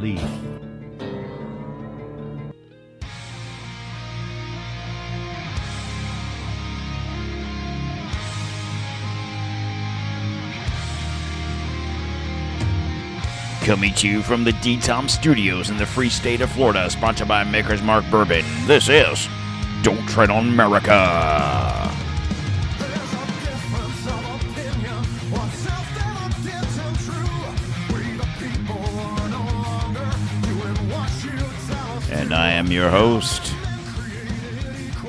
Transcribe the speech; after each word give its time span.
Lee. 0.00 0.18
Coming 13.64 13.92
to 13.94 14.08
you 14.08 14.22
from 14.22 14.44
the 14.44 14.52
D-Tom 14.62 15.10
Studios 15.10 15.68
in 15.68 15.76
the 15.76 15.84
free 15.84 16.08
state 16.08 16.40
of 16.40 16.50
Florida, 16.50 16.88
sponsored 16.88 17.28
by 17.28 17.44
Maker's 17.44 17.82
Mark 17.82 18.08
Bourbon. 18.10 18.44
This 18.66 18.88
is 18.88 19.28
Don't 19.82 20.08
Tread 20.08 20.30
on 20.30 20.48
America. 20.48 21.77
And 32.68 32.74
I 32.74 32.80
am 32.80 32.82
your 32.82 32.90
host, 32.90 33.54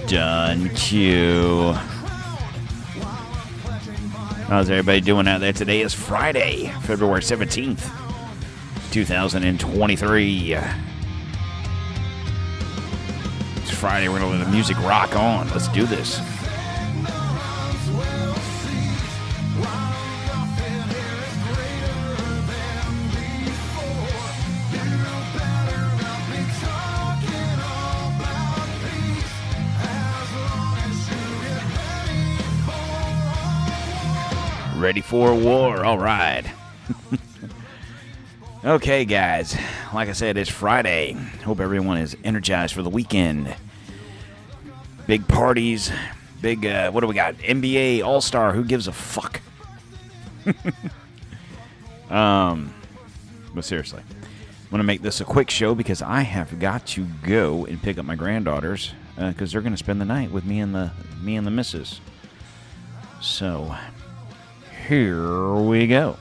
Don 0.08 0.70
Q. 0.70 1.74
How's 4.48 4.70
everybody 4.70 5.02
doing 5.02 5.28
out 5.28 5.42
there? 5.42 5.52
Today 5.52 5.82
is 5.82 5.94
Friday, 5.94 6.72
February 6.84 7.20
17th, 7.20 7.92
2023. 8.92 10.54
It's 13.58 13.72
Friday. 13.72 14.08
We're 14.08 14.20
going 14.20 14.32
to 14.32 14.38
let 14.38 14.46
the 14.46 14.52
music 14.52 14.78
rock 14.80 15.18
on. 15.18 15.50
Let's 15.50 15.68
do 15.68 15.86
this. 15.86 16.22
Ready 34.90 35.02
for 35.02 35.36
war. 35.36 35.86
All 35.86 36.00
right. 36.00 36.44
okay, 38.66 39.06
guys. 39.06 39.56
Like 39.94 40.09
I 40.09 40.13
said, 40.13 40.36
it's 40.36 40.50
Friday. 40.50 41.13
Hope 41.44 41.59
everyone 41.59 41.97
is 41.97 42.18
energized 42.24 42.74
for 42.74 42.81
the 42.81 42.90
weekend. 42.90 43.56
Big 45.06 45.28
parties. 45.28 45.91
Big, 46.41 46.66
uh, 46.66 46.90
what 46.90 47.02
do 47.02 47.08
we 47.08 47.13
got? 47.13 47.36
NBA 47.36 48.03
All 48.03 48.19
Star. 48.19 48.52
Who 48.52 48.63
gives 48.63 48.88
a 48.88 48.91
fuck? 48.91 49.41
um, 52.09 52.74
but 53.53 53.66
seriously, 53.66 54.02
I'm 54.09 54.69
going 54.72 54.80
to 54.80 54.84
make 54.84 55.03
this 55.03 55.22
a 55.22 55.24
quick 55.24 55.52
show 55.52 55.75
because 55.75 56.02
I 56.02 56.22
have 56.22 56.59
got 56.59 56.88
to 56.88 57.06
go 57.22 57.63
and 57.68 57.80
pick 57.80 58.00
up 58.00 58.06
my 58.06 58.16
granddaughters 58.16 58.94
because 59.16 59.52
they're 59.52 59.62
going 59.62 59.74
to 59.74 59.78
spend 59.78 60.02
the 60.02 60.06
night 60.06 60.31
with 60.31 60.46
me 60.46 60.59
and 60.59 60.74
the 60.74 60.90
me 61.22 61.36
and 61.36 61.46
the 61.46 61.52
missus. 61.52 62.02
So, 63.22 63.75
here 64.89 65.53
we 65.53 65.85
go. 65.85 66.17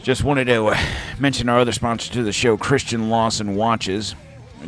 Just 0.00 0.22
wanted 0.22 0.44
to 0.46 0.66
uh, 0.66 0.78
mention 1.18 1.48
our 1.48 1.58
other 1.58 1.72
sponsor 1.72 2.12
to 2.12 2.22
the 2.22 2.32
show, 2.32 2.56
Christian 2.56 3.10
Lawson 3.10 3.56
Watches. 3.56 4.14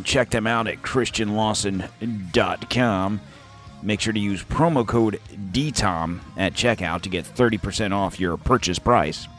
Check 0.03 0.29
them 0.29 0.45
out 0.45 0.67
at 0.67 0.81
christianlawson.com. 0.81 3.21
Make 3.81 4.01
sure 4.01 4.13
to 4.13 4.19
use 4.19 4.43
promo 4.43 4.85
code 4.85 5.21
DTOM 5.53 6.19
at 6.37 6.53
checkout 6.53 7.01
to 7.03 7.09
get 7.09 7.23
30% 7.25 7.93
off 7.93 8.19
your 8.19 8.35
purchase 8.35 8.77
price. 8.77 9.29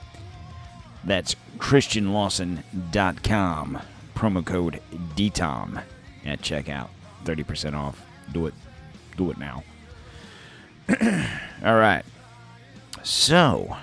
That's 1.05 1.37
christianlawson.com. 1.59 3.83
Promo 4.15 4.47
code 4.47 4.81
DTOM 5.15 5.83
at 6.25 6.41
checkout. 6.41 6.89
30% 7.25 7.75
off. 7.75 8.03
Do 8.33 8.47
it. 8.47 8.55
Do 9.19 9.31
it 9.31 9.37
now. 9.37 9.63
All 11.65 11.77
right. 11.77 12.03
So, 13.03 13.77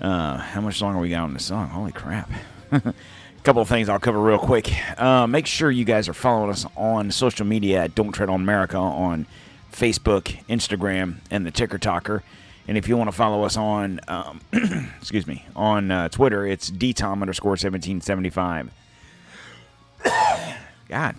uh, 0.00 0.36
how 0.36 0.60
much 0.60 0.82
longer 0.82 1.00
we 1.00 1.08
got 1.08 1.22
on 1.22 1.32
the 1.32 1.40
song? 1.40 1.68
Holy 1.68 1.92
crap. 1.92 2.30
A 2.70 2.94
couple 3.42 3.62
of 3.62 3.68
things 3.68 3.88
I'll 3.88 3.98
cover 3.98 4.20
real 4.20 4.38
quick. 4.38 4.70
Uh, 5.00 5.26
make 5.26 5.46
sure 5.46 5.70
you 5.70 5.86
guys 5.86 6.06
are 6.06 6.14
following 6.14 6.50
us 6.50 6.66
on 6.76 7.10
social 7.10 7.46
media 7.46 7.84
at 7.84 7.94
Don't 7.94 8.12
Tread 8.12 8.28
on 8.28 8.42
America 8.42 8.76
on 8.76 9.26
Facebook, 9.72 10.36
Instagram, 10.48 11.16
and 11.30 11.46
the 11.46 11.50
Ticker 11.50 11.78
Talker. 11.78 12.22
And 12.66 12.76
if 12.76 12.88
you 12.88 12.98
want 12.98 13.08
to 13.08 13.16
follow 13.16 13.44
us 13.44 13.56
on, 13.56 14.00
um, 14.06 14.42
excuse 15.00 15.26
me, 15.26 15.46
on 15.56 15.90
uh, 15.90 16.10
Twitter, 16.10 16.46
it's 16.46 16.70
dtom 16.70 17.22
underscore 17.22 17.52
1775. 17.52 18.70
God. 20.88 21.16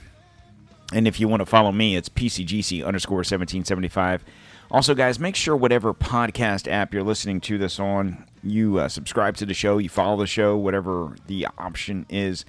And 0.94 1.07
if 1.07 1.19
you 1.19 1.28
want 1.28 1.41
to 1.41 1.47
follow 1.47 1.72
me, 1.72 1.96
it's 1.96 2.09
pcgc 2.09 2.86
underscore 2.86 3.18
1775. 3.18 4.24
Also, 4.72 4.94
guys, 4.94 5.19
make 5.19 5.35
sure 5.35 5.56
whatever 5.56 5.96
podcast 5.96 6.72
app 6.72 6.94
you're 6.94 7.03
listening 7.03 7.41
to 7.41 7.57
this 7.57 7.80
on, 7.80 8.24
you 8.44 8.78
uh, 8.78 8.88
subscribe 8.88 9.35
to 9.38 9.46
the 9.46 9.53
show, 9.53 9.80
you 9.80 9.90
follow 9.90 10.18
the 10.18 10.28
show, 10.28 10.56
whatever 10.56 11.16
the 11.25 11.47
option 11.57 12.06
is. 12.07 12.46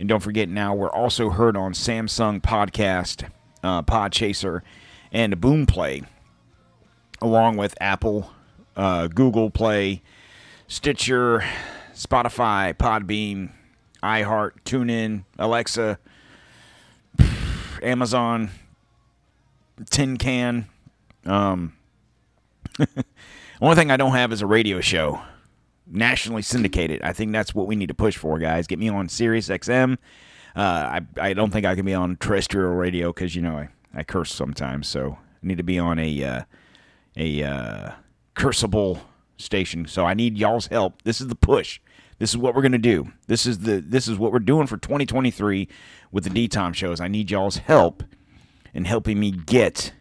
And 0.00 0.08
don't 0.08 0.20
forget 0.20 0.48
now, 0.48 0.74
we're 0.74 0.90
also 0.90 1.28
heard 1.28 1.58
on 1.58 1.74
Samsung 1.74 2.40
Podcast, 2.40 3.28
uh, 3.62 3.82
Podchaser, 3.82 4.62
and 5.12 5.38
Boomplay, 5.40 6.06
along 7.20 7.58
with 7.58 7.74
Apple, 7.82 8.30
uh, 8.74 9.08
Google 9.08 9.50
Play, 9.50 10.00
Stitcher, 10.68 11.44
Spotify, 11.92 12.72
Podbean, 12.72 13.50
iHeart, 14.02 14.52
TuneIn, 14.64 15.24
Alexa, 15.38 15.98
Amazon, 17.82 18.50
Tin 19.90 20.16
Can. 20.16 20.66
Um, 21.28 21.74
only 23.60 23.76
thing 23.76 23.90
I 23.90 23.96
don't 23.96 24.12
have 24.12 24.32
is 24.32 24.42
a 24.42 24.46
radio 24.46 24.80
show, 24.80 25.20
nationally 25.86 26.42
syndicated. 26.42 27.02
I 27.02 27.12
think 27.12 27.32
that's 27.32 27.54
what 27.54 27.66
we 27.66 27.76
need 27.76 27.88
to 27.88 27.94
push 27.94 28.16
for, 28.16 28.38
guys. 28.38 28.66
Get 28.66 28.78
me 28.78 28.88
on 28.88 29.08
Sirius 29.08 29.48
XM. 29.48 29.98
Uh, 30.56 31.00
I 31.00 31.00
I 31.20 31.32
don't 31.34 31.52
think 31.52 31.66
I 31.66 31.74
can 31.74 31.84
be 31.84 31.94
on 31.94 32.16
terrestrial 32.16 32.72
radio 32.72 33.12
because 33.12 33.36
you 33.36 33.42
know 33.42 33.56
I, 33.56 33.68
I 33.94 34.02
curse 34.04 34.32
sometimes, 34.32 34.88
so 34.88 35.18
I 35.20 35.46
need 35.46 35.58
to 35.58 35.62
be 35.62 35.78
on 35.78 35.98
a 35.98 36.24
uh, 36.24 36.42
a 37.16 37.42
uh, 37.42 37.92
station. 39.36 39.86
So 39.86 40.04
I 40.04 40.14
need 40.14 40.38
y'all's 40.38 40.66
help. 40.66 41.02
This 41.02 41.20
is 41.20 41.28
the 41.28 41.34
push. 41.34 41.80
This 42.18 42.30
is 42.30 42.36
what 42.36 42.54
we're 42.54 42.62
gonna 42.62 42.78
do. 42.78 43.12
This 43.26 43.46
is 43.46 43.60
the 43.60 43.80
this 43.80 44.08
is 44.08 44.18
what 44.18 44.32
we're 44.32 44.40
doing 44.40 44.66
for 44.66 44.76
2023 44.76 45.68
with 46.10 46.24
the 46.24 46.30
D 46.30 46.48
Tom 46.48 46.72
shows. 46.72 47.00
I 47.00 47.08
need 47.08 47.30
y'all's 47.30 47.58
help 47.58 48.02
in 48.74 48.84
helping 48.84 49.20
me 49.20 49.30
get 49.30 49.92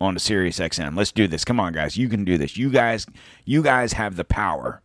on 0.00 0.14
to 0.14 0.20
Sirius 0.20 0.58
XM. 0.58 0.96
Let's 0.96 1.12
do 1.12 1.26
this. 1.26 1.44
Come 1.44 1.60
on, 1.60 1.72
guys. 1.72 1.96
You 1.96 2.08
can 2.08 2.24
do 2.24 2.38
this. 2.38 2.56
You 2.56 2.70
guys, 2.70 3.06
you 3.44 3.62
guys 3.62 3.94
have 3.94 4.16
the 4.16 4.24
power. 4.24 4.80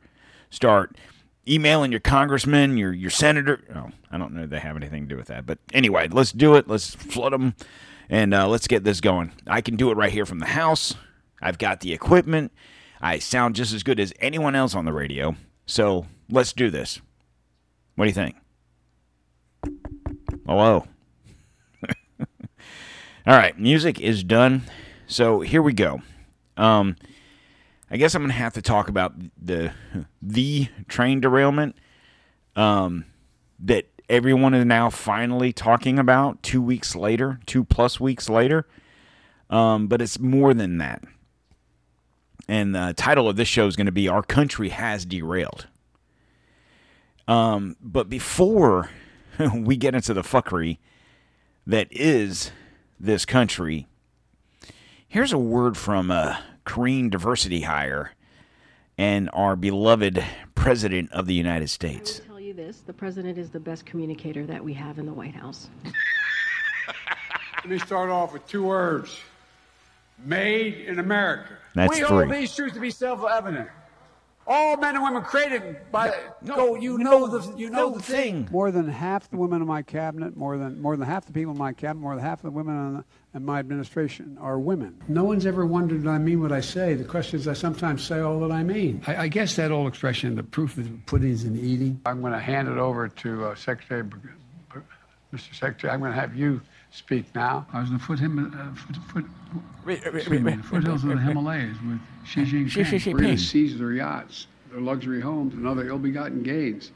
Start 0.50 0.98
emailing 1.48 1.92
your 1.92 2.00
congressman, 2.00 2.77
your 2.77 2.94
your 2.94 3.10
senator. 3.10 3.62
Oh, 3.75 3.92
I 4.12 4.18
don't 4.18 4.33
know 4.33 4.44
if 4.44 4.50
they 4.50 4.60
have 4.60 4.75
anything 4.75 5.04
to 5.04 5.10
do 5.10 5.18
with 5.18 5.27
that, 5.27 5.45
but 5.45 5.60
anyway, 5.74 6.07
let's 6.10 6.31
do 6.31 6.56
it. 6.56 6.68
Let's 6.68 6.95
flood 6.95 7.33
them, 7.33 7.56
and 8.10 8.33
uh, 8.33 8.48
let's 8.48 8.68
get 8.68 8.83
this 8.83 9.01
going. 9.01 9.31
I 9.48 9.62
can 9.62 9.75
do 9.75 9.92
it 9.92 9.98
right 9.98 10.12
here 10.12 10.25
from 10.25 10.39
the 10.39 10.48
house. 10.48 10.95
I've 11.42 11.57
got 11.57 11.81
the 11.81 11.94
equipment. 11.94 12.51
I 13.01 13.19
sound 13.19 13.56
just 13.56 13.74
as 13.74 13.83
good 13.83 14.00
as 14.00 14.13
anyone 14.19 14.56
else 14.56 14.75
on 14.75 14.86
the 14.86 14.94
radio. 14.94 15.36
So 15.65 16.06
let's 16.30 16.54
do 16.54 16.69
this. 16.69 17.01
What 17.95 18.06
do 18.06 18.10
you 18.10 18.13
think? 18.13 18.36
Hello. 20.45 20.88
All 22.19 23.38
right, 23.38 23.60
music 23.60 24.00
is 24.00 24.24
done. 24.24 24.63
So 25.08 25.42
here 25.42 25.62
we 25.62 25.74
go. 25.74 26.02
Um, 26.58 26.96
I 27.92 27.98
guess 27.98 28.16
I'm 28.16 28.24
gonna 28.24 28.34
have 28.34 28.54
to 28.54 28.62
talk 28.62 28.90
about 28.90 29.14
the 29.40 29.74
the 30.22 30.68
train 30.88 31.20
derailment 31.20 31.76
um, 32.56 33.06
that 33.60 33.88
everyone 34.10 34.54
is 34.54 34.66
now 34.66 34.90
finally 34.90 35.54
talking 35.54 36.00
about 36.00 36.42
two 36.44 36.62
weeks 36.62 36.96
later, 36.96 37.40
two 37.46 37.64
plus 37.64 38.00
weeks 38.00 38.30
later. 38.30 38.68
Um, 39.50 39.88
but 39.88 40.02
it's 40.02 40.20
more 40.20 40.54
than 40.54 40.80
that. 40.80 41.04
And 42.48 42.74
the 42.74 42.94
title 42.98 43.30
of 43.30 43.36
this 43.36 43.48
show 43.48 43.68
is 43.68 43.76
going 43.76 43.86
to 43.86 43.92
be 43.92 44.08
"Our 44.08 44.24
Country 44.24 44.70
Has 44.70 45.06
Derailed." 45.06 45.68
Um, 47.28 47.76
but 47.80 48.10
before 48.10 48.90
we 49.56 49.78
get 49.78 49.96
into 49.96 50.14
the 50.14 50.24
fuckery 50.24 50.80
that 51.66 51.88
is 51.92 52.52
this 53.00 53.26
country, 53.26 53.88
here's 55.13 55.31
a 55.31 55.38
word 55.38 55.77
from 55.77 56.10
uh, 56.10 56.36
Korean 56.65 57.07
Diversity 57.07 57.62
Hire 57.62 58.13
and 58.98 59.30
our 59.31 59.56
beloved 59.56 60.24
President 60.56 61.12
of 61.12 61.27
the 61.27 61.36
United 61.36 61.69
States. 61.69 62.19
I 62.19 62.24
will 62.24 62.27
tell 62.30 62.39
you 62.39 62.54
this 62.56 62.80
the 62.80 62.94
president 62.94 63.38
is 63.38 63.51
the 63.51 63.60
best 63.60 63.86
communicator 63.86 64.44
that 64.48 64.63
we 64.63 64.74
have 64.74 64.98
in 64.98 65.06
the 65.06 65.13
White 65.13 65.36
House. 65.36 65.69
Let 65.86 67.69
me 67.69 67.77
start 67.77 68.10
off 68.10 68.33
with 68.33 68.45
two 68.48 68.63
words 68.63 69.19
made 70.25 70.77
in 70.88 70.98
America. 70.98 71.57
That's 71.75 71.92
we 71.92 72.04
free. 72.04 72.07
hold 72.07 72.31
these 72.31 72.56
truths 72.56 72.74
to 72.74 72.80
be 72.80 72.89
self 72.89 73.24
evident. 73.24 73.69
All 74.45 74.75
men 74.78 74.95
and 74.95 75.04
women 75.04 75.22
created 75.24 75.78
by 75.92 76.13
go. 76.45 76.75
You 76.75 76.98
know 76.98 77.28
the 77.28 77.57
you 77.57 77.69
know 77.69 77.92
the 77.95 78.01
thing. 78.01 78.48
More 78.51 78.72
than 78.72 78.88
half 78.90 79.30
the 79.30 79.38
women 79.38 79.62
in 79.62 79.68
my 79.68 79.81
cabinet, 79.81 80.36
more 80.36 80.57
than 80.57 80.81
more 80.81 80.98
than 80.98 81.07
half 81.07 81.25
the 81.25 81.31
people 81.31 81.54
in 81.54 81.57
my 81.57 81.72
cabinet, 81.72 82.01
more 82.01 82.16
than 82.16 82.24
half 82.24 82.42
the 82.42 82.51
women 82.51 82.75
in, 82.75 82.94
the, 82.95 83.06
in 83.36 83.45
my 83.45 83.60
administration 83.60 84.38
are 84.42 84.60
women. 84.60 85.01
No 85.07 85.24
one's 85.24 85.45
ever 85.45 85.66
wondered 85.66 86.04
that 86.04 86.10
I 86.10 86.18
mean 86.18 86.42
what 86.42 86.51
I 86.51 86.60
say. 86.62 86.94
The 86.94 87.06
question 87.06 87.40
is, 87.40 87.48
I 87.48 87.54
sometimes 87.54 88.04
say 88.04 88.19
all 88.19 88.40
that 88.42 88.51
I 88.51 88.63
mean. 88.63 89.01
I, 89.07 89.16
I 89.16 89.28
guess 89.30 89.56
that 89.56 89.72
old 89.72 89.88
expression, 89.88 90.36
"the 90.36 90.44
proof 90.44 90.78
of 90.78 90.84
the 90.86 90.98
pudding 91.06 91.30
is 91.31 91.46
in 91.46 91.54
the 91.54 91.62
eating." 91.62 92.01
I'm 92.06 92.19
going 92.19 92.34
to 92.34 92.39
hand 92.39 92.68
it 92.68 92.78
over 92.78 93.07
to 93.07 93.46
uh, 93.46 93.56
Secretary, 93.56 94.04
Br- 94.04 94.18
Br- 94.69 94.80
Mr. 95.34 95.56
Secretary. 95.56 95.94
I'm 95.94 96.00
going 96.01 96.12
to 96.13 96.19
have 96.19 96.36
you 96.36 96.62
speak 96.94 97.34
now. 97.34 97.66
I 97.74 97.81
was 97.81 97.90
in 97.90 97.98
the 97.98 98.04
foot, 98.04 98.19
him, 98.19 98.40
uh, 98.40 98.75
foot, 98.75 99.25
foot, 99.84 100.16
excuse 100.16 100.42
me, 100.42 100.56
the 100.56 100.63
foothills 100.63 101.04
of 101.04 101.10
the 101.10 101.18
Himalayas 101.18 101.75
with 101.81 102.00
Xi 102.25 102.42
Jinping. 102.44 102.69
Xi 102.69 102.81
Jinping. 102.81 103.13
We're 103.13 103.19
going 103.19 103.36
to 103.36 103.42
seize 103.42 103.78
their 103.78 103.94
yachts, 103.94 104.48
their 104.72 104.80
luxury 104.80 105.19
homes, 105.19 105.54
and 105.56 105.68
other 105.68 105.88
ill-begotten 105.88 106.44
gains 106.44 106.92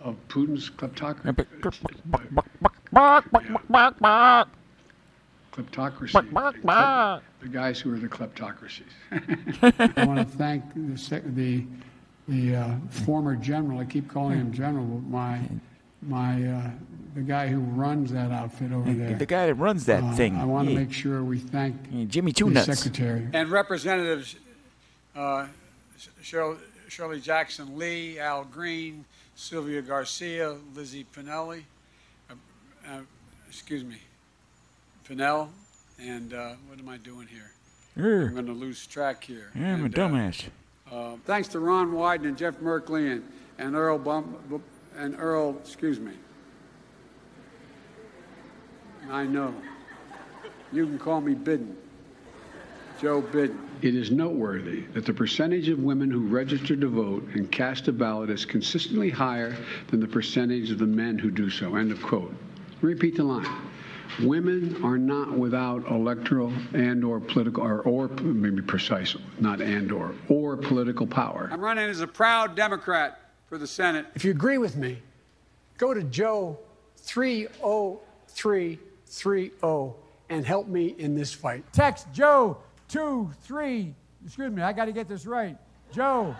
of 0.00 0.16
Putin's 0.28 0.70
kleptocracy. 0.70 1.46
Kleptocracy. 5.52 6.12
The 7.40 7.48
guys 7.48 7.78
who 7.80 7.92
are 7.94 7.98
the 7.98 8.08
kleptocracies. 8.08 8.84
I 9.96 10.04
want 10.04 10.18
to 10.18 10.36
thank 10.36 10.64
the, 10.74 11.20
the, 11.26 11.64
the 12.28 12.56
uh, 12.56 12.74
former 12.90 13.36
general, 13.36 13.80
I 13.80 13.84
keep 13.84 14.08
calling 14.08 14.38
him 14.38 14.52
general, 14.52 14.84
but 14.84 15.02
my, 15.10 15.40
my, 16.02 16.48
uh, 16.48 16.70
the 17.16 17.22
guy 17.22 17.48
who 17.48 17.58
runs 17.60 18.12
that 18.12 18.30
outfit 18.30 18.72
over 18.72 18.92
there. 18.92 19.16
The 19.16 19.24
guy 19.26 19.46
that 19.46 19.54
runs 19.54 19.86
that 19.86 20.04
Uh, 20.04 20.12
thing. 20.14 20.36
I 20.36 20.44
want 20.44 20.68
to 20.68 20.74
yeah. 20.74 20.80
make 20.80 20.92
sure 20.92 21.24
we 21.24 21.38
thank 21.38 21.74
Yeah, 21.90 22.04
Jimmy 22.04 22.32
Two 22.32 22.50
Nuts. 22.50 22.66
secretary. 22.66 23.26
And 23.32 23.50
Representatives 23.50 24.36
uh, 25.16 25.46
Shirley, 26.22 26.58
Shirley 26.88 27.20
Jackson 27.20 27.78
Lee, 27.78 28.18
Al 28.20 28.44
Green, 28.44 29.06
Sylvia 29.34 29.80
Garcia, 29.80 30.56
Lizzie 30.74 31.06
Pinelli, 31.16 31.62
uh, 32.30 32.34
uh, 32.86 32.98
excuse 33.48 33.82
me, 33.82 33.96
Pinell, 35.08 35.48
and 35.98 36.34
uh, 36.34 36.52
what 36.68 36.78
am 36.78 36.88
I 36.90 36.98
doing 36.98 37.26
here? 37.28 37.50
I'm 37.96 38.34
going 38.34 38.44
to 38.44 38.52
lose 38.52 38.86
track 38.86 39.24
here. 39.24 39.50
yeah, 39.54 39.72
I'm 39.72 39.80
a 39.80 39.84
And, 39.86 39.98
uh, 39.98 40.08
dumbass. 40.08 40.44
uh, 40.92 41.16
thanks 41.24 41.48
to 41.48 41.60
Ron 41.60 41.92
Wyden 41.92 42.26
and 42.26 42.36
Jeff 42.36 42.56
Merkley 42.58 43.10
and, 43.10 43.22
and 43.58 43.74
Earl 43.74 43.96
Bum, 43.98 44.36
and 44.98 45.16
Earl, 45.18 45.56
excuse 45.64 45.98
me. 45.98 46.12
I 49.10 49.24
know. 49.24 49.54
You 50.72 50.84
can 50.86 50.98
call 50.98 51.20
me 51.20 51.34
Bidden. 51.34 51.76
Joe 53.00 53.20
Bidden. 53.20 53.58
It 53.82 53.94
is 53.94 54.10
noteworthy 54.10 54.82
that 54.94 55.04
the 55.04 55.12
percentage 55.12 55.68
of 55.68 55.78
women 55.78 56.10
who 56.10 56.26
register 56.26 56.74
to 56.76 56.88
vote 56.88 57.28
and 57.34 57.50
cast 57.52 57.88
a 57.88 57.92
ballot 57.92 58.30
is 58.30 58.44
consistently 58.44 59.10
higher 59.10 59.56
than 59.88 60.00
the 60.00 60.06
percentage 60.06 60.70
of 60.70 60.78
the 60.78 60.86
men 60.86 61.18
who 61.18 61.30
do 61.30 61.50
so. 61.50 61.76
End 61.76 61.92
of 61.92 62.02
quote. 62.02 62.34
Repeat 62.80 63.16
the 63.16 63.24
line. 63.24 63.46
Women 64.22 64.82
are 64.82 64.96
not 64.96 65.32
without 65.32 65.86
electoral 65.90 66.52
and 66.72 67.04
or 67.04 67.20
political 67.20 67.62
or, 67.62 67.82
or 67.82 68.08
maybe 68.08 68.62
precise, 68.62 69.14
not 69.40 69.60
and 69.60 69.92
or 69.92 70.14
or 70.28 70.56
political 70.56 71.06
power. 71.06 71.50
I'm 71.52 71.60
running 71.60 71.88
as 71.90 72.00
a 72.00 72.06
proud 72.06 72.54
Democrat 72.54 73.20
for 73.46 73.58
the 73.58 73.66
Senate. 73.66 74.06
If 74.14 74.24
you 74.24 74.30
agree 74.30 74.58
with 74.58 74.76
me, 74.76 75.02
go 75.76 75.92
to 75.92 76.02
Joe 76.02 76.58
oh 77.62 78.00
30330 79.06 79.94
and 80.28 80.44
help 80.44 80.66
me 80.66 80.96
in 80.98 81.14
this 81.14 81.32
fight. 81.32 81.64
Text 81.72 82.08
Joe 82.12 82.58
23, 82.88 83.94
excuse 84.24 84.52
me, 84.52 84.62
I 84.62 84.72
got 84.72 84.86
to 84.86 84.92
get 84.92 85.06
this 85.08 85.26
right. 85.26 85.56
Joe 85.92 86.34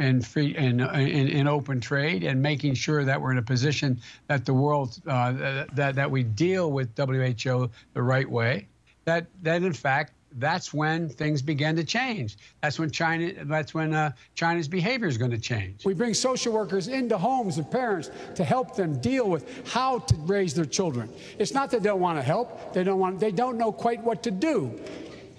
in 0.00 0.22
free 0.22 0.56
in, 0.56 0.80
in 0.80 1.28
in 1.28 1.46
open 1.46 1.80
trade 1.80 2.24
and 2.24 2.40
making 2.40 2.74
sure 2.74 3.04
that 3.04 3.20
we're 3.20 3.32
in 3.32 3.38
a 3.38 3.42
position 3.42 4.00
that 4.28 4.44
the 4.44 4.54
world 4.54 5.00
uh, 5.06 5.64
that 5.74 5.94
that 5.94 6.10
we 6.10 6.22
deal 6.22 6.72
with 6.72 6.88
WHO 6.96 7.70
the 7.94 8.02
right 8.02 8.28
way. 8.28 8.66
That 9.04 9.26
that 9.42 9.62
in 9.62 9.72
fact. 9.72 10.14
That's 10.34 10.72
when 10.72 11.08
things 11.08 11.42
began 11.42 11.74
to 11.74 11.82
change. 11.82 12.38
That's 12.62 12.78
when 12.78 12.88
China. 12.92 13.32
That's 13.46 13.74
when 13.74 13.92
uh, 13.92 14.12
China's 14.36 14.68
behavior 14.68 15.08
is 15.08 15.18
going 15.18 15.32
to 15.32 15.38
change. 15.40 15.84
We 15.84 15.92
bring 15.92 16.14
social 16.14 16.52
workers 16.52 16.86
into 16.86 17.18
homes 17.18 17.58
of 17.58 17.68
parents 17.68 18.12
to 18.36 18.44
help 18.44 18.76
them 18.76 19.00
deal 19.00 19.28
with 19.28 19.66
how 19.66 19.98
to 19.98 20.14
raise 20.18 20.54
their 20.54 20.66
children. 20.66 21.10
It's 21.40 21.52
not 21.52 21.72
that 21.72 21.82
they 21.82 21.88
don't 21.88 21.98
want 21.98 22.16
to 22.16 22.22
help; 22.22 22.72
they 22.72 22.84
don't 22.84 23.00
want. 23.00 23.18
They 23.18 23.32
don't 23.32 23.58
know 23.58 23.72
quite 23.72 24.00
what 24.04 24.22
to 24.22 24.30
do. 24.30 24.78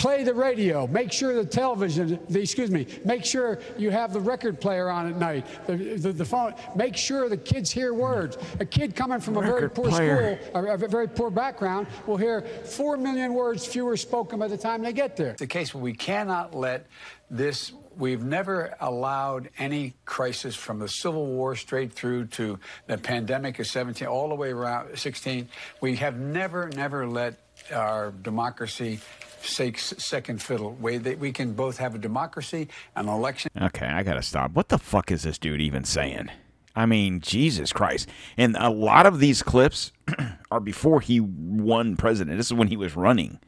Play 0.01 0.24
the 0.24 0.34
radio. 0.34 0.88
Make 0.88 1.12
sure 1.12 1.36
the 1.36 1.46
television. 1.46 2.20
The, 2.27 2.41
excuse 2.41 2.72
me. 2.72 2.88
Make 3.05 3.24
sure 3.24 3.60
you 3.77 3.91
have 3.91 4.13
the 4.13 4.20
record 4.20 4.60
player 4.60 4.89
on 4.89 5.08
at 5.08 5.15
night. 5.15 5.46
The, 5.67 5.75
the, 5.75 6.12
the 6.12 6.25
phone. 6.25 6.55
Make 6.75 6.98
sure 6.98 7.29
the 7.29 7.38
kids 7.38 7.70
hear 7.70 7.93
words. 7.93 8.39
A 8.60 8.65
kid 8.65 8.96
coming 8.96 9.20
from 9.20 9.38
a 9.38 9.41
very 9.41 9.70
poor 9.70 9.89
player. 9.89 10.39
school, 10.41 10.65
a, 10.65 10.74
a 10.74 10.77
very 10.77 11.08
poor 11.08 11.29
background, 11.29 11.86
will 12.08 12.17
hear 12.17 12.41
four 12.41 12.98
million 12.98 13.36
words 13.36 13.67
fewer 13.67 13.96
spoken 13.96 14.39
by 14.39 14.48
the 14.48 14.58
time 14.58 14.81
they 14.81 14.91
get 14.91 15.15
there. 15.15 15.34
the 15.34 15.46
case 15.46 15.72
where 15.72 15.84
we 15.84 15.93
cannot 15.93 16.55
let 16.55 16.88
this 17.29 17.72
we've 17.96 18.24
never 18.24 18.75
allowed 18.79 19.50
any 19.60 19.93
crisis 20.05 20.55
from 20.55 20.79
the 20.79 20.88
civil 20.88 21.27
war 21.27 21.55
straight 21.55 21.93
through 21.93 22.25
to 22.25 22.58
the 22.88 22.98
pandemic 22.98 23.60
of 23.60 23.67
17 23.67 24.08
all 24.08 24.29
the 24.29 24.36
way 24.36 24.51
around 24.51 24.98
16 24.98 25.48
we 25.81 25.96
have 25.98 26.17
never 26.17 26.70
never 26.70 27.08
let 27.08 27.38
our 27.71 28.11
democracy 28.11 28.99
take 29.43 29.79
second 29.79 30.41
fiddle 30.41 30.73
way 30.73 30.97
that 30.97 31.17
we 31.17 31.31
can 31.31 31.53
both 31.53 31.77
have 31.77 31.95
a 31.95 31.97
democracy 31.97 32.67
an 32.95 33.07
election 33.07 33.49
Okay, 33.59 33.87
I 33.87 34.03
gotta 34.03 34.21
stop. 34.21 34.51
What 34.51 34.69
the 34.69 34.77
fuck 34.77 35.11
is 35.11 35.23
this 35.23 35.37
dude 35.37 35.61
even 35.61 35.83
saying? 35.83 36.29
I 36.75 36.85
mean, 36.85 37.19
Jesus 37.19 37.73
Christ. 37.73 38.07
And 38.37 38.55
a 38.57 38.69
lot 38.69 39.05
of 39.05 39.19
these 39.19 39.43
clips 39.43 39.91
are 40.51 40.59
before 40.59 41.01
he 41.01 41.19
won 41.19 41.97
president. 41.97 42.37
This 42.37 42.47
is 42.47 42.53
when 42.53 42.69
he 42.69 42.77
was 42.77 42.95
running. 42.95 43.39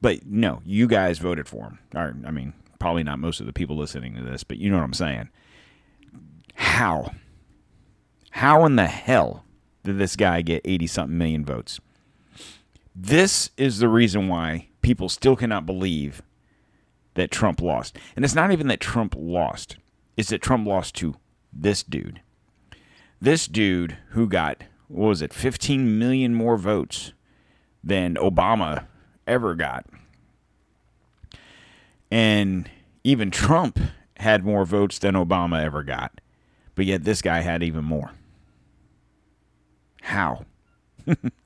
But 0.00 0.26
no, 0.26 0.60
you 0.64 0.86
guys 0.88 1.18
voted 1.18 1.48
for 1.48 1.64
him. 1.64 1.78
Or, 1.94 2.16
I 2.26 2.30
mean, 2.30 2.52
probably 2.78 3.04
not 3.04 3.18
most 3.18 3.40
of 3.40 3.46
the 3.46 3.52
people 3.52 3.76
listening 3.76 4.16
to 4.16 4.22
this, 4.22 4.42
but 4.44 4.58
you 4.58 4.68
know 4.68 4.76
what 4.76 4.84
I'm 4.84 4.94
saying. 4.94 5.28
How? 6.54 7.12
How 8.30 8.64
in 8.66 8.76
the 8.76 8.86
hell 8.86 9.44
did 9.84 9.98
this 9.98 10.16
guy 10.16 10.42
get 10.42 10.62
80 10.64 10.86
something 10.88 11.16
million 11.16 11.44
votes? 11.44 11.78
This 12.94 13.50
is 13.56 13.78
the 13.78 13.88
reason 13.88 14.28
why 14.28 14.68
people 14.82 15.08
still 15.08 15.34
cannot 15.34 15.66
believe 15.66 16.22
that 17.14 17.30
Trump 17.30 17.60
lost. 17.60 17.98
And 18.14 18.24
it's 18.24 18.34
not 18.34 18.52
even 18.52 18.68
that 18.68 18.80
Trump 18.80 19.14
lost, 19.16 19.76
it's 20.16 20.28
that 20.30 20.42
Trump 20.42 20.66
lost 20.66 20.94
to 20.96 21.16
this 21.52 21.82
dude. 21.82 22.20
This 23.20 23.46
dude 23.46 23.96
who 24.10 24.28
got, 24.28 24.64
what 24.88 25.08
was 25.08 25.22
it, 25.22 25.32
15 25.32 25.98
million 25.98 26.34
more 26.34 26.56
votes 26.56 27.12
than 27.82 28.14
Obama 28.16 28.86
ever 29.26 29.54
got. 29.54 29.86
And 32.10 32.70
even 33.02 33.30
Trump 33.30 33.80
had 34.18 34.44
more 34.44 34.64
votes 34.64 34.98
than 34.98 35.14
Obama 35.14 35.62
ever 35.62 35.82
got. 35.82 36.20
But 36.74 36.86
yet 36.86 37.04
this 37.04 37.22
guy 37.22 37.40
had 37.40 37.62
even 37.62 37.84
more. 37.84 38.12
How? 40.02 40.44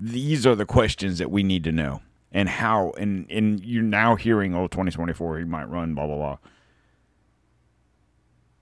These 0.00 0.46
are 0.46 0.54
the 0.54 0.66
questions 0.66 1.18
that 1.18 1.30
we 1.30 1.42
need 1.42 1.62
to 1.64 1.72
know. 1.72 2.00
And 2.32 2.48
how 2.48 2.92
and 2.96 3.30
and 3.30 3.64
you're 3.64 3.82
now 3.82 4.14
hearing 4.14 4.54
oh 4.54 4.68
2024 4.68 5.38
he 5.38 5.44
might 5.44 5.68
run 5.68 5.94
blah 5.94 6.06
blah 6.06 6.16
blah. 6.16 6.38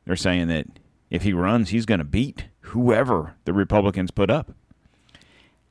They're 0.07 0.16
saying 0.16 0.49
that 0.49 0.66
if 1.11 1.23
he 1.23 1.33
runs, 1.33 1.68
he's 1.68 1.87
going 1.87 1.99
to 1.99 2.04
beat 2.04 2.47
whoever 2.61 3.35
the 3.45 3.52
Republicans 3.52 4.11
put 4.11 4.30
up. 4.30 4.52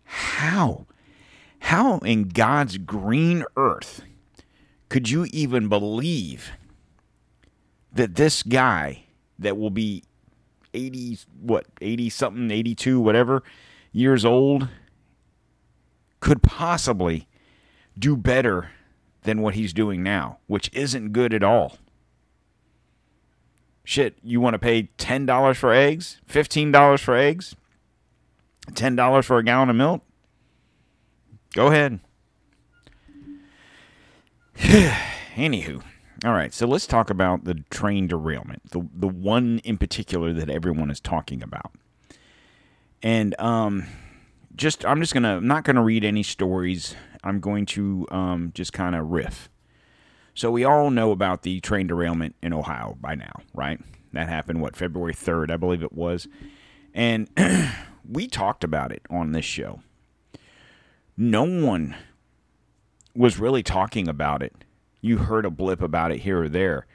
How? 0.03 0.85
How 1.59 1.97
in 1.99 2.29
God's 2.29 2.77
green 2.77 3.43
earth 3.55 4.03
could 4.89 5.09
you 5.09 5.25
even 5.31 5.67
believe 5.69 6.51
that 7.91 8.15
this 8.15 8.43
guy 8.43 9.05
that 9.39 9.57
will 9.57 9.69
be 9.69 10.03
80 10.73 11.19
what 11.41 11.65
80 11.81 12.09
something 12.09 12.51
82 12.51 12.99
whatever 12.99 13.43
years 13.91 14.23
old 14.23 14.69
could 16.19 16.41
possibly 16.41 17.27
do 17.97 18.15
better 18.15 18.71
than 19.23 19.41
what 19.41 19.55
he's 19.55 19.73
doing 19.73 20.03
now 20.03 20.37
which 20.47 20.69
isn't 20.73 21.13
good 21.13 21.33
at 21.33 21.43
all. 21.43 21.77
Shit 23.83 24.17
you 24.21 24.41
want 24.41 24.53
to 24.53 24.59
pay 24.59 24.89
$10 24.97 25.55
for 25.55 25.73
eggs? 25.73 26.19
$15 26.29 26.99
for 26.99 27.15
eggs? 27.15 27.55
$10 28.71 29.23
for 29.23 29.37
a 29.37 29.43
gallon 29.43 29.69
of 29.69 29.75
milk? 29.75 30.03
Go 31.53 31.67
ahead. 31.67 31.99
Anywho 35.35 35.83
all 36.25 36.33
right, 36.33 36.53
so 36.53 36.65
let's 36.65 36.87
talk 36.87 37.09
about 37.09 37.43
the 37.43 37.63
train 37.69 38.07
derailment, 38.07 38.71
the 38.71 38.87
the 38.93 39.07
one 39.07 39.59
in 39.63 39.77
particular 39.77 40.33
that 40.33 40.49
everyone 40.49 40.89
is 40.89 40.99
talking 40.99 41.43
about. 41.43 41.71
And 43.03 43.39
um, 43.39 43.85
just 44.57 44.85
I'm 44.85 44.99
just 44.99 45.13
gonna 45.13 45.37
I'm 45.37 45.47
not 45.47 45.63
gonna 45.63 45.83
read 45.83 46.03
any 46.03 46.23
stories. 46.23 46.95
I'm 47.23 47.39
going 47.39 47.65
to 47.67 48.07
um, 48.11 48.51
just 48.53 48.73
kind 48.73 48.95
of 48.95 49.07
riff. 49.07 49.49
So 50.33 50.51
we 50.51 50.63
all 50.63 50.91
know 50.91 51.11
about 51.11 51.41
the 51.41 51.59
train 51.61 51.87
derailment 51.87 52.35
in 52.43 52.53
Ohio 52.53 52.95
by 53.01 53.15
now, 53.15 53.41
right? 53.53 53.79
That 54.13 54.29
happened 54.29 54.61
what 54.61 54.75
February 54.75 55.13
3rd, 55.13 55.49
I 55.51 55.57
believe 55.57 55.81
it 55.81 55.93
was, 55.93 56.27
and 56.93 57.27
we 58.07 58.27
talked 58.27 58.63
about 58.63 58.91
it 58.91 59.01
on 59.09 59.31
this 59.31 59.45
show. 59.45 59.81
No 61.17 61.43
one 61.43 61.95
was 63.15 63.39
really 63.39 63.63
talking 63.63 64.07
about 64.07 64.43
it 64.43 64.53
you 65.01 65.17
heard 65.17 65.45
a 65.45 65.49
blip 65.49 65.81
about 65.81 66.11
it 66.11 66.19
here 66.19 66.43
or 66.43 66.49
there. 66.49 66.85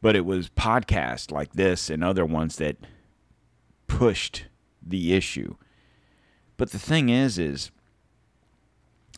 But 0.00 0.14
it 0.14 0.24
was 0.24 0.48
podcasts 0.48 1.32
like 1.32 1.54
this 1.54 1.90
and 1.90 2.04
other 2.04 2.24
ones 2.24 2.56
that 2.56 2.76
pushed 3.86 4.46
the 4.80 5.14
issue. 5.14 5.56
But 6.58 6.72
the 6.72 6.78
thing 6.78 7.08
is, 7.08 7.38
is, 7.38 7.70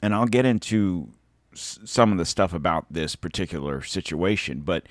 and 0.01 0.15
I'll 0.15 0.27
get 0.27 0.45
into 0.45 1.09
some 1.53 2.13
of 2.13 2.19
the 2.19 2.25
stuff 2.25 2.55
about 2.55 2.87
this 2.89 3.17
particular 3.17 3.83
situation, 3.83 4.61
but 4.61 4.87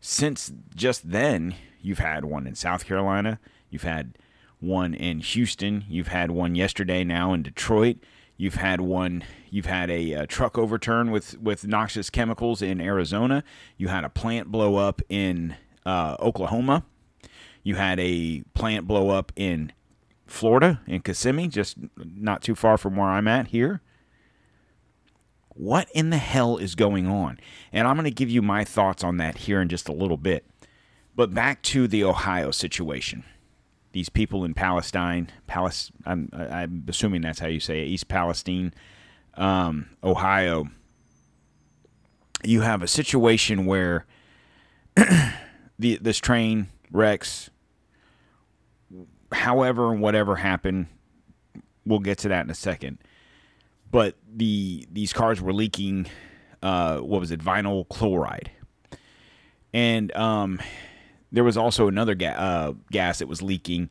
since 0.00 0.50
just 0.74 1.10
then, 1.10 1.54
you've 1.82 1.98
had 1.98 2.24
one 2.24 2.46
in 2.46 2.54
South 2.54 2.86
Carolina, 2.86 3.38
you've 3.68 3.82
had 3.82 4.16
one 4.58 4.94
in 4.94 5.20
Houston, 5.20 5.84
you've 5.86 6.08
had 6.08 6.30
one 6.30 6.54
yesterday 6.54 7.04
now 7.04 7.34
in 7.34 7.42
Detroit, 7.42 7.98
You've 8.40 8.54
had 8.54 8.80
one. 8.80 9.24
You've 9.50 9.66
had 9.66 9.90
a, 9.90 10.12
a, 10.12 10.26
truck 10.26 10.56
overturn 10.56 11.10
with 11.10 11.36
with 11.38 11.66
noxious 11.66 12.08
chemicals 12.08 12.62
in 12.62 12.80
Arizona. 12.80 13.42
You 13.76 13.88
had 13.88 14.04
a 14.04 14.08
plant 14.08 14.52
blow 14.52 14.76
up 14.76 15.02
in 15.08 15.56
uh, 15.84 16.16
Oklahoma. 16.20 16.84
You 17.64 17.74
had 17.74 17.98
a 17.98 18.44
plant 18.54 18.86
blow 18.86 19.10
up 19.10 19.32
in 19.34 19.72
Florida 20.28 20.80
in 20.86 21.00
Kissimmee, 21.00 21.48
just 21.48 21.76
not 21.96 22.42
too 22.42 22.54
far 22.54 22.78
from 22.78 22.96
where 22.96 23.08
I'm 23.08 23.28
at 23.28 23.48
here. 23.48 23.80
What 25.48 25.88
in 25.92 26.10
the 26.10 26.18
hell 26.18 26.56
is 26.56 26.74
going 26.74 27.06
on? 27.08 27.40
And 27.72 27.88
I'm 27.88 27.96
going 27.96 28.04
to 28.04 28.10
give 28.10 28.30
you 28.30 28.42
my 28.42 28.62
thoughts 28.62 29.02
on 29.02 29.16
that 29.16 29.38
here 29.38 29.60
in 29.60 29.68
just 29.68 29.88
a 29.88 29.92
little 29.92 30.16
bit. 30.16 30.44
But 31.16 31.34
back 31.34 31.62
to 31.62 31.88
the 31.88 32.04
Ohio 32.04 32.52
situation 32.52 33.24
these 33.92 34.08
people 34.08 34.44
in 34.44 34.54
Palestine, 34.54 35.28
Palis- 35.48 35.90
I'm, 36.04 36.28
I'm 36.32 36.84
assuming 36.88 37.22
that's 37.22 37.38
how 37.38 37.46
you 37.46 37.60
say 37.60 37.82
it, 37.82 37.86
East 37.86 38.08
Palestine, 38.08 38.74
um, 39.34 39.86
Ohio. 40.04 40.68
You 42.44 42.60
have 42.60 42.82
a 42.82 42.86
situation 42.86 43.66
where 43.66 44.06
the 44.96 45.98
this 46.00 46.18
train 46.18 46.68
wrecks. 46.92 47.50
However, 49.32 49.92
and 49.92 50.00
whatever 50.00 50.36
happened, 50.36 50.86
we'll 51.84 51.98
get 51.98 52.18
to 52.18 52.28
that 52.28 52.44
in 52.44 52.50
a 52.50 52.54
second. 52.54 52.98
But 53.90 54.16
the 54.34 54.86
these 54.92 55.12
cars 55.12 55.40
were 55.40 55.52
leaking. 55.52 56.06
Uh, 56.62 56.98
what 56.98 57.20
was 57.20 57.30
it? 57.30 57.40
Vinyl 57.40 57.88
chloride, 57.88 58.50
and 59.72 60.14
um, 60.16 60.60
there 61.30 61.44
was 61.44 61.56
also 61.56 61.88
another 61.88 62.14
ga- 62.14 62.34
uh, 62.36 62.72
gas 62.90 63.20
that 63.20 63.28
was 63.28 63.42
leaking 63.42 63.90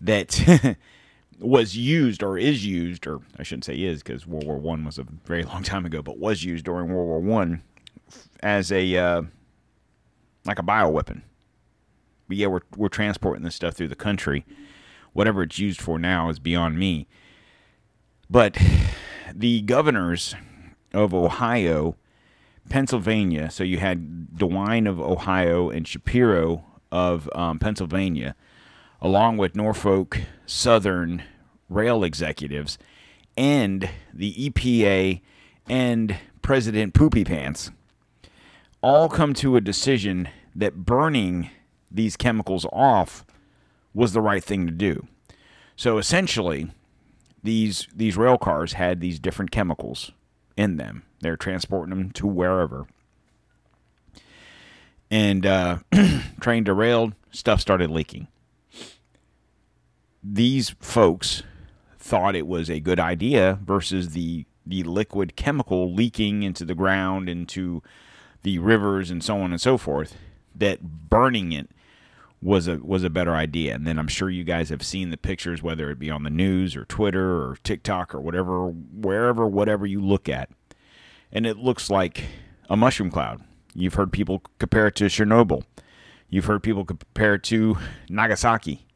that 0.00 0.76
was 1.38 1.76
used 1.76 2.22
or 2.22 2.38
is 2.38 2.64
used, 2.64 3.06
or 3.06 3.20
I 3.38 3.42
shouldn't 3.42 3.64
say 3.64 3.80
is 3.80 4.02
because 4.02 4.26
World 4.26 4.46
War 4.46 4.56
One 4.56 4.84
was 4.84 4.98
a 4.98 5.06
very 5.24 5.42
long 5.44 5.62
time 5.62 5.84
ago, 5.86 6.02
but 6.02 6.18
was 6.18 6.42
used 6.44 6.64
during 6.64 6.88
World 6.88 7.06
War 7.06 7.20
One 7.20 7.62
as 8.40 8.72
a 8.72 8.96
uh, 8.96 9.22
like 10.44 10.58
a 10.58 10.62
bioweapon. 10.62 11.22
But 12.28 12.36
yeah, 12.36 12.46
we're 12.48 12.60
we're 12.76 12.88
transporting 12.88 13.44
this 13.44 13.54
stuff 13.54 13.74
through 13.74 13.88
the 13.88 13.94
country. 13.94 14.44
Whatever 15.16 15.44
it's 15.44 15.58
used 15.58 15.80
for 15.80 15.98
now 15.98 16.28
is 16.28 16.38
beyond 16.38 16.78
me. 16.78 17.08
But 18.28 18.58
the 19.34 19.62
governors 19.62 20.34
of 20.92 21.14
Ohio, 21.14 21.96
Pennsylvania, 22.68 23.50
so 23.50 23.64
you 23.64 23.78
had 23.78 24.28
DeWine 24.36 24.86
of 24.86 25.00
Ohio 25.00 25.70
and 25.70 25.88
Shapiro 25.88 26.66
of 26.92 27.30
um, 27.34 27.58
Pennsylvania, 27.58 28.36
along 29.00 29.38
with 29.38 29.56
Norfolk 29.56 30.20
Southern 30.44 31.22
rail 31.70 32.04
executives 32.04 32.76
and 33.38 33.88
the 34.12 34.34
EPA 34.50 35.22
and 35.66 36.18
President 36.42 36.92
Poopy 36.92 37.24
Pants, 37.24 37.70
all 38.82 39.08
come 39.08 39.32
to 39.32 39.56
a 39.56 39.62
decision 39.62 40.28
that 40.54 40.84
burning 40.84 41.48
these 41.90 42.18
chemicals 42.18 42.66
off 42.70 43.24
was 43.96 44.12
the 44.12 44.20
right 44.20 44.44
thing 44.44 44.66
to 44.66 44.72
do. 44.72 45.06
So 45.74 45.98
essentially, 45.98 46.70
these 47.42 47.88
these 47.94 48.16
rail 48.16 48.38
cars 48.38 48.74
had 48.74 49.00
these 49.00 49.18
different 49.18 49.50
chemicals 49.50 50.12
in 50.56 50.76
them. 50.76 51.02
They're 51.20 51.36
transporting 51.36 51.90
them 51.90 52.10
to 52.12 52.26
wherever 52.26 52.86
and 55.10 55.46
uh, 55.46 55.78
train 56.40 56.64
derailed. 56.64 57.14
Stuff 57.30 57.60
started 57.60 57.90
leaking. 57.90 58.28
These 60.22 60.70
folks 60.80 61.42
thought 61.98 62.36
it 62.36 62.46
was 62.46 62.68
a 62.68 62.80
good 62.80 63.00
idea 63.00 63.58
versus 63.64 64.10
the 64.10 64.44
the 64.68 64.82
liquid 64.82 65.36
chemical 65.36 65.94
leaking 65.94 66.42
into 66.42 66.64
the 66.64 66.74
ground, 66.74 67.28
into 67.28 67.82
the 68.42 68.58
rivers, 68.58 69.10
and 69.10 69.22
so 69.22 69.38
on 69.38 69.52
and 69.52 69.60
so 69.60 69.78
forth. 69.78 70.16
That 70.54 71.08
burning 71.08 71.52
it 71.52 71.70
was 72.42 72.68
a 72.68 72.76
was 72.78 73.04
a 73.04 73.10
better 73.10 73.34
idea. 73.34 73.74
And 73.74 73.86
then 73.86 73.98
I'm 73.98 74.08
sure 74.08 74.30
you 74.30 74.44
guys 74.44 74.68
have 74.68 74.82
seen 74.82 75.10
the 75.10 75.16
pictures, 75.16 75.62
whether 75.62 75.90
it 75.90 75.98
be 75.98 76.10
on 76.10 76.22
the 76.22 76.30
news 76.30 76.76
or 76.76 76.84
Twitter 76.84 77.42
or 77.42 77.56
TikTok 77.62 78.14
or 78.14 78.20
whatever, 78.20 78.68
wherever, 78.68 79.46
whatever 79.46 79.86
you 79.86 80.00
look 80.00 80.28
at, 80.28 80.50
and 81.32 81.46
it 81.46 81.56
looks 81.56 81.90
like 81.90 82.24
a 82.68 82.76
mushroom 82.76 83.10
cloud. 83.10 83.42
You've 83.74 83.94
heard 83.94 84.12
people 84.12 84.42
compare 84.58 84.86
it 84.86 84.96
to 84.96 85.04
Chernobyl. 85.04 85.64
You've 86.28 86.46
heard 86.46 86.62
people 86.62 86.84
compare 86.84 87.34
it 87.34 87.42
to 87.44 87.76
Nagasaki. 88.08 88.86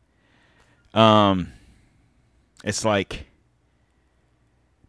Um, 0.95 1.53
it's 2.65 2.85
like 2.85 3.27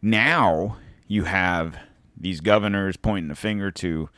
now 0.00 0.76
you 1.06 1.24
have 1.24 1.76
these 2.16 2.40
governors 2.40 2.96
pointing 2.96 3.28
the 3.28 3.34
finger 3.34 3.70
to 3.70 4.08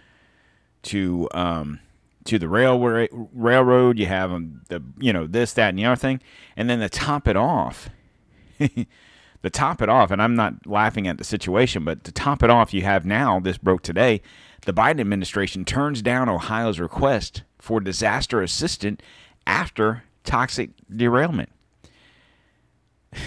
to 0.82 1.28
um, 1.32 1.80
to 2.24 2.38
the 2.38 2.48
railway 2.48 3.08
railroad. 3.12 3.98
You 3.98 4.06
have 4.06 4.30
the 4.68 4.82
you 4.98 5.12
know 5.12 5.26
this 5.26 5.52
that 5.54 5.70
and 5.70 5.78
the 5.78 5.84
other 5.84 5.96
thing, 5.96 6.20
and 6.56 6.68
then 6.68 6.80
to 6.80 6.88
top 6.88 7.28
it 7.28 7.36
off. 7.36 7.90
to 8.58 9.50
top 9.50 9.82
it 9.82 9.88
off, 9.88 10.10
and 10.10 10.22
I'm 10.22 10.34
not 10.34 10.66
laughing 10.66 11.06
at 11.06 11.18
the 11.18 11.24
situation, 11.24 11.84
but 11.84 12.04
to 12.04 12.12
top 12.12 12.42
it 12.42 12.50
off, 12.50 12.72
you 12.72 12.82
have 12.82 13.04
now 13.04 13.40
this 13.40 13.58
broke 13.58 13.82
today 13.82 14.22
the 14.64 14.72
Biden 14.72 15.00
administration 15.00 15.64
turns 15.64 16.02
down 16.02 16.28
Ohio's 16.28 16.80
request 16.80 17.42
for 17.58 17.80
disaster 17.80 18.42
assistance 18.42 19.00
after 19.46 20.04
toxic 20.24 20.70
derailment. 20.94 21.50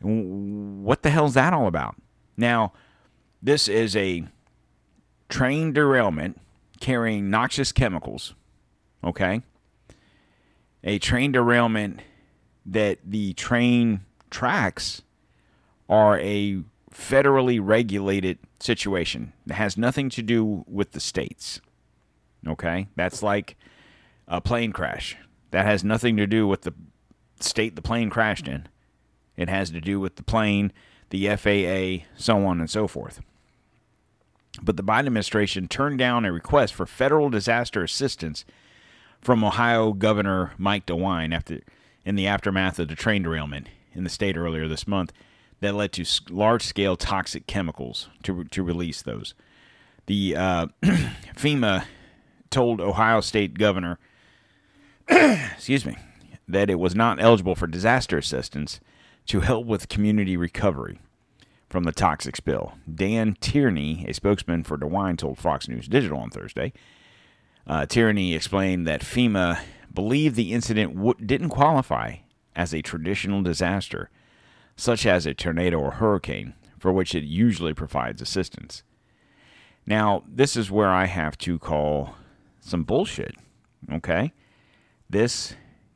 what 0.00 1.02
the 1.02 1.10
hell 1.10 1.26
is 1.26 1.34
that 1.34 1.52
all 1.52 1.66
about? 1.66 1.96
Now, 2.36 2.72
this 3.42 3.68
is 3.68 3.94
a 3.96 4.24
train 5.28 5.72
derailment 5.72 6.40
carrying 6.80 7.30
noxious 7.30 7.72
chemicals, 7.72 8.34
okay? 9.02 9.42
A 10.84 10.98
train 10.98 11.32
derailment 11.32 12.00
that 12.64 12.98
the 13.04 13.32
train 13.34 14.02
tracks 14.30 15.02
are 15.88 16.18
a 16.20 16.62
federally 16.92 17.60
regulated 17.62 18.38
situation. 18.60 19.32
that 19.46 19.54
has 19.54 19.76
nothing 19.76 20.10
to 20.10 20.22
do 20.22 20.64
with 20.66 20.92
the 20.92 21.00
states. 21.00 21.60
Okay? 22.46 22.88
That's 22.96 23.22
like 23.22 23.56
a 24.26 24.40
plane 24.40 24.72
crash. 24.72 25.16
That 25.50 25.64
has 25.64 25.84
nothing 25.84 26.16
to 26.16 26.26
do 26.26 26.46
with 26.46 26.62
the 26.62 26.74
state 27.40 27.76
the 27.76 27.82
plane 27.82 28.10
crashed 28.10 28.48
in. 28.48 28.68
It 29.36 29.48
has 29.48 29.70
to 29.70 29.80
do 29.80 30.00
with 30.00 30.16
the 30.16 30.22
plane, 30.22 30.72
the 31.10 31.28
FAA, 31.36 32.04
so 32.16 32.44
on 32.44 32.60
and 32.60 32.68
so 32.68 32.88
forth. 32.88 33.20
But 34.62 34.76
the 34.76 34.82
Biden 34.82 35.06
administration 35.06 35.68
turned 35.68 35.98
down 35.98 36.24
a 36.24 36.32
request 36.32 36.74
for 36.74 36.86
federal 36.86 37.30
disaster 37.30 37.82
assistance 37.82 38.44
from 39.20 39.44
Ohio 39.44 39.92
Governor 39.92 40.52
Mike 40.58 40.86
DeWine 40.86 41.34
after 41.34 41.60
in 42.04 42.14
the 42.14 42.26
aftermath 42.26 42.78
of 42.78 42.88
the 42.88 42.94
train 42.94 43.22
derailment 43.22 43.68
in 43.92 44.04
the 44.04 44.10
state 44.10 44.36
earlier 44.36 44.68
this 44.68 44.86
month 44.86 45.12
that 45.60 45.74
led 45.74 45.92
to 45.92 46.04
large-scale 46.30 46.96
toxic 46.96 47.46
chemicals 47.46 48.08
to 48.22 48.44
to 48.44 48.62
release 48.62 49.02
those. 49.02 49.34
The 50.06 50.36
uh, 50.36 50.66
FEMA 51.36 51.84
told 52.50 52.80
Ohio 52.80 53.20
State 53.20 53.58
Governor, 53.58 53.98
excuse 55.08 55.84
me, 55.84 55.96
that 56.46 56.70
it 56.70 56.78
was 56.78 56.94
not 56.94 57.20
eligible 57.20 57.54
for 57.54 57.66
disaster 57.66 58.16
assistance 58.16 58.80
to 59.26 59.40
help 59.40 59.66
with 59.66 59.88
community 59.88 60.36
recovery 60.36 60.98
from 61.68 61.84
the 61.84 61.92
toxic 61.92 62.36
spill. 62.36 62.74
Dan 62.92 63.36
Tierney, 63.40 64.04
a 64.08 64.14
spokesman 64.14 64.64
for 64.64 64.78
DeWine, 64.78 65.18
told 65.18 65.38
Fox 65.38 65.68
News 65.68 65.86
Digital 65.86 66.18
on 66.18 66.30
Thursday. 66.30 66.72
Uh, 67.66 67.84
Tierney 67.84 68.34
explained 68.34 68.86
that 68.86 69.02
FEMA 69.02 69.60
believed 69.92 70.36
the 70.36 70.52
incident 70.52 70.94
w- 70.94 71.14
didn't 71.24 71.50
qualify 71.50 72.16
as 72.56 72.72
a 72.72 72.82
traditional 72.82 73.42
disaster, 73.42 74.10
such 74.76 75.04
as 75.04 75.26
a 75.26 75.34
tornado 75.34 75.78
or 75.78 75.92
hurricane, 75.92 76.54
for 76.78 76.92
which 76.92 77.14
it 77.14 77.24
usually 77.24 77.74
provides 77.74 78.22
assistance. 78.22 78.82
Now, 79.86 80.22
this 80.26 80.56
is 80.56 80.70
where 80.70 80.90
I 80.90 81.06
have 81.06 81.36
to 81.38 81.58
call 81.58 82.14
some 82.60 82.84
bullshit, 82.84 83.34
okay? 83.92 84.32
This, 85.10 85.54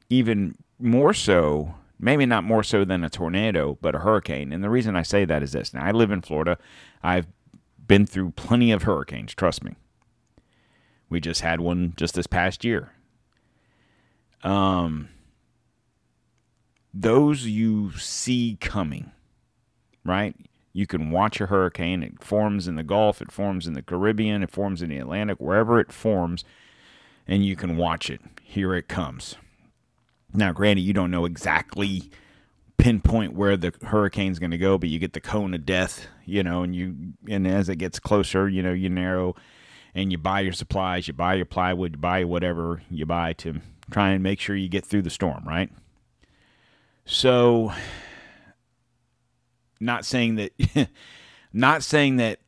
even 0.09 0.57
more 0.79 1.15
so 1.15 1.75
maybe 2.03 2.27
not 2.27 2.45
more 2.45 2.65
so 2.65 2.85
than 2.85 3.05
a 3.05 3.09
tornado, 3.09 3.79
but 3.81 3.95
a 3.95 4.01
hurricane. 4.01 4.53
And 4.53 4.63
the 4.63 4.69
reason 4.69 4.97
I 4.97 5.03
say 5.03 5.25
that 5.25 5.43
is 5.43 5.53
this. 5.53 5.73
Now, 5.73 5.85
I 5.85 5.93
live 5.93 6.11
in 6.11 6.21
Florida. 6.21 6.59
I've 7.03 7.29
been 7.87 8.07
through 8.07 8.33
plenty 8.33 8.73
of 8.73 8.83
hurricanes, 8.83 9.35
trust 9.35 9.63
me. 9.63 9.77
We 11.09 11.21
just 11.21 11.43
had 11.43 11.61
one 11.61 11.95
just 11.97 12.15
this 12.15 12.27
past 12.27 12.65
year. 12.65 12.93
Um, 14.43 15.11
those 16.93 17.47
you 17.47 17.93
see 17.93 18.59
coming, 18.61 19.13
right? 20.05 20.35
You 20.73 20.87
can 20.87 21.11
watch 21.11 21.41
a 21.41 21.47
hurricane. 21.47 22.03
It 22.03 22.25
forms 22.25 22.67
in 22.67 22.75
the 22.75 22.83
Gulf, 22.83 23.23
it 23.23 23.31
forms 23.31 23.67
in 23.69 23.75
the 23.75 23.83
Caribbean, 23.83 24.43
it 24.43 24.51
forms 24.51 24.83
in 24.83 24.91
the 24.91 24.99
Atlantic, 24.99 25.39
wherever 25.39 25.79
it 25.79 25.93
forms, 25.93 26.45
and 27.29 27.45
you 27.45 27.55
can 27.55 27.77
watch 27.77 28.11
it. 28.11 28.21
Here 28.43 28.75
it 28.75 28.89
comes. 28.89 29.37
Now, 30.35 30.53
granted, 30.53 30.83
you 30.83 30.93
don't 30.93 31.11
know 31.11 31.25
exactly 31.25 32.11
pinpoint 32.79 33.35
where 33.35 33.57
the 33.57 33.73
hurricane's 33.83 34.39
going 34.39 34.51
to 34.51 34.59
go, 34.59 34.79
but 34.79 34.89
you 34.89 34.99
get 34.99 35.13
the 35.13 35.21
cone 35.21 35.55
of 35.55 35.65
death, 35.65 36.07
you 36.25 36.43
know, 36.43 36.63
and 36.63 36.75
you 36.75 36.95
and 37.29 37.47
as 37.47 37.69
it 37.69 37.77
gets 37.77 38.01
closer, 38.01 38.49
you 38.49 38.63
know, 38.63 38.73
you 38.73 38.89
narrow 38.89 39.37
and 39.95 40.11
you 40.11 40.19
buy 40.19 40.41
your 40.41 40.53
supplies, 40.53 41.07
you 41.07 41.15
buy 41.15 41.35
your 41.35 41.45
plywood, 41.45 41.93
you 41.93 41.99
buy 41.99 42.25
whatever 42.25 42.83
you 42.91 43.07
buy 43.07 43.35
to 43.35 43.61
try 43.91 44.11
and 44.11 44.23
make 44.23 44.41
sure 44.41 44.57
you 44.57 44.69
get 44.69 44.85
through 44.85 45.03
the 45.03 45.11
storm, 45.11 45.45
right? 45.47 45.71
So 47.05 47.73
not 49.79 50.05
saying 50.05 50.37
that 50.37 50.89
not 51.53 51.83
saying 51.83 52.17
that 52.17 52.41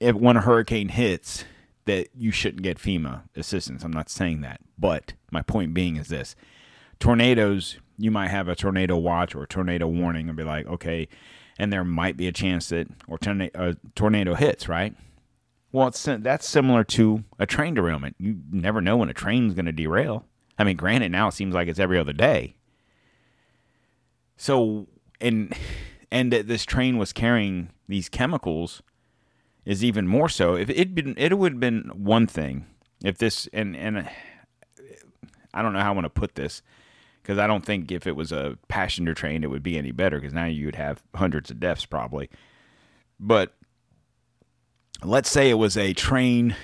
if 0.00 0.16
when 0.16 0.36
a 0.36 0.40
hurricane 0.40 0.88
hits 0.88 1.44
that 1.88 2.08
you 2.14 2.30
shouldn't 2.30 2.62
get 2.62 2.76
FEMA 2.76 3.22
assistance. 3.34 3.82
I'm 3.82 3.92
not 3.92 4.10
saying 4.10 4.42
that. 4.42 4.60
But 4.78 5.14
my 5.30 5.40
point 5.40 5.72
being 5.72 5.96
is 5.96 6.08
this 6.08 6.36
tornadoes, 7.00 7.78
you 7.96 8.10
might 8.10 8.28
have 8.28 8.48
a 8.48 8.56
tornado 8.56 8.96
watch 8.96 9.34
or 9.34 9.42
a 9.42 9.48
tornado 9.48 9.86
warning 9.86 10.28
and 10.28 10.36
be 10.36 10.44
like, 10.44 10.66
okay, 10.66 11.08
and 11.58 11.72
there 11.72 11.84
might 11.84 12.16
be 12.16 12.28
a 12.28 12.32
chance 12.32 12.68
that 12.68 12.88
or 13.06 13.18
tornado, 13.18 13.70
a 13.70 13.76
tornado 13.94 14.34
hits, 14.34 14.68
right? 14.68 14.94
Well, 15.72 15.88
it's, 15.88 16.02
that's 16.04 16.48
similar 16.48 16.82
to 16.84 17.24
a 17.38 17.46
train 17.46 17.74
derailment. 17.74 18.16
You 18.18 18.38
never 18.50 18.80
know 18.80 18.96
when 18.96 19.10
a 19.10 19.14
train's 19.14 19.54
going 19.54 19.66
to 19.66 19.72
derail. 19.72 20.24
I 20.58 20.64
mean, 20.64 20.76
granted, 20.76 21.12
now 21.12 21.28
it 21.28 21.34
seems 21.34 21.54
like 21.54 21.68
it's 21.68 21.78
every 21.78 21.98
other 21.98 22.12
day. 22.12 22.56
So, 24.36 24.86
and 25.20 25.54
and 26.10 26.32
that 26.32 26.48
this 26.48 26.64
train 26.64 26.96
was 26.96 27.12
carrying 27.12 27.70
these 27.86 28.08
chemicals 28.08 28.82
is 29.64 29.84
even 29.84 30.06
more 30.06 30.28
so. 30.28 30.54
If 30.54 30.70
it 30.70 30.94
been, 30.94 31.14
it 31.18 31.36
would 31.36 31.52
have 31.52 31.60
been 31.60 31.90
one 31.94 32.26
thing 32.26 32.66
if 33.04 33.18
this 33.18 33.48
and 33.52 33.76
and 33.76 34.08
I 35.52 35.62
don't 35.62 35.72
know 35.72 35.80
how 35.80 35.92
I 35.92 35.94
want 35.94 36.06
to 36.06 36.10
put 36.10 36.34
this 36.34 36.62
because 37.28 37.38
I 37.38 37.46
don't 37.46 37.62
think 37.62 37.92
if 37.92 38.06
it 38.06 38.16
was 38.16 38.32
a 38.32 38.56
passenger 38.68 39.12
train, 39.12 39.44
it 39.44 39.50
would 39.50 39.62
be 39.62 39.76
any 39.76 39.90
better 39.90 40.18
because 40.18 40.32
now 40.32 40.46
you'd 40.46 40.76
have 40.76 41.02
hundreds 41.14 41.50
of 41.50 41.60
deaths 41.60 41.84
probably. 41.84 42.30
But 43.20 43.54
let's 45.04 45.28
say 45.28 45.50
it 45.50 45.58
was 45.58 45.76
a 45.76 45.92
train 45.92 46.56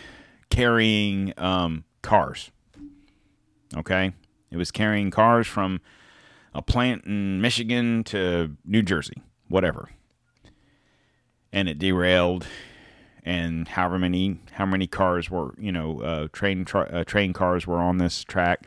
carrying 0.49 1.35
um, 1.37 1.85
cars. 2.01 2.51
Okay, 3.77 4.15
it 4.51 4.57
was 4.57 4.71
carrying 4.71 5.11
cars 5.11 5.47
from 5.47 5.83
a 6.55 6.63
plant 6.63 7.05
in 7.05 7.43
Michigan 7.43 8.03
to 8.05 8.57
New 8.65 8.83
Jersey, 8.83 9.23
whatever, 9.49 9.91
and 11.53 11.69
it 11.69 11.79
derailed. 11.79 12.47
And 13.23 13.69
however 13.69 13.99
many 13.99 14.41
how 14.53 14.65
many 14.65 14.87
cars 14.87 15.31
were 15.31 15.55
you 15.59 15.73
know 15.73 16.01
uh, 16.01 16.29
train 16.33 16.65
tra- 16.65 16.89
uh, 16.91 17.05
train 17.05 17.35
cars 17.35 17.67
were 17.67 17.79
on 17.79 17.99
this 17.99 18.25
track, 18.25 18.67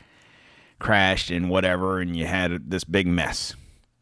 crashed 0.78 1.30
and 1.30 1.50
whatever, 1.50 2.00
and 2.00 2.16
you 2.16 2.26
had 2.26 2.70
this 2.70 2.84
big 2.84 3.06
mess. 3.06 3.54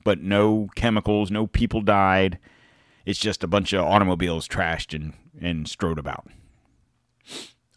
But 0.05 0.21
no 0.21 0.69
chemicals, 0.77 1.31
no 1.31 1.47
people 1.47 1.81
died. 1.81 2.39
It's 3.05 3.19
just 3.19 3.45
a 3.45 3.49
bunch 3.49 3.73
of 3.73 3.85
automobiles 3.85 4.49
trashed 4.49 4.95
and, 4.95 5.15
and 5.41 5.69
strode 5.69 5.99
about. 5.99 6.29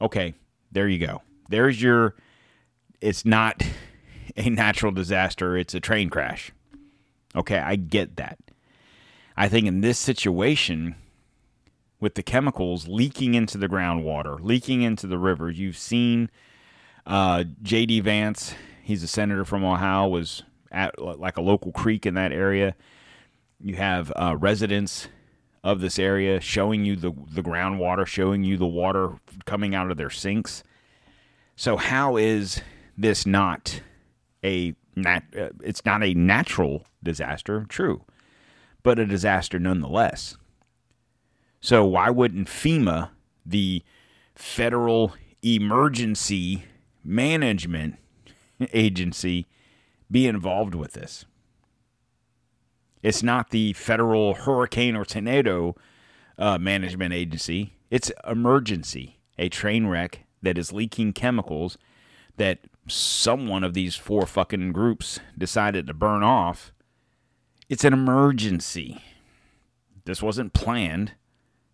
Okay, 0.02 0.34
there 0.72 0.88
you 0.88 1.00
go. 1.00 1.22
There's 1.50 1.82
your. 1.82 2.16
It's 3.02 3.26
not 3.26 3.64
a 4.38 4.50
natural 4.50 4.92
disaster, 4.92 5.58
it's 5.58 5.74
a 5.74 5.80
train 5.80 6.10
crash. 6.10 6.52
Okay, 7.36 7.58
I 7.58 7.76
get 7.76 8.16
that. 8.18 8.40
I 9.38 9.48
think 9.48 9.68
in 9.68 9.82
this 9.82 9.98
situation, 9.98 10.96
with 12.00 12.16
the 12.16 12.24
chemicals 12.24 12.88
leaking 12.88 13.36
into 13.36 13.58
the 13.58 13.68
groundwater, 13.68 14.40
leaking 14.42 14.82
into 14.82 15.08
the 15.08 15.18
rivers, 15.18 15.60
you've 15.60 15.78
seen 15.78 16.30
uh, 17.06 17.44
J.D. 17.62 18.02
Vance 18.02 18.54
He's 18.90 19.04
a 19.04 19.08
senator 19.08 19.46
from 19.46 19.64
Ohio. 19.64 20.08
Was 20.08 20.42
at 20.72 21.00
like 21.00 21.38
a 21.38 21.42
local 21.42 21.72
creek 21.72 22.08
in 22.08 22.16
that 22.16 22.32
area. 22.32 22.76
You 23.62 23.76
have 23.76 24.12
uh, 24.16 24.36
residents 24.36 25.10
of 25.64 25.80
this 25.80 26.00
area 26.00 26.42
showing 26.42 26.86
you 26.86 26.96
the 26.96 27.12
the 27.32 27.44
groundwater, 27.44 28.08
showing 28.08 28.44
you 28.44 28.58
the 28.58 28.66
water 28.66 29.20
coming 29.46 29.76
out 29.76 29.92
of 29.92 29.98
their 29.98 30.10
sinks. 30.10 30.64
So 31.56 31.78
how 31.78 32.18
is 32.18 32.64
this 32.98 33.28
not 33.28 33.80
a 34.44 34.74
nat- 34.96 35.36
uh, 35.40 35.50
it's 35.64 35.86
not 35.86 36.04
a 36.04 36.16
natural 36.16 36.84
disaster, 37.04 37.68
true, 37.70 38.06
but 38.82 38.98
a 38.98 39.06
disaster 39.06 39.60
nonetheless. 39.60 40.36
So 41.62 41.86
why 41.86 42.10
wouldn't 42.10 42.48
FEMA, 42.48 43.12
the 43.46 43.84
federal 44.34 45.14
emergency 45.44 46.64
management 47.04 47.98
agency 48.74 49.48
be 50.12 50.28
involved 50.28 50.76
with 50.76 50.94
this. 50.94 51.26
It's 53.02 53.24
not 53.24 53.52
the 53.52 53.74
federal 53.74 54.34
hurricane 54.34 54.96
or 54.96 55.06
tornado 55.06 55.76
uh, 56.38 56.58
management 56.58 57.14
agency. 57.14 57.74
It's 57.90 58.12
emergency, 58.28 59.20
a 59.38 59.50
train 59.50 59.88
wreck 59.88 60.26
that 60.42 60.58
is 60.58 60.74
leaking 60.74 61.14
chemicals 61.14 61.78
that 62.38 62.60
someone 62.88 63.64
of 63.64 63.74
these 63.74 63.96
four 63.96 64.26
fucking 64.26 64.72
groups 64.72 65.20
decided 65.38 65.88
to 65.88 65.94
burn 65.94 66.24
off. 66.24 66.72
It's 67.70 67.84
an 67.84 67.94
emergency. 67.94 69.02
This 70.06 70.24
wasn't 70.24 70.54
planned. 70.54 71.14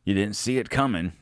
You 0.04 0.14
didn't 0.14 0.36
see 0.36 0.58
it 0.58 0.70
coming. 0.70 1.14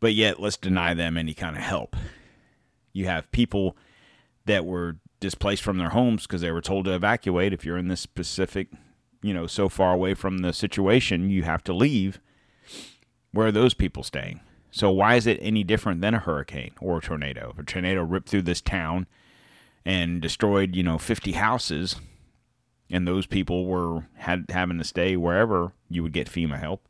But 0.00 0.14
yet, 0.14 0.40
let's 0.40 0.56
deny 0.56 0.92
them 0.92 1.16
any 1.16 1.34
kind 1.34 1.56
of 1.56 1.62
help. 1.62 1.96
You 2.96 3.06
have 3.06 3.30
people 3.30 3.76
that 4.46 4.64
were 4.64 4.96
displaced 5.20 5.62
from 5.62 5.76
their 5.76 5.90
homes 5.90 6.22
because 6.22 6.40
they 6.40 6.50
were 6.50 6.62
told 6.62 6.86
to 6.86 6.94
evacuate. 6.94 7.52
If 7.52 7.64
you're 7.64 7.76
in 7.76 7.88
this 7.88 8.00
specific, 8.00 8.68
you 9.22 9.34
know, 9.34 9.46
so 9.46 9.68
far 9.68 9.92
away 9.92 10.14
from 10.14 10.38
the 10.38 10.52
situation, 10.52 11.28
you 11.28 11.42
have 11.42 11.62
to 11.64 11.74
leave. 11.74 12.20
Where 13.32 13.48
are 13.48 13.52
those 13.52 13.74
people 13.74 14.02
staying? 14.02 14.40
So 14.70 14.90
why 14.90 15.16
is 15.16 15.26
it 15.26 15.38
any 15.42 15.62
different 15.62 16.00
than 16.00 16.14
a 16.14 16.18
hurricane 16.18 16.72
or 16.80 16.98
a 16.98 17.00
tornado? 17.02 17.50
If 17.52 17.58
a 17.58 17.62
tornado 17.64 18.02
ripped 18.02 18.30
through 18.30 18.42
this 18.42 18.62
town 18.62 19.06
and 19.84 20.22
destroyed, 20.22 20.74
you 20.74 20.82
know, 20.82 20.96
50 20.96 21.32
houses, 21.32 21.96
and 22.88 23.06
those 23.06 23.26
people 23.26 23.66
were 23.66 24.06
had 24.14 24.46
having 24.50 24.78
to 24.78 24.84
stay 24.84 25.16
wherever 25.16 25.72
you 25.90 26.02
would 26.02 26.12
get 26.12 26.30
FEMA 26.30 26.58
help. 26.58 26.88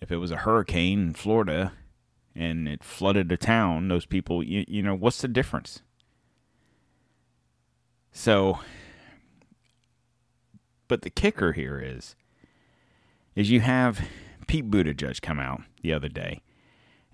If 0.00 0.10
it 0.10 0.16
was 0.16 0.30
a 0.30 0.38
hurricane 0.38 1.00
in 1.00 1.14
Florida 1.14 1.72
and 2.34 2.68
it 2.68 2.82
flooded 2.82 3.30
a 3.32 3.36
town, 3.36 3.88
those 3.88 4.06
people, 4.06 4.42
you, 4.42 4.64
you 4.66 4.82
know, 4.82 4.94
what's 4.94 5.20
the 5.20 5.28
difference? 5.28 5.82
So, 8.12 8.60
but 10.88 11.02
the 11.02 11.10
kicker 11.10 11.52
here 11.52 11.80
is, 11.80 12.14
is 13.34 13.50
you 13.50 13.60
have 13.60 14.00
Pete 14.46 14.70
Buttigieg 14.70 15.22
come 15.22 15.38
out 15.38 15.62
the 15.82 15.92
other 15.92 16.08
day, 16.08 16.42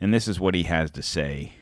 and 0.00 0.12
this 0.12 0.26
is 0.26 0.40
what 0.40 0.54
he 0.54 0.64
has 0.64 0.90
to 0.92 1.02
say 1.02 1.52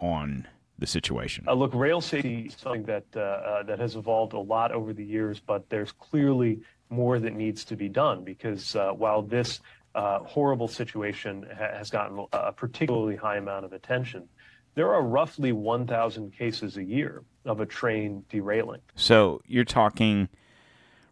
on 0.00 0.46
the 0.78 0.86
situation. 0.86 1.44
Uh, 1.48 1.54
look, 1.54 1.74
rail 1.74 2.00
safety 2.00 2.46
is 2.46 2.56
something 2.56 2.84
that 2.84 3.04
uh, 3.16 3.20
uh, 3.20 3.62
that 3.64 3.78
has 3.78 3.96
evolved 3.96 4.32
a 4.32 4.38
lot 4.38 4.70
over 4.70 4.92
the 4.92 5.04
years, 5.04 5.40
but 5.40 5.68
there's 5.70 5.92
clearly 5.92 6.60
more 6.90 7.18
that 7.18 7.34
needs 7.34 7.64
to 7.64 7.76
be 7.76 7.88
done 7.88 8.24
because 8.24 8.76
uh, 8.76 8.90
while 8.90 9.22
this 9.22 9.60
horrible 10.00 10.68
situation 10.68 11.46
ha- 11.56 11.76
has 11.76 11.90
gotten 11.90 12.26
a 12.32 12.52
particularly 12.52 13.16
high 13.16 13.36
amount 13.36 13.64
of 13.64 13.72
attention, 13.72 14.28
there 14.74 14.94
are 14.94 15.02
roughly 15.02 15.52
1,000 15.52 16.32
cases 16.32 16.76
a 16.76 16.84
year 16.84 17.24
of 17.44 17.60
a 17.60 17.66
train 17.66 18.24
derailing. 18.28 18.80
So 18.94 19.42
you're 19.46 19.64
talking 19.64 20.28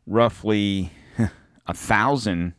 roughly 0.07 0.93
a 1.67 1.75
thousand 1.75 2.55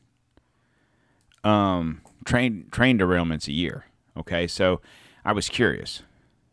um, 1.44 2.02
train 2.26 2.68
train 2.72 3.00
derailments 3.00 3.48
a 3.48 3.54
year. 3.54 3.86
Okay, 4.18 4.48
so 4.48 4.82
I 5.24 5.32
was 5.32 5.48
curious. 5.48 6.04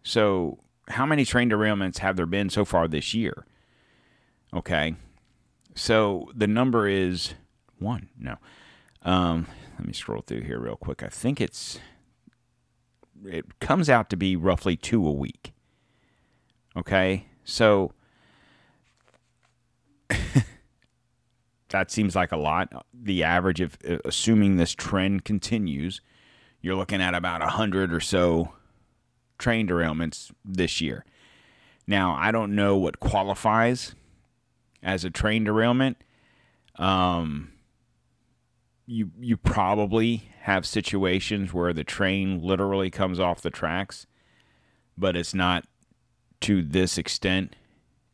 So 0.03 0.61
how 0.89 1.07
many 1.07 1.25
train 1.25 1.51
derailments 1.51 1.99
have 1.99 2.17
there 2.17 2.27
been 2.27 2.51
so 2.51 2.65
far 2.65 2.87
this 2.87 3.15
year? 3.15 3.47
Okay, 4.53 4.95
so 5.75 6.31
the 6.35 6.47
number 6.47 6.87
is 6.87 7.35
one. 7.79 8.09
No, 8.19 8.37
um, 9.03 9.47
let 9.79 9.87
me 9.87 9.93
scroll 9.93 10.23
through 10.23 10.43
here 10.43 10.59
real 10.59 10.77
quick. 10.77 11.03
I 11.03 11.09
think 11.09 11.41
it's 11.41 11.79
it 13.25 13.59
comes 13.61 13.89
out 13.89 14.11
to 14.11 14.17
be 14.17 14.37
roughly 14.37 14.77
two 14.77 15.07
a 15.07 15.13
week. 15.13 15.53
Okay, 16.77 17.27
so 17.45 17.93
that 21.69 21.91
seems 21.91 22.15
like 22.17 22.33
a 22.33 22.37
lot. 22.37 22.87
The 22.93 23.23
average 23.23 23.61
of 23.61 23.79
uh, 23.89 23.99
assuming 24.05 24.57
this 24.57 24.73
trend 24.73 25.25
continues, 25.25 26.01
you're 26.61 26.75
looking 26.75 27.01
at 27.01 27.15
about 27.15 27.43
a 27.43 27.49
hundred 27.49 27.93
or 27.93 28.01
so 28.01 28.53
train 29.39 29.69
derailments 29.69 30.33
this 30.45 30.81
year. 30.81 31.05
Now, 31.87 32.15
I 32.15 32.33
don't 32.33 32.55
know 32.55 32.77
what 32.77 33.01
qualifies 33.01 33.95
as 34.83 35.05
a 35.05 35.11
train 35.11 35.45
derailment. 35.45 35.99
Um, 36.77 37.54
you 38.87 39.11
you 39.19 39.37
probably 39.37 40.29
have 40.43 40.67
situations 40.67 41.53
where 41.55 41.73
the 41.73 41.85
train 41.85 42.43
literally 42.43 42.91
comes 42.91 43.19
off 43.19 43.41
the 43.41 43.51
tracks, 43.51 44.07
but 44.97 45.17
it's 45.17 45.35
not 45.35 45.65
to 46.43 46.63
this 46.63 46.99
extent. 46.99 47.57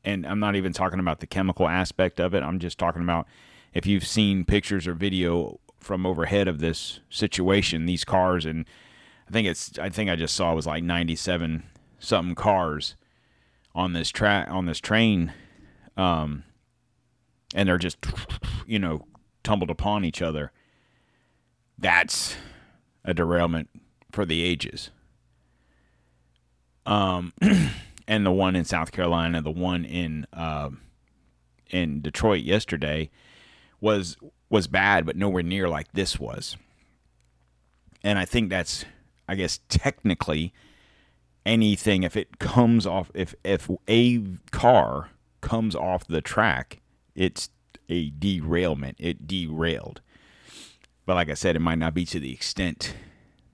And 0.05 0.27
I'm 0.27 0.41
not 0.41 0.57
even 0.57 0.73
talking 0.73 1.01
about 1.01 1.21
the 1.21 1.27
chemical 1.27 1.69
aspect 1.69 2.21
of 2.21 2.35
it. 2.35 2.43
I'm 2.43 2.59
just 2.59 2.79
talking 2.79 3.03
about 3.03 3.27
if 3.75 3.87
you've 3.87 4.07
seen 4.07 4.45
pictures 4.45 4.87
or 4.87 4.95
video 4.95 5.61
from 5.79 6.07
overhead 6.07 6.49
of 6.49 6.61
this 6.61 7.01
situation, 7.11 7.87
these 7.87 8.05
cars 8.05 8.47
and 8.47 8.67
I 9.29 9.33
think 9.33 9.47
it's 9.47 9.79
I 9.79 9.89
think 9.91 10.11
I 10.11 10.17
just 10.17 10.35
saw 10.35 10.53
it 10.53 10.57
was 10.57 10.67
like 10.67 10.83
97 10.83 11.63
something 12.01 12.35
cars 12.35 12.97
on 13.75 13.93
this 13.93 14.11
track 14.11 14.51
on 14.51 14.67
this 14.67 14.81
train 14.81 15.33
um 15.97 16.43
and 17.55 17.69
they're 17.69 17.79
just 17.79 17.99
you 18.67 18.79
know 18.79 19.07
tumbled 19.45 19.71
upon 19.71 20.05
each 20.05 20.21
other 20.21 20.51
that's 21.81 22.37
a 23.05 23.15
derailment 23.15 23.69
for 24.13 24.25
the 24.25 24.43
ages 24.43 24.91
um 26.87 27.33
and 28.09 28.27
the 28.27 28.31
one 28.31 28.57
in 28.57 28.65
South 28.65 28.93
Carolina 28.93 29.41
the 29.43 29.51
one 29.51 29.85
in 29.85 30.27
uh, 30.33 30.71
in 31.71 32.01
Detroit 32.01 32.43
yesterday 32.43 33.11
was 33.81 34.17
was 34.49 34.67
bad 34.67 35.07
but 35.07 35.17
nowhere 35.17 35.43
near 35.43 35.69
like 35.69 35.91
this 35.93 36.19
was 36.19 36.57
and 38.03 38.19
I 38.19 38.25
think 38.25 38.51
that's 38.51 38.85
I 39.29 39.35
guess 39.35 39.61
technically 39.69 40.53
anything 41.47 42.03
if 42.03 42.17
it 42.17 42.39
comes 42.39 42.87
off 42.87 43.11
if 43.15 43.35
if 43.45 43.71
a 43.89 44.23
car 44.51 45.11
comes 45.41 45.75
off 45.75 46.07
the 46.07 46.21
track, 46.21 46.81
it's 47.15 47.51
a 47.89 48.11
derailment. 48.11 48.97
It 48.99 49.27
derailed. 49.27 50.01
But 51.07 51.15
like 51.15 51.31
I 51.31 51.35
said, 51.35 51.57
it 51.57 51.61
might 51.61 51.79
not 51.79 51.95
be 51.95 52.05
to 52.07 52.21
the 52.21 52.33
extent 52.33 52.95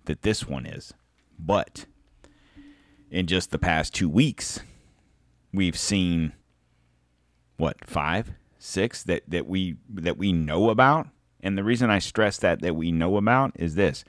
that 0.05 0.23
this 0.23 0.47
one 0.47 0.67
is. 0.67 0.93
But 1.39 1.87
in 3.11 3.27
just 3.27 3.51
the 3.51 3.59
past 3.59 3.95
two 3.95 4.09
weeks, 4.09 4.61
we've 5.53 5.79
seen 5.79 6.33
what 7.57 7.85
five, 7.85 8.33
six 8.59 9.03
that 9.05 9.23
that 9.29 9.47
we 9.47 9.77
that 9.95 10.19
we 10.19 10.33
know 10.33 10.71
about. 10.71 11.09
And 11.41 11.57
the 11.57 11.65
reason 11.65 11.91
I 11.91 11.99
stress 11.99 12.39
that 12.39 12.63
that 12.63 12.75
we 12.75 12.93
know 12.93 13.17
about 13.17 13.53
is 13.55 13.75
this: 13.75 14.05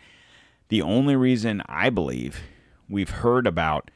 the 0.69 0.81
only 0.81 1.15
reason 1.15 1.61
I 1.67 1.89
believe 1.89 2.41
we've 2.89 3.09
heard 3.09 3.47
about 3.47 3.91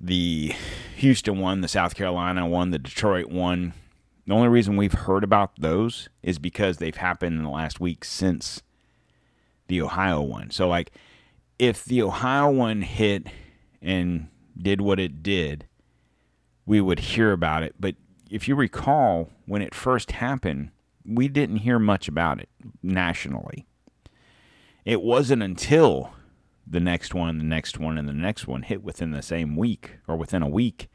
the 0.00 0.54
Houston 0.96 1.38
one, 1.38 1.60
the 1.60 1.68
South 1.68 1.94
Carolina 1.94 2.46
one, 2.46 2.70
the 2.70 2.78
Detroit 2.78 3.26
one, 3.26 3.74
the 4.28 4.34
only 4.34 4.48
reason 4.48 4.76
we've 4.76 4.92
heard 4.92 5.24
about 5.24 5.58
those 5.58 6.10
is 6.22 6.38
because 6.38 6.76
they've 6.76 6.94
happened 6.94 7.38
in 7.38 7.44
the 7.44 7.48
last 7.48 7.80
week 7.80 8.04
since 8.04 8.62
the 9.68 9.80
Ohio 9.80 10.20
one. 10.20 10.50
So, 10.50 10.68
like, 10.68 10.92
if 11.58 11.82
the 11.82 12.02
Ohio 12.02 12.50
one 12.50 12.82
hit 12.82 13.26
and 13.80 14.28
did 14.54 14.82
what 14.82 15.00
it 15.00 15.22
did, 15.22 15.66
we 16.66 16.78
would 16.78 16.98
hear 16.98 17.32
about 17.32 17.62
it. 17.62 17.76
But 17.80 17.94
if 18.30 18.46
you 18.46 18.54
recall, 18.54 19.30
when 19.46 19.62
it 19.62 19.74
first 19.74 20.12
happened, 20.12 20.72
we 21.06 21.28
didn't 21.28 21.56
hear 21.56 21.78
much 21.78 22.06
about 22.06 22.38
it 22.38 22.50
nationally. 22.82 23.66
It 24.84 25.00
wasn't 25.00 25.42
until 25.42 26.12
the 26.66 26.80
next 26.80 27.14
one, 27.14 27.38
the 27.38 27.44
next 27.44 27.78
one, 27.78 27.96
and 27.96 28.06
the 28.06 28.12
next 28.12 28.46
one 28.46 28.60
hit 28.60 28.82
within 28.82 29.12
the 29.12 29.22
same 29.22 29.56
week 29.56 29.92
or 30.06 30.16
within 30.16 30.42
a 30.42 30.48
week 30.48 30.90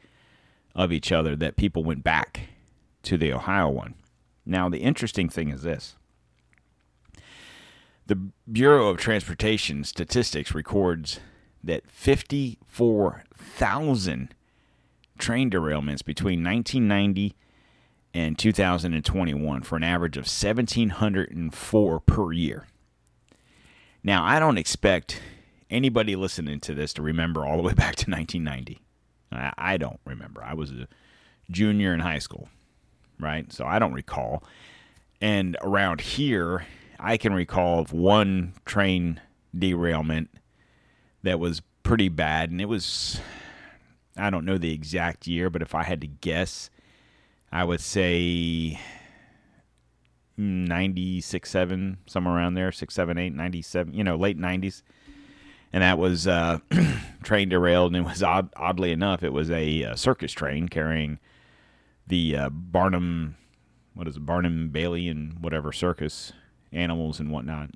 of 0.76 0.92
each 0.92 1.10
other 1.10 1.34
that 1.34 1.56
people 1.56 1.82
went 1.82 2.04
back 2.04 2.50
to 3.04 3.16
the 3.16 3.32
Ohio 3.32 3.68
one. 3.68 3.94
Now, 4.46 4.68
the 4.68 4.78
interesting 4.78 5.28
thing 5.28 5.50
is 5.50 5.62
this 5.62 5.94
the 8.06 8.30
Bureau 8.50 8.88
of 8.88 8.96
Transportation 8.98 9.84
Statistics 9.84 10.52
records 10.54 11.20
that 11.62 11.90
54,000 11.90 14.34
train 15.16 15.50
derailments 15.50 16.04
between 16.04 16.44
1990 16.44 17.34
and 18.12 18.38
2021 18.38 19.62
for 19.62 19.76
an 19.76 19.82
average 19.82 20.18
of 20.18 20.24
1,704 20.24 22.00
per 22.00 22.32
year. 22.32 22.66
Now, 24.02 24.22
I 24.24 24.38
don't 24.38 24.58
expect 24.58 25.22
anybody 25.70 26.14
listening 26.14 26.60
to 26.60 26.74
this 26.74 26.92
to 26.94 27.02
remember 27.02 27.44
all 27.44 27.56
the 27.56 27.62
way 27.62 27.72
back 27.72 27.96
to 27.96 28.10
1990. 28.10 28.80
I, 29.32 29.76
don't 29.78 29.98
remember. 30.04 30.44
I 30.44 30.54
was 30.54 30.70
a 30.70 30.86
junior 31.50 31.92
in 31.92 31.98
high 32.00 32.20
school, 32.20 32.48
right? 33.24 33.52
So 33.52 33.64
I 33.64 33.78
don't 33.78 33.92
recall. 33.92 34.44
And 35.20 35.56
around 35.62 36.00
here, 36.00 36.66
I 37.00 37.16
can 37.16 37.32
recall 37.32 37.80
of 37.80 37.92
one 37.92 38.54
train 38.64 39.20
derailment 39.56 40.30
that 41.22 41.40
was 41.40 41.62
pretty 41.82 42.08
bad, 42.08 42.50
and 42.50 42.60
it 42.60 42.68
was 42.68 43.20
I 44.16 44.30
don't 44.30 44.44
know 44.44 44.58
the 44.58 44.72
exact 44.72 45.26
year, 45.26 45.50
but 45.50 45.62
if 45.62 45.74
I 45.74 45.82
had 45.82 46.00
to 46.02 46.06
guess, 46.06 46.70
I 47.50 47.64
would 47.64 47.80
say 47.80 48.78
96, 50.36 51.50
7, 51.50 51.98
somewhere 52.06 52.36
around 52.36 52.54
there, 52.54 52.70
6, 52.70 52.94
7, 52.94 53.18
8, 53.18 53.34
97, 53.34 53.94
you 53.94 54.04
know, 54.04 54.16
late 54.16 54.38
90s. 54.38 54.82
And 55.72 55.82
that 55.82 55.98
was 55.98 56.28
uh, 56.28 56.58
train 57.24 57.48
derailed, 57.48 57.94
and 57.94 58.06
it 58.06 58.08
was 58.08 58.22
odd, 58.22 58.50
oddly 58.56 58.92
enough, 58.92 59.24
it 59.24 59.32
was 59.32 59.50
a, 59.50 59.82
a 59.82 59.96
circus 59.96 60.32
train 60.32 60.68
carrying 60.68 61.18
the 62.06 62.36
uh, 62.36 62.50
Barnum, 62.50 63.36
what 63.94 64.08
is 64.08 64.16
it, 64.16 64.26
Barnum 64.26 64.68
Bailey 64.68 65.08
and 65.08 65.38
whatever 65.40 65.72
circus 65.72 66.32
animals 66.72 67.20
and 67.20 67.30
whatnot. 67.30 67.70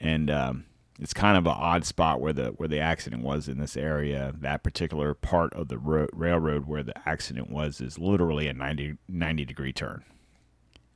And 0.00 0.30
um, 0.30 0.64
it's 1.00 1.14
kind 1.14 1.36
of 1.36 1.46
an 1.46 1.56
odd 1.56 1.84
spot 1.84 2.20
where 2.20 2.32
the 2.32 2.48
where 2.48 2.68
the 2.68 2.80
accident 2.80 3.22
was 3.22 3.48
in 3.48 3.58
this 3.58 3.76
area. 3.76 4.34
That 4.38 4.62
particular 4.62 5.14
part 5.14 5.52
of 5.54 5.68
the 5.68 5.78
ro- 5.78 6.08
railroad 6.12 6.66
where 6.66 6.82
the 6.82 6.96
accident 7.08 7.50
was 7.50 7.80
is 7.80 7.98
literally 7.98 8.48
a 8.48 8.52
90, 8.52 8.96
90 9.08 9.44
degree 9.44 9.72
turn. 9.72 10.04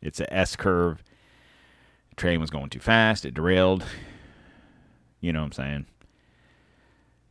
It's 0.00 0.20
a 0.20 0.32
S 0.32 0.56
curve. 0.56 1.02
Train 2.16 2.40
was 2.40 2.50
going 2.50 2.70
too 2.70 2.80
fast. 2.80 3.24
It 3.24 3.34
derailed. 3.34 3.84
You 5.20 5.32
know 5.32 5.40
what 5.40 5.46
I'm 5.46 5.52
saying? 5.52 5.86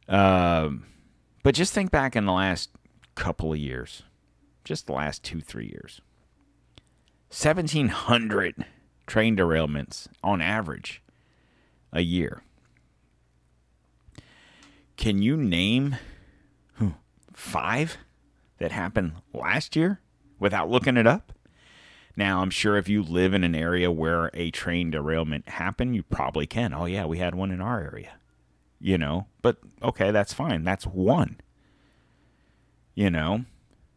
Um, 0.10 0.86
but 1.44 1.56
just 1.56 1.74
think 1.74 1.92
back 1.92 2.16
in 2.16 2.26
the 2.26 2.34
last 2.34 2.70
couple 3.16 3.52
of 3.52 3.60
years 3.60 4.04
just 4.68 4.88
the 4.88 4.94
last 4.94 5.24
two, 5.24 5.42
three 5.42 5.68
years. 5.68 6.02
1,700 7.30 8.66
train 9.06 9.36
derailments 9.36 10.08
on 10.24 10.42
average 10.42 11.02
a 11.92 12.02
year. 12.02 12.42
Can 14.96 15.22
you 15.22 15.38
name 15.38 15.98
five 17.34 17.98
that 18.58 18.72
happened 18.72 19.14
last 19.34 19.76
year 19.76 20.02
without 20.40 20.70
looking 20.70 20.98
it 20.98 21.08
up? 21.08 21.34
Now, 22.16 22.42
I'm 22.42 22.50
sure 22.50 22.78
if 22.78 22.90
you 22.90 23.04
live 23.04 23.36
in 23.36 23.44
an 23.44 23.54
area 23.54 23.92
where 23.92 24.32
a 24.34 24.50
train 24.50 24.90
derailment 24.90 25.50
happened, 25.50 25.96
you 25.96 26.02
probably 26.02 26.48
can. 26.48 26.74
Oh, 26.74 26.86
yeah, 26.86 27.06
we 27.06 27.20
had 27.20 27.36
one 27.36 27.52
in 27.52 27.62
our 27.62 27.80
area. 27.80 28.14
You 28.80 28.98
know, 28.98 29.28
but 29.42 29.58
okay, 29.82 30.12
that's 30.12 30.34
fine. 30.34 30.64
That's 30.64 30.86
one. 30.86 31.40
You 32.96 33.10
know, 33.12 33.46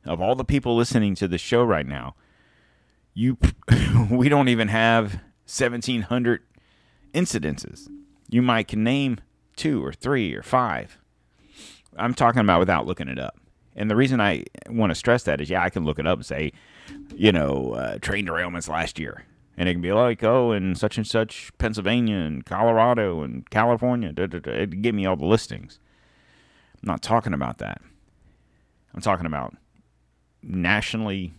of 0.04 0.20
all 0.20 0.34
the 0.34 0.44
people 0.44 0.76
listening 0.76 1.14
to 1.16 1.28
the 1.28 1.38
show 1.38 1.62
right 1.62 1.86
now, 1.86 2.14
you 3.14 3.38
we 4.10 4.28
don't 4.28 4.48
even 4.48 4.68
have 4.68 5.20
1700 5.46 6.42
incidences. 7.12 7.88
You 8.28 8.42
might 8.42 8.68
can 8.68 8.84
name 8.84 9.18
two 9.56 9.84
or 9.84 9.92
three 9.92 10.34
or 10.34 10.42
five. 10.42 10.98
I'm 11.96 12.14
talking 12.14 12.40
about 12.40 12.60
without 12.60 12.86
looking 12.86 13.08
it 13.08 13.18
up. 13.18 13.36
And 13.76 13.90
the 13.90 13.96
reason 13.96 14.20
I 14.20 14.44
want 14.68 14.90
to 14.90 14.94
stress 14.94 15.24
that 15.24 15.40
is, 15.40 15.50
yeah, 15.50 15.62
I 15.62 15.70
can 15.70 15.84
look 15.84 15.98
it 15.98 16.06
up 16.06 16.18
and 16.18 16.26
say, 16.26 16.52
you 17.14 17.32
know, 17.32 17.72
uh, 17.72 17.98
train 17.98 18.26
derailments 18.26 18.68
last 18.68 18.98
year. 18.98 19.24
And 19.56 19.68
it 19.68 19.72
can 19.72 19.82
be 19.82 19.92
like, 19.92 20.22
oh, 20.24 20.52
in 20.52 20.74
such 20.74 20.96
and 20.96 21.06
such 21.06 21.50
Pennsylvania 21.58 22.16
and 22.16 22.44
Colorado 22.44 23.22
and 23.22 23.48
California. 23.50 24.12
It 24.16 24.82
give 24.82 24.94
me 24.94 25.06
all 25.06 25.16
the 25.16 25.26
listings. 25.26 25.78
I'm 26.82 26.86
not 26.86 27.02
talking 27.02 27.34
about 27.34 27.58
that. 27.58 27.82
I'm 28.94 29.02
talking 29.02 29.26
about 29.26 29.54
nationally 30.42 31.32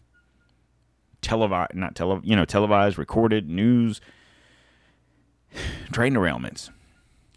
televised, 1.22 1.76
not 1.76 1.96
tele, 1.96 2.20
you 2.24 2.36
know, 2.36 2.46
televised, 2.46 2.98
recorded 2.98 3.50
news 3.50 4.02
train 5.92 6.14
derailments 6.14 6.70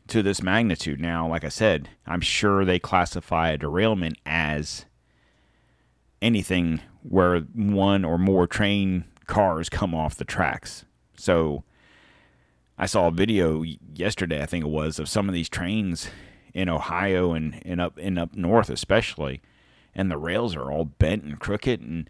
to 0.08 0.22
this 0.22 0.42
magnitude. 0.42 1.00
Now, 1.00 1.28
like 1.28 1.44
I 1.44 1.48
said, 1.48 1.88
I'm 2.06 2.20
sure 2.20 2.64
they 2.64 2.78
classify 2.78 3.50
a 3.50 3.58
derailment 3.58 4.18
as 4.26 4.84
anything 6.20 6.80
where 7.02 7.40
one 7.40 8.04
or 8.04 8.18
more 8.18 8.46
train 8.46 9.04
cars 9.26 9.68
come 9.68 9.94
off 9.94 10.16
the 10.16 10.24
tracks. 10.24 10.84
So 11.16 11.64
I 12.78 12.86
saw 12.86 13.08
a 13.08 13.12
video 13.12 13.62
yesterday, 13.94 14.42
I 14.42 14.46
think 14.46 14.64
it 14.64 14.68
was, 14.68 14.98
of 14.98 15.08
some 15.08 15.28
of 15.28 15.34
these 15.34 15.48
trains 15.48 16.08
in 16.52 16.68
Ohio 16.68 17.32
and, 17.32 17.60
and 17.64 17.80
up 17.80 17.98
and 17.98 18.18
up 18.18 18.34
north 18.34 18.70
especially, 18.70 19.40
and 19.94 20.10
the 20.10 20.18
rails 20.18 20.56
are 20.56 20.70
all 20.70 20.84
bent 20.84 21.24
and 21.24 21.38
crooked. 21.38 21.80
And 21.80 22.08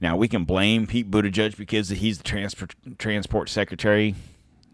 now 0.00 0.16
we 0.16 0.28
can 0.28 0.44
blame 0.44 0.86
Pete 0.86 1.10
Buttigieg 1.10 1.56
because 1.56 1.88
he's 1.88 2.18
the 2.18 2.24
transport 2.24 2.74
transport 2.98 3.48
secretary. 3.48 4.14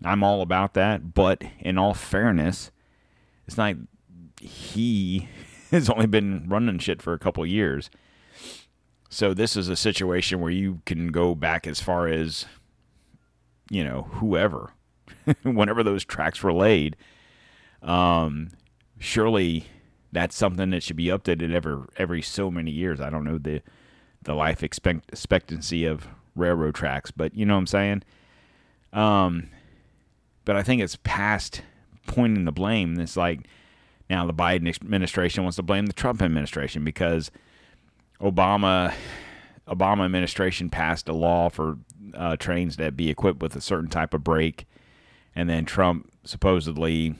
I'm 0.05 0.25
all 0.25 0.43
about 0.43 0.75
that, 0.75 1.15
but 1.15 1.43
in 1.61 1.79
all 1.79 1.95
fairness, 1.95 2.71
it's 3.47 3.57
not 3.57 3.77
he 4.41 5.29
has 5.71 5.89
only 5.89 6.07
been 6.07 6.49
running 6.49 6.79
shit 6.79 7.01
for 7.01 7.13
a 7.13 7.19
couple 7.19 7.45
years. 7.47 7.91
So 9.09 9.35
this 9.35 9.57
is 9.57 9.69
a 9.69 9.77
situation 9.77 10.41
where 10.41 10.51
you 10.51 10.81
can 10.87 11.09
go 11.09 11.35
back 11.35 11.67
as 11.67 11.81
far 11.81 12.09
as 12.09 12.47
you 13.71 13.85
know 13.85 14.03
whoever, 14.15 14.73
whenever 15.43 15.83
those 15.83 16.05
tracks 16.05 16.43
were 16.43 16.53
laid. 16.53 16.97
Um, 17.83 18.51
surely 18.99 19.67
that's 20.13 20.37
something 20.37 20.71
that 20.71 20.83
should 20.83 20.97
be 20.97 21.07
updated 21.07 21.53
every 21.55 21.79
every 21.97 22.23
so 22.23 22.51
many 22.51 22.71
years. 22.71 23.01
I 23.01 23.11
don't 23.11 23.25
know 23.25 23.39
the 23.39 23.63
the 24.23 24.35
life 24.35 24.63
expect, 24.63 25.09
expectancy 25.09 25.85
of 25.85 26.07
railroad 26.37 26.75
tracks, 26.75 27.11
but 27.11 27.35
you 27.35 27.45
know 27.45 27.55
what 27.55 27.61
I'm 27.61 27.67
saying. 27.67 28.03
Um, 28.93 29.49
but 30.45 30.57
I 30.57 30.63
think 30.63 30.83
it's 30.83 30.99
past 31.03 31.63
pointing 32.07 32.45
the 32.45 32.53
blame. 32.53 33.01
It's 33.01 33.17
like 33.17 33.49
now 34.09 34.27
the 34.27 34.35
Biden 34.35 34.69
administration 34.69 35.43
wants 35.43 35.57
to 35.57 35.63
blame 35.63 35.87
the 35.87 35.93
Trump 35.93 36.23
administration 36.23 36.85
because 36.85 37.31
Obama 38.21 38.93
Obama 39.67 40.05
administration 40.05 40.69
passed 40.69 41.09
a 41.09 41.13
law 41.13 41.49
for 41.49 41.79
uh, 42.15 42.37
trains 42.37 42.77
that 42.77 42.97
be 42.97 43.09
equipped 43.09 43.41
with 43.43 43.57
a 43.57 43.61
certain 43.61 43.89
type 43.89 44.13
of 44.13 44.23
brake, 44.23 44.67
and 45.35 45.49
then 45.49 45.65
Trump 45.65 46.13
supposedly 46.25 47.15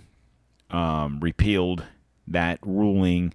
um, 0.71 1.21
repealed 1.21 1.85
that 2.29 2.59
ruling. 2.63 3.35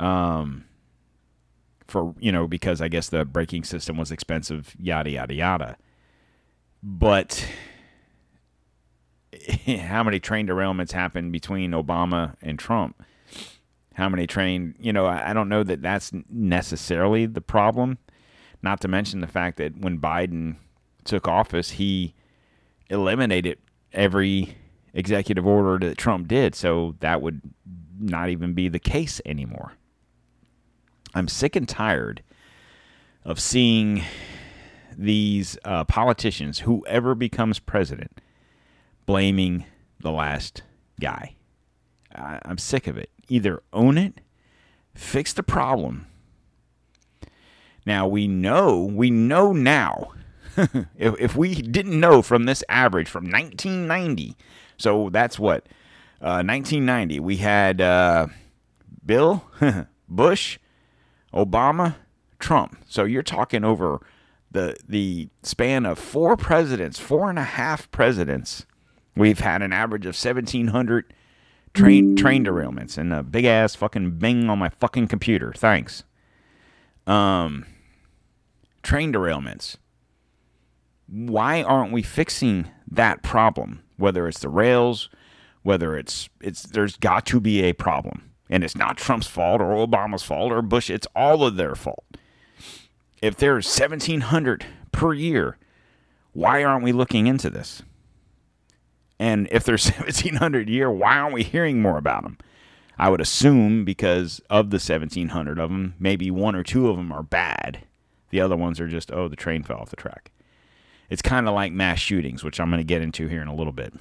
Um, 0.00 0.64
for 1.86 2.14
you 2.20 2.30
know 2.30 2.46
because 2.46 2.82
I 2.82 2.88
guess 2.88 3.08
the 3.08 3.24
braking 3.24 3.64
system 3.64 3.96
was 3.96 4.12
expensive, 4.12 4.76
yada 4.78 5.10
yada 5.10 5.34
yada. 5.34 5.76
But 6.82 7.46
how 9.66 10.02
many 10.02 10.20
train 10.20 10.46
derailments 10.46 10.92
happened 10.92 11.32
between 11.32 11.72
Obama 11.72 12.34
and 12.42 12.58
Trump? 12.58 13.02
how 13.98 14.08
many 14.08 14.28
train, 14.28 14.76
you 14.78 14.92
know, 14.92 15.06
I 15.06 15.32
don't 15.32 15.48
know 15.48 15.64
that 15.64 15.82
that's 15.82 16.12
necessarily 16.30 17.26
the 17.26 17.40
problem. 17.40 17.98
Not 18.62 18.80
to 18.82 18.88
mention 18.88 19.18
the 19.18 19.26
fact 19.26 19.56
that 19.56 19.76
when 19.76 19.98
Biden 19.98 20.54
took 21.02 21.26
office, 21.26 21.72
he 21.72 22.14
eliminated 22.88 23.58
every 23.92 24.56
executive 24.94 25.46
order 25.46 25.86
that 25.86 25.98
Trump 25.98 26.28
did. 26.28 26.54
So 26.54 26.94
that 27.00 27.22
would 27.22 27.40
not 27.98 28.28
even 28.28 28.52
be 28.52 28.68
the 28.68 28.78
case 28.78 29.20
anymore. 29.26 29.72
I'm 31.14 31.28
sick 31.28 31.56
and 31.56 31.68
tired 31.68 32.22
of 33.24 33.40
seeing 33.40 34.02
these 34.96 35.58
uh, 35.64 35.84
politicians, 35.84 36.60
whoever 36.60 37.14
becomes 37.14 37.58
president, 37.58 38.20
blaming 39.06 39.64
the 40.00 40.10
last 40.10 40.62
guy. 41.00 41.36
I, 42.14 42.40
I'm 42.44 42.58
sick 42.58 42.86
of 42.86 42.96
it 42.96 43.10
either 43.28 43.62
own 43.72 43.98
it, 43.98 44.20
fix 44.94 45.32
the 45.32 45.42
problem. 45.42 46.06
Now 47.86 48.06
we 48.06 48.26
know, 48.26 48.84
we 48.84 49.10
know 49.10 49.52
now. 49.52 50.12
if, 50.56 51.14
if 51.20 51.36
we 51.36 51.54
didn't 51.54 51.98
know 51.98 52.22
from 52.22 52.44
this 52.44 52.64
average 52.68 53.08
from 53.08 53.24
1990, 53.24 54.36
so 54.78 55.10
that's 55.10 55.38
what, 55.38 55.66
uh, 56.20 56.42
1990, 56.42 57.20
we 57.20 57.36
had 57.36 57.80
uh, 57.80 58.28
Bill, 59.04 59.44
Bush, 60.08 60.58
Obama, 61.34 61.96
Trump. 62.38 62.78
So 62.88 63.04
you're 63.04 63.22
talking 63.22 63.64
over 63.64 64.00
the 64.50 64.76
the 64.88 65.28
span 65.42 65.84
of 65.84 65.98
four 65.98 66.36
presidents, 66.36 66.98
four 66.98 67.28
and 67.28 67.38
a 67.38 67.44
half 67.44 67.90
presidents. 67.90 68.64
We've 69.16 69.40
had 69.40 69.62
an 69.62 69.72
average 69.72 70.06
of 70.06 70.14
1,700 70.14 71.12
train 71.74 72.16
train 72.16 72.44
derailments 72.44 72.96
and 72.96 73.12
a 73.12 73.22
big 73.22 73.44
ass 73.44 73.74
fucking 73.74 74.12
bing 74.12 74.48
on 74.48 74.58
my 74.58 74.68
fucking 74.68 75.08
computer. 75.08 75.52
Thanks. 75.56 76.04
Um, 77.06 77.66
train 78.82 79.12
derailments. 79.12 79.76
Why 81.06 81.62
aren't 81.62 81.92
we 81.92 82.02
fixing 82.02 82.68
that 82.90 83.22
problem? 83.22 83.82
Whether 83.98 84.26
it's 84.26 84.40
the 84.40 84.48
rails, 84.48 85.10
whether 85.62 85.96
it's 85.96 86.30
it's 86.40 86.62
there's 86.62 86.96
got 86.96 87.26
to 87.26 87.40
be 87.40 87.62
a 87.62 87.74
problem, 87.74 88.30
and 88.48 88.64
it's 88.64 88.76
not 88.76 88.96
Trump's 88.96 89.26
fault 89.26 89.60
or 89.60 89.86
Obama's 89.86 90.22
fault 90.22 90.52
or 90.52 90.62
Bush. 90.62 90.88
It's 90.88 91.06
all 91.14 91.44
of 91.44 91.56
their 91.56 91.74
fault. 91.74 92.04
If 93.20 93.36
there's 93.36 93.66
1,700 93.66 94.64
per 94.92 95.12
year, 95.12 95.58
why 96.32 96.64
aren't 96.64 96.84
we 96.84 96.92
looking 96.92 97.26
into 97.26 97.50
this? 97.50 97.82
And 99.18 99.48
if 99.50 99.64
there's 99.64 99.86
1,700 99.90 100.68
a 100.68 100.72
year, 100.72 100.90
why 100.90 101.18
aren't 101.18 101.34
we 101.34 101.42
hearing 101.42 101.82
more 101.82 101.98
about 101.98 102.22
them? 102.22 102.38
I 102.98 103.10
would 103.10 103.20
assume 103.20 103.84
because 103.84 104.40
of 104.50 104.70
the 104.70 104.76
1,700 104.76 105.58
of 105.58 105.70
them, 105.70 105.94
maybe 105.98 106.30
one 106.30 106.56
or 106.56 106.64
two 106.64 106.88
of 106.88 106.96
them 106.96 107.12
are 107.12 107.22
bad. 107.22 107.84
The 108.30 108.40
other 108.40 108.56
ones 108.56 108.80
are 108.80 108.88
just, 108.88 109.12
oh, 109.12 109.28
the 109.28 109.36
train 109.36 109.62
fell 109.62 109.78
off 109.78 109.90
the 109.90 109.96
track. 109.96 110.30
It's 111.08 111.22
kind 111.22 111.48
of 111.48 111.54
like 111.54 111.72
mass 111.72 111.98
shootings, 111.98 112.44
which 112.44 112.60
I'm 112.60 112.70
going 112.70 112.80
to 112.80 112.84
get 112.84 113.02
into 113.02 113.28
here 113.28 113.42
in 113.42 113.48
a 113.48 113.54
little 113.54 113.72
bit. 113.72 113.94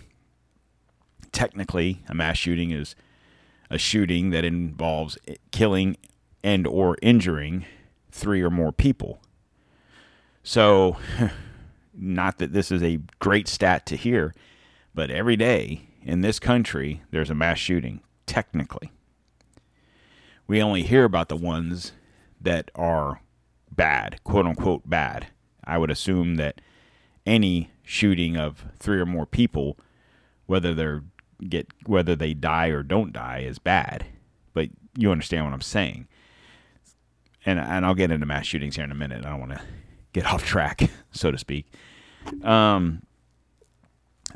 Technically, 1.31 2.03
a 2.09 2.13
mass 2.13 2.37
shooting 2.37 2.71
is 2.71 2.95
a 3.69 3.77
shooting 3.77 4.29
that 4.31 4.45
involves 4.45 5.17
killing 5.51 5.97
and 6.43 6.67
or 6.67 6.97
injuring 7.01 7.65
three 8.11 8.41
or 8.41 8.49
more 8.49 8.71
people. 8.71 9.21
So, 10.43 10.97
not 11.93 12.37
that 12.37 12.53
this 12.53 12.71
is 12.71 12.83
a 12.83 12.99
great 13.19 13.47
stat 13.47 13.85
to 13.87 13.95
hear, 13.95 14.33
but 14.93 15.09
every 15.09 15.35
day 15.35 15.89
in 16.03 16.21
this 16.21 16.39
country, 16.39 17.01
there's 17.11 17.29
a 17.29 17.35
mass 17.35 17.57
shooting, 17.57 18.01
technically. 18.25 18.91
We 20.47 20.61
only 20.61 20.83
hear 20.83 21.03
about 21.03 21.27
the 21.27 21.35
ones 21.35 21.91
that 22.39 22.71
are 22.75 23.21
bad, 23.69 24.23
quote 24.23 24.45
unquote 24.45 24.89
bad. 24.89 25.27
I 25.63 25.77
would 25.77 25.91
assume 25.91 26.35
that 26.35 26.61
any 27.27 27.69
shooting 27.83 28.37
of 28.37 28.65
three 28.79 28.99
or 28.99 29.05
more 29.05 29.25
people, 29.27 29.77
whether 30.47 30.73
they're 30.73 31.03
get 31.49 31.67
whether 31.85 32.15
they 32.15 32.33
die 32.33 32.67
or 32.69 32.81
don't 32.81 33.13
die, 33.13 33.39
is 33.39 33.59
bad. 33.59 34.07
But 34.53 34.69
you 34.97 35.11
understand 35.11 35.45
what 35.45 35.53
I'm 35.53 35.61
saying. 35.61 36.07
and 37.45 37.59
and 37.59 37.85
I'll 37.85 37.95
get 37.95 38.11
into 38.11 38.25
mass 38.25 38.45
shootings 38.47 38.75
here 38.75 38.85
in 38.85 38.91
a 38.91 38.95
minute. 38.95 39.25
I 39.25 39.29
don't 39.29 39.39
want 39.39 39.51
to 39.53 39.61
get 40.13 40.25
off 40.25 40.43
track, 40.45 40.89
so 41.11 41.31
to 41.31 41.37
speak. 41.37 41.67
Um, 42.43 43.03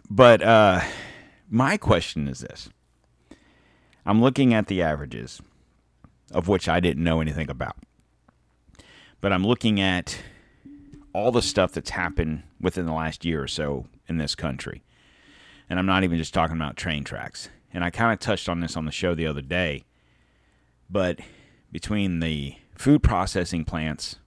but 0.10 0.42
uh, 0.42 0.82
my 1.50 1.78
question 1.78 2.28
is 2.28 2.40
this: 2.40 2.70
I'm 4.06 4.22
looking 4.22 4.54
at 4.54 4.68
the 4.68 4.82
averages, 4.82 5.42
of 6.32 6.48
which 6.48 6.70
I 6.70 6.80
didn't 6.80 7.04
know 7.04 7.22
anything 7.22 7.50
about, 7.50 7.78
but 9.22 9.34
I'm 9.34 9.46
looking 9.46 9.80
at 9.82 10.18
all 11.14 11.32
the 11.32 11.42
stuff 11.42 11.72
that's 11.72 11.92
happened 11.92 12.44
within 12.60 12.86
the 12.86 12.94
last 12.94 13.26
year 13.26 13.44
or 13.44 13.48
so 13.48 13.88
in 14.08 14.18
this 14.18 14.36
country, 14.36 14.84
and 15.70 15.80
I'm 15.80 15.86
not 15.86 16.04
even 16.04 16.18
just 16.18 16.34
talking 16.34 16.56
about 16.56 16.78
train 16.78 17.04
tracks. 17.04 17.50
And 17.74 17.84
I 17.84 17.90
kind 17.90 18.12
of 18.12 18.20
touched 18.20 18.50
on 18.50 18.60
this 18.60 18.76
on 18.76 18.86
the 18.86 18.92
show 18.92 19.16
the 19.16 19.28
other 19.28 19.42
day, 19.42 19.86
but 20.90 21.20
between 21.72 22.20
the 22.20 22.56
food 22.76 23.02
processing 23.02 23.64
plants 23.64 24.18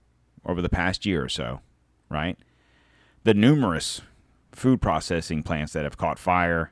over 0.45 0.61
the 0.61 0.69
past 0.69 1.05
year 1.05 1.23
or 1.23 1.29
so, 1.29 1.61
right? 2.09 2.37
The 3.23 3.33
numerous 3.33 4.01
food 4.51 4.81
processing 4.81 5.43
plants 5.43 5.73
that 5.73 5.83
have 5.83 5.97
caught 5.97 6.17
fire, 6.17 6.71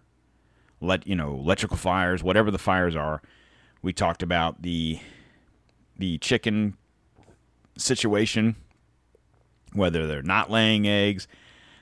let 0.82 1.06
you 1.06 1.16
know, 1.16 1.34
electrical 1.34 1.78
fires, 1.78 2.24
whatever 2.24 2.50
the 2.50 2.58
fires 2.58 2.96
are. 2.96 3.22
We 3.82 3.94
talked 3.94 4.24
about 4.24 4.62
the 4.62 5.00
the 5.98 6.18
chicken 6.18 6.76
situation, 7.78 8.56
whether 9.74 10.08
they're 10.08 10.22
not 10.22 10.50
laying 10.50 10.88
eggs, 10.88 11.28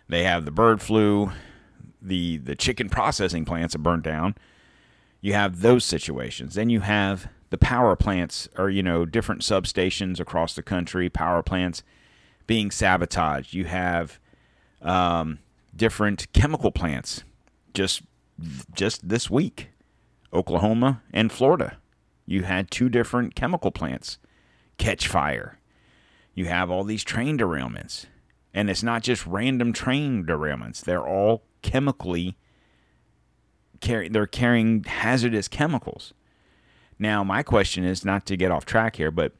they 0.07 0.23
have 0.23 0.45
the 0.45 0.51
bird 0.51 0.81
flu, 0.81 1.31
the 2.01 2.37
the 2.37 2.55
chicken 2.55 2.89
processing 2.89 3.45
plants 3.45 3.75
are 3.75 3.79
burnt 3.79 4.03
down. 4.03 4.35
You 5.21 5.33
have 5.33 5.61
those 5.61 5.85
situations. 5.85 6.55
Then 6.55 6.69
you 6.69 6.81
have 6.81 7.29
the 7.51 7.57
power 7.57 7.95
plants 7.95 8.49
or 8.57 8.69
you 8.69 8.81
know 8.81 9.05
different 9.05 9.41
substations 9.41 10.19
across 10.19 10.55
the 10.55 10.63
country, 10.63 11.09
power 11.09 11.43
plants 11.43 11.83
being 12.47 12.71
sabotaged. 12.71 13.53
You 13.53 13.65
have 13.65 14.19
um, 14.81 15.39
different 15.75 16.31
chemical 16.33 16.71
plants 16.71 17.23
just 17.73 18.01
just 18.73 19.07
this 19.07 19.29
week, 19.29 19.69
Oklahoma 20.33 21.01
and 21.13 21.31
Florida. 21.31 21.77
You 22.25 22.43
had 22.43 22.71
two 22.71 22.89
different 22.89 23.35
chemical 23.35 23.71
plants 23.71 24.17
catch 24.77 25.07
fire. 25.07 25.57
You 26.33 26.45
have 26.45 26.69
all 26.69 26.83
these 26.83 27.03
train 27.03 27.37
derailments. 27.37 28.05
And 28.53 28.69
it's 28.69 28.83
not 28.83 29.03
just 29.03 29.25
random 29.25 29.73
train 29.73 30.25
derailments. 30.25 30.81
They're 30.81 31.07
all 31.07 31.43
chemically 31.61 32.37
carry 33.81 34.07
they're 34.09 34.27
carrying 34.27 34.83
hazardous 34.83 35.47
chemicals. 35.47 36.13
Now, 36.99 37.23
my 37.23 37.43
question 37.43 37.83
is 37.83 38.05
not 38.05 38.25
to 38.27 38.37
get 38.37 38.51
off 38.51 38.65
track 38.65 38.97
here, 38.97 39.11
but 39.11 39.33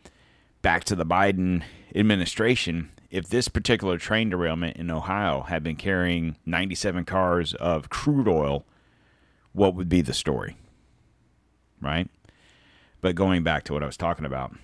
back 0.62 0.84
to 0.86 0.96
the 0.96 1.06
Biden 1.06 1.64
administration, 1.94 2.90
if 3.12 3.28
this 3.28 3.48
particular 3.48 3.98
train 3.98 4.30
derailment 4.30 4.78
in 4.78 4.90
Ohio 4.90 5.42
had 5.42 5.64
been 5.64 5.76
carrying 5.76 6.38
97 6.46 7.06
cars 7.06 7.54
of 7.56 7.90
crude 7.90 8.28
oil, 8.28 8.66
what 9.54 9.76
would 9.76 9.90
be 9.90 10.02
the 10.02 10.14
story? 10.14 10.58
Right? 11.80 12.10
But 13.02 13.16
going 13.16 13.44
back 13.44 13.64
to 13.66 13.74
what 13.74 13.84
I 13.84 13.88
was 13.88 13.98
talking 13.98 14.26
about, 14.26 14.56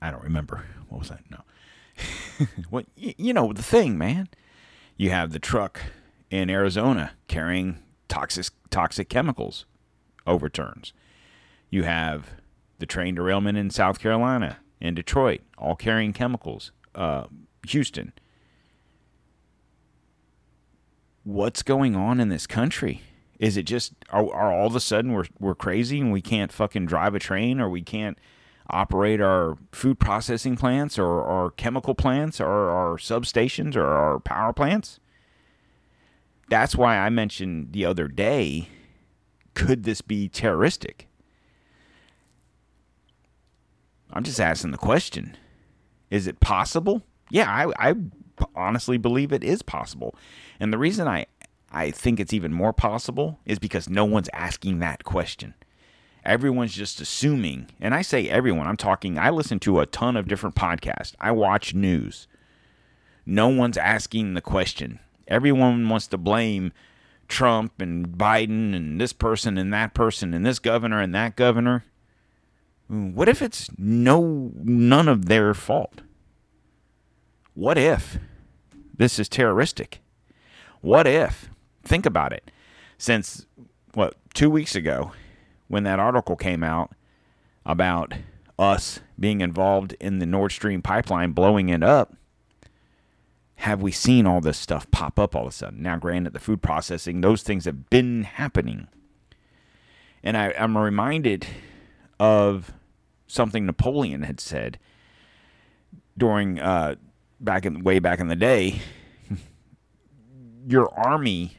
I 0.00 0.10
don't 0.10 0.22
remember. 0.22 0.64
What 0.94 1.00
was 1.00 1.08
that? 1.08 1.24
No. 1.28 2.46
what 2.70 2.86
you 2.94 3.32
know 3.32 3.52
the 3.52 3.64
thing, 3.64 3.98
man. 3.98 4.28
You 4.96 5.10
have 5.10 5.32
the 5.32 5.40
truck 5.40 5.80
in 6.30 6.48
Arizona 6.48 7.12
carrying 7.26 7.78
toxic 8.06 8.46
toxic 8.70 9.08
chemicals 9.08 9.66
overturns. 10.24 10.92
You 11.68 11.82
have 11.82 12.30
the 12.78 12.86
train 12.86 13.16
derailment 13.16 13.58
in 13.58 13.70
South 13.70 13.98
Carolina 13.98 14.58
and 14.80 14.94
Detroit, 14.94 15.40
all 15.58 15.74
carrying 15.74 16.12
chemicals. 16.12 16.70
Uh, 16.94 17.24
Houston. 17.66 18.12
What's 21.24 21.64
going 21.64 21.96
on 21.96 22.20
in 22.20 22.28
this 22.28 22.46
country? 22.46 23.02
Is 23.40 23.56
it 23.56 23.64
just 23.64 23.94
are, 24.10 24.32
are 24.32 24.52
all 24.52 24.68
of 24.68 24.76
a 24.76 24.80
sudden 24.80 25.12
we're 25.12 25.26
we're 25.40 25.56
crazy 25.56 26.00
and 26.00 26.12
we 26.12 26.22
can't 26.22 26.52
fucking 26.52 26.86
drive 26.86 27.16
a 27.16 27.18
train 27.18 27.60
or 27.60 27.68
we 27.68 27.82
can't 27.82 28.16
operate 28.70 29.20
our 29.20 29.56
food 29.72 29.98
processing 29.98 30.56
plants 30.56 30.98
or 30.98 31.22
our 31.24 31.50
chemical 31.50 31.94
plants 31.94 32.40
or 32.40 32.70
our 32.70 32.96
substations 32.96 33.76
or 33.76 33.86
our 33.86 34.18
power 34.20 34.52
plants? 34.52 35.00
That's 36.48 36.76
why 36.76 36.98
I 36.98 37.08
mentioned 37.10 37.72
the 37.72 37.84
other 37.84 38.08
day 38.08 38.68
could 39.54 39.84
this 39.84 40.00
be 40.00 40.28
terroristic? 40.28 41.08
I'm 44.12 44.24
just 44.24 44.40
asking 44.40 44.72
the 44.72 44.78
question. 44.78 45.36
Is 46.10 46.26
it 46.26 46.40
possible? 46.40 47.02
Yeah, 47.30 47.50
I, 47.50 47.90
I 47.90 47.94
honestly 48.54 48.98
believe 48.98 49.32
it 49.32 49.42
is 49.42 49.62
possible. 49.62 50.14
And 50.60 50.72
the 50.72 50.78
reason 50.78 51.08
I, 51.08 51.26
I 51.72 51.90
think 51.90 52.20
it's 52.20 52.32
even 52.32 52.52
more 52.52 52.72
possible 52.72 53.40
is 53.44 53.58
because 53.58 53.88
no 53.88 54.04
one's 54.04 54.28
asking 54.32 54.80
that 54.80 55.04
question. 55.04 55.54
Everyone's 56.24 56.74
just 56.74 57.00
assuming, 57.00 57.68
and 57.80 57.94
I 57.94 58.00
say 58.00 58.28
everyone, 58.30 58.66
I'm 58.66 58.78
talking, 58.78 59.18
I 59.18 59.28
listen 59.28 59.60
to 59.60 59.80
a 59.80 59.86
ton 59.86 60.16
of 60.16 60.26
different 60.26 60.56
podcasts, 60.56 61.14
I 61.20 61.32
watch 61.32 61.74
news. 61.74 62.26
No 63.26 63.48
one's 63.48 63.76
asking 63.76 64.32
the 64.32 64.40
question. 64.40 65.00
Everyone 65.28 65.88
wants 65.88 66.06
to 66.08 66.18
blame 66.18 66.72
Trump 67.28 67.80
and 67.80 68.08
Biden 68.08 68.74
and 68.74 69.00
this 69.00 69.12
person 69.12 69.58
and 69.58 69.72
that 69.72 69.92
person 69.92 70.32
and 70.32 70.46
this 70.46 70.58
governor 70.58 71.00
and 71.00 71.14
that 71.14 71.36
governor. 71.36 71.84
What 72.88 73.28
if 73.28 73.40
it's 73.42 73.68
no 73.78 74.50
none 74.54 75.08
of 75.08 75.26
their 75.26 75.54
fault? 75.54 76.02
What 77.54 77.78
if 77.78 78.18
this 78.96 79.18
is 79.18 79.28
terroristic? 79.28 80.00
What 80.80 81.06
if? 81.06 81.48
Think 81.82 82.04
about 82.04 82.32
it. 82.32 82.50
Since 82.98 83.46
what, 83.94 84.16
2 84.34 84.50
weeks 84.50 84.74
ago 84.74 85.12
when 85.74 85.82
that 85.82 85.98
article 85.98 86.36
came 86.36 86.62
out 86.62 86.92
about 87.66 88.14
us 88.60 89.00
being 89.18 89.40
involved 89.40 89.96
in 89.98 90.20
the 90.20 90.24
Nord 90.24 90.52
Stream 90.52 90.80
pipeline 90.80 91.32
blowing 91.32 91.68
it 91.68 91.82
up, 91.82 92.14
have 93.56 93.82
we 93.82 93.90
seen 93.90 94.24
all 94.24 94.40
this 94.40 94.56
stuff 94.56 94.88
pop 94.92 95.18
up 95.18 95.34
all 95.34 95.42
of 95.42 95.48
a 95.48 95.50
sudden? 95.50 95.82
Now, 95.82 95.96
granted, 95.96 96.32
the 96.32 96.38
food 96.38 96.62
processing, 96.62 97.22
those 97.22 97.42
things 97.42 97.64
have 97.64 97.90
been 97.90 98.22
happening. 98.22 98.86
And 100.22 100.36
I, 100.36 100.54
I'm 100.56 100.78
reminded 100.78 101.44
of 102.20 102.72
something 103.26 103.66
Napoleon 103.66 104.22
had 104.22 104.38
said 104.38 104.78
during 106.16 106.60
uh, 106.60 106.94
back 107.40 107.66
in 107.66 107.82
way 107.82 107.98
back 107.98 108.20
in 108.20 108.28
the 108.28 108.36
day. 108.36 108.80
your 110.68 110.88
army, 110.96 111.56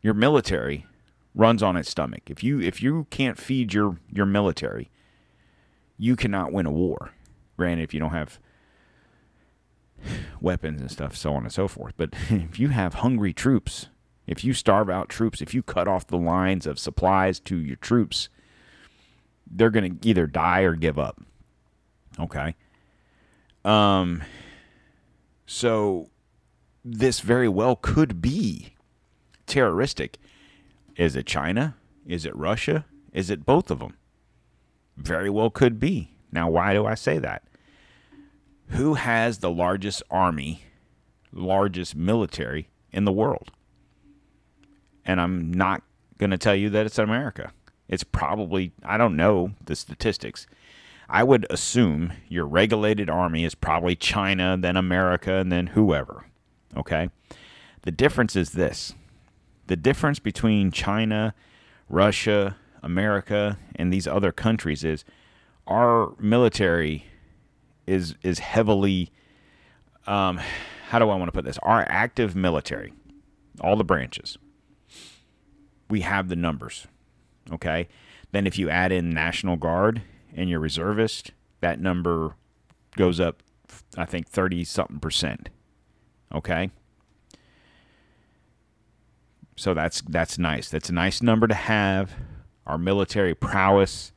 your 0.00 0.14
military, 0.14 0.86
runs 1.36 1.62
on 1.62 1.76
its 1.76 1.90
stomach. 1.90 2.22
If 2.28 2.42
you 2.42 2.58
if 2.60 2.82
you 2.82 3.06
can't 3.10 3.38
feed 3.38 3.72
your 3.72 3.98
your 4.10 4.26
military, 4.26 4.90
you 5.96 6.16
cannot 6.16 6.52
win 6.52 6.66
a 6.66 6.72
war. 6.72 7.10
Granted, 7.56 7.84
if 7.84 7.94
you 7.94 8.00
don't 8.00 8.10
have 8.10 8.40
weapons 10.40 10.80
and 10.80 10.90
stuff, 10.90 11.16
so 11.16 11.34
on 11.34 11.44
and 11.44 11.52
so 11.52 11.68
forth. 11.68 11.94
But 11.96 12.14
if 12.30 12.58
you 12.58 12.68
have 12.68 12.94
hungry 12.94 13.32
troops, 13.32 13.88
if 14.26 14.42
you 14.42 14.54
starve 14.54 14.90
out 14.90 15.08
troops, 15.08 15.40
if 15.40 15.54
you 15.54 15.62
cut 15.62 15.86
off 15.86 16.06
the 16.06 16.18
lines 16.18 16.66
of 16.66 16.78
supplies 16.78 17.38
to 17.40 17.56
your 17.56 17.76
troops, 17.76 18.28
they're 19.48 19.70
going 19.70 19.98
to 19.98 20.08
either 20.08 20.26
die 20.26 20.62
or 20.62 20.74
give 20.74 20.98
up. 20.98 21.20
Okay. 22.18 22.56
Um 23.64 24.22
so 25.48 26.08
this 26.84 27.20
very 27.20 27.48
well 27.48 27.76
could 27.76 28.20
be 28.20 28.74
terroristic. 29.46 30.18
Is 30.96 31.16
it 31.16 31.26
China? 31.26 31.76
Is 32.06 32.24
it 32.24 32.34
Russia? 32.36 32.86
Is 33.12 33.30
it 33.30 33.44
both 33.44 33.70
of 33.70 33.78
them? 33.78 33.96
Very 34.96 35.30
well 35.30 35.50
could 35.50 35.78
be. 35.78 36.16
Now 36.32 36.48
why 36.50 36.72
do 36.72 36.86
I 36.86 36.94
say 36.94 37.18
that? 37.18 37.42
Who 38.68 38.94
has 38.94 39.38
the 39.38 39.50
largest 39.50 40.02
army, 40.10 40.62
largest 41.32 41.94
military 41.94 42.68
in 42.90 43.04
the 43.04 43.12
world? 43.12 43.52
And 45.04 45.20
I'm 45.20 45.52
not 45.52 45.82
going 46.18 46.30
to 46.30 46.38
tell 46.38 46.54
you 46.54 46.70
that 46.70 46.86
it's 46.86 46.98
America. 46.98 47.52
It's 47.88 48.02
probably, 48.02 48.72
I 48.84 48.96
don't 48.96 49.16
know 49.16 49.52
the 49.64 49.76
statistics. 49.76 50.46
I 51.08 51.22
would 51.22 51.46
assume 51.50 52.12
your 52.28 52.46
regulated 52.46 53.08
army 53.08 53.44
is 53.44 53.54
probably 53.54 53.94
China, 53.94 54.56
then 54.58 54.76
America, 54.76 55.34
and 55.34 55.52
then 55.52 55.68
whoever. 55.68 56.26
Okay? 56.76 57.10
The 57.82 57.92
difference 57.92 58.34
is 58.34 58.50
this 58.50 58.94
the 59.66 59.76
difference 59.76 60.18
between 60.18 60.70
China, 60.70 61.34
Russia, 61.88 62.56
America, 62.82 63.58
and 63.74 63.92
these 63.92 64.06
other 64.06 64.32
countries 64.32 64.84
is 64.84 65.04
our 65.66 66.14
military 66.20 67.06
is 67.86 68.14
is 68.22 68.38
heavily 68.40 69.10
um, 70.06 70.40
how 70.88 70.98
do 70.98 71.10
I 71.10 71.16
want 71.16 71.28
to 71.28 71.32
put 71.32 71.44
this? 71.44 71.58
Our 71.62 71.84
active 71.88 72.36
military, 72.36 72.92
all 73.60 73.76
the 73.76 73.84
branches, 73.84 74.38
we 75.90 76.02
have 76.02 76.28
the 76.28 76.36
numbers. 76.36 76.86
Okay. 77.52 77.88
Then 78.32 78.46
if 78.46 78.58
you 78.58 78.68
add 78.70 78.92
in 78.92 79.10
National 79.10 79.56
Guard 79.56 80.02
and 80.34 80.48
your 80.48 80.60
reservist, 80.60 81.32
that 81.60 81.80
number 81.80 82.36
goes 82.96 83.20
up, 83.20 83.42
I 83.96 84.04
think, 84.04 84.28
30 84.28 84.64
something 84.64 85.00
percent. 85.00 85.48
Okay? 86.34 86.70
So 89.56 89.72
that's 89.74 90.02
that's 90.02 90.38
nice. 90.38 90.68
That's 90.68 90.90
a 90.90 90.94
nice 90.94 91.22
number 91.22 91.46
to 91.48 91.54
have. 91.54 92.12
Our 92.66 92.78
military 92.78 93.34
prowess, 93.34 94.12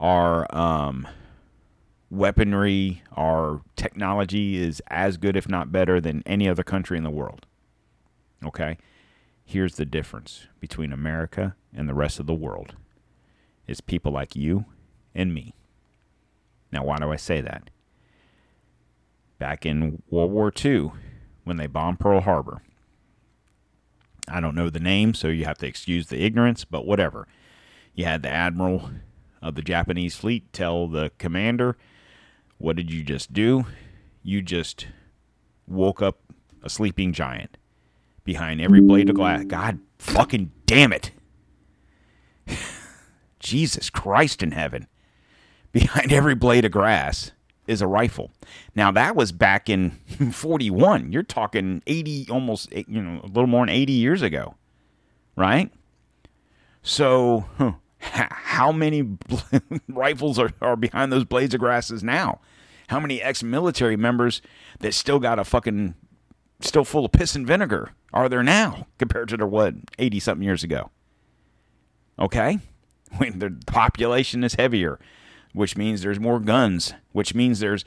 our 0.00 0.46
um, 0.56 1.06
weaponry, 2.10 3.02
our 3.12 3.60
technology 3.76 4.56
is 4.56 4.80
as 4.88 5.16
good, 5.16 5.36
if 5.36 5.48
not 5.48 5.72
better, 5.72 6.00
than 6.00 6.22
any 6.24 6.48
other 6.48 6.62
country 6.62 6.96
in 6.96 7.04
the 7.04 7.10
world. 7.10 7.46
Okay? 8.44 8.78
Here's 9.44 9.76
the 9.76 9.84
difference 9.84 10.46
between 10.60 10.92
America 10.92 11.56
and 11.74 11.88
the 11.88 11.94
rest 11.94 12.20
of 12.20 12.26
the 12.26 12.34
world. 12.34 12.74
It's 13.66 13.80
people 13.80 14.12
like 14.12 14.36
you 14.36 14.66
and 15.14 15.34
me. 15.34 15.54
Now, 16.72 16.84
why 16.84 16.96
do 16.98 17.12
I 17.12 17.16
say 17.16 17.40
that? 17.40 17.70
Back 19.38 19.66
in 19.66 20.02
World 20.10 20.30
War 20.30 20.52
II, 20.64 20.92
when 21.44 21.56
they 21.56 21.66
bombed 21.66 22.00
Pearl 22.00 22.20
Harbor, 22.20 22.62
I 24.28 24.40
don't 24.40 24.54
know 24.54 24.70
the 24.70 24.80
name, 24.80 25.14
so 25.14 25.28
you 25.28 25.44
have 25.44 25.58
to 25.58 25.66
excuse 25.66 26.06
the 26.06 26.22
ignorance, 26.22 26.64
but 26.64 26.86
whatever. 26.86 27.26
You 27.94 28.04
had 28.04 28.22
the 28.22 28.30
admiral 28.30 28.90
of 29.42 29.54
the 29.54 29.62
Japanese 29.62 30.16
fleet 30.16 30.52
tell 30.52 30.88
the 30.88 31.12
commander, 31.18 31.76
What 32.58 32.76
did 32.76 32.90
you 32.90 33.02
just 33.02 33.32
do? 33.32 33.66
You 34.22 34.40
just 34.40 34.86
woke 35.66 36.00
up 36.00 36.18
a 36.62 36.70
sleeping 36.70 37.12
giant 37.12 37.56
behind 38.24 38.60
every 38.60 38.80
blade 38.80 39.10
of 39.10 39.16
glass. 39.16 39.44
God 39.44 39.80
fucking 39.98 40.50
damn 40.66 40.92
it. 40.92 41.10
Jesus 43.38 43.90
Christ 43.90 44.42
in 44.42 44.52
heaven. 44.52 44.86
Behind 45.72 46.12
every 46.12 46.34
blade 46.34 46.64
of 46.64 46.70
grass 46.70 47.32
is 47.66 47.80
a 47.80 47.86
rifle. 47.86 48.30
Now 48.74 48.90
that 48.92 49.16
was 49.16 49.32
back 49.32 49.68
in 49.68 49.90
41. 50.32 51.12
You're 51.12 51.22
talking 51.22 51.82
80 51.86 52.28
almost 52.30 52.68
eh, 52.72 52.84
you 52.86 53.02
know, 53.02 53.20
a 53.22 53.26
little 53.26 53.46
more 53.46 53.66
than 53.66 53.74
80 53.74 53.92
years 53.92 54.22
ago. 54.22 54.54
Right? 55.36 55.72
So, 56.82 57.46
huh, 57.58 57.72
how 58.00 58.70
many 58.70 59.16
rifles 59.88 60.38
are, 60.38 60.50
are 60.60 60.76
behind 60.76 61.10
those 61.12 61.24
blades 61.24 61.54
of 61.54 61.60
grasses 61.60 62.04
now? 62.04 62.40
How 62.88 63.00
many 63.00 63.22
ex-military 63.22 63.96
members 63.96 64.42
that 64.80 64.92
still 64.92 65.18
got 65.18 65.38
a 65.38 65.44
fucking 65.44 65.94
still 66.60 66.84
full 66.84 67.06
of 67.06 67.12
piss 67.12 67.34
and 67.34 67.46
vinegar 67.46 67.92
are 68.12 68.28
there 68.28 68.42
now 68.42 68.86
compared 68.98 69.28
to 69.30 69.36
their 69.36 69.46
what 69.46 69.74
80 69.98 70.20
something 70.20 70.44
years 70.44 70.62
ago? 70.62 70.90
Okay? 72.18 72.58
When 73.16 73.38
the 73.38 73.56
population 73.66 74.42
is 74.42 74.54
heavier, 74.54 74.98
which 75.54 75.76
means 75.76 76.02
there's 76.02 76.20
more 76.20 76.40
guns, 76.40 76.92
which 77.12 77.34
means 77.34 77.60
there's 77.60 77.84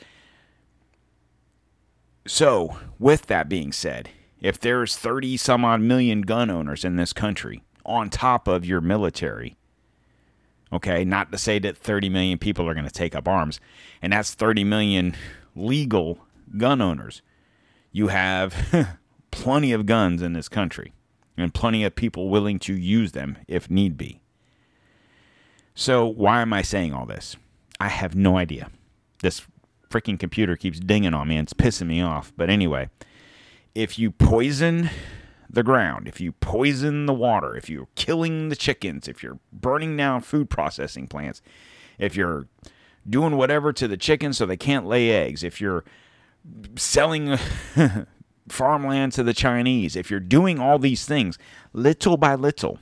So, 2.26 2.78
with 2.98 3.28
that 3.28 3.48
being 3.48 3.72
said, 3.72 4.10
if 4.42 4.60
there's 4.60 4.98
30 4.98 5.38
some 5.38 5.64
odd 5.64 5.82
million 5.82 6.22
gun 6.22 6.50
owners 6.50 6.84
in 6.84 6.96
this 6.96 7.14
country 7.14 7.62
on 7.86 8.10
top 8.10 8.48
of 8.48 8.66
your 8.66 8.82
military, 8.82 9.58
okay, 10.72 11.06
not 11.06 11.32
to 11.32 11.38
say 11.38 11.60
that 11.60 11.78
30 11.78 12.10
million 12.10 12.38
people 12.38 12.68
are 12.68 12.74
going 12.74 12.86
to 12.86 12.92
take 12.92 13.16
up 13.16 13.28
arms, 13.28 13.60
and 14.02 14.14
that's 14.14 14.34
30 14.34 14.64
million 14.64 15.16
legal 15.56 16.20
gun 16.58 16.82
owners. 16.82 17.22
You 17.92 18.08
have 18.08 18.98
plenty 19.32 19.74
of 19.74 19.86
guns 19.86 20.22
in 20.22 20.34
this 20.34 20.50
country 20.50 20.94
and 21.38 21.54
plenty 21.54 21.84
of 21.84 21.96
people 21.96 22.30
willing 22.30 22.60
to 22.60 22.74
use 22.74 23.12
them 23.12 23.38
if 23.48 23.70
need 23.70 23.98
be. 23.98 24.22
So, 25.76 26.06
why 26.08 26.42
am 26.42 26.54
I 26.54 26.62
saying 26.64 26.94
all 26.94 27.06
this? 27.06 27.36
I 27.80 27.90
have 27.90 28.16
no 28.16 28.38
idea. 28.38 28.70
This 29.22 29.46
freaking 29.90 30.20
computer 30.20 30.56
keeps 30.56 30.80
dinging 30.80 31.14
on 31.14 31.28
me 31.28 31.38
and 31.38 31.46
it's 31.46 31.54
pissing 31.54 31.88
me 31.88 32.02
off. 32.02 32.34
But 32.36 32.50
anyway, 32.50 32.90
if 33.76 33.98
you 33.98 34.12
poison 34.12 34.90
the 35.50 35.64
ground, 35.64 36.08
if 36.08 36.20
you 36.20 36.34
poison 36.34 37.06
the 37.06 37.14
water, 37.14 37.56
if 37.56 37.70
you're 37.70 37.88
killing 37.96 38.50
the 38.50 38.56
chickens, 38.56 39.08
if 39.08 39.24
you're 39.24 39.40
burning 39.52 39.96
down 39.96 40.22
food 40.22 40.50
processing 40.50 41.08
plants, 41.08 41.42
if 41.98 42.16
you're 42.16 42.48
doing 43.10 43.38
whatever 43.38 43.72
to 43.74 43.88
the 43.88 43.98
chickens 43.98 44.38
so 44.38 44.46
they 44.46 44.58
can't 44.58 44.86
lay 44.86 45.12
eggs, 45.12 45.44
if 45.44 45.62
you're 45.62 45.84
selling 46.76 47.38
farmland 48.50 49.14
to 49.14 49.24
the 49.24 49.34
Chinese, 49.34 49.96
if 49.96 50.12
you're 50.12 50.20
doing 50.20 50.60
all 50.60 50.80
these 50.80 51.06
things 51.06 51.38
little 51.74 52.18
by 52.18 52.36
little, 52.36 52.80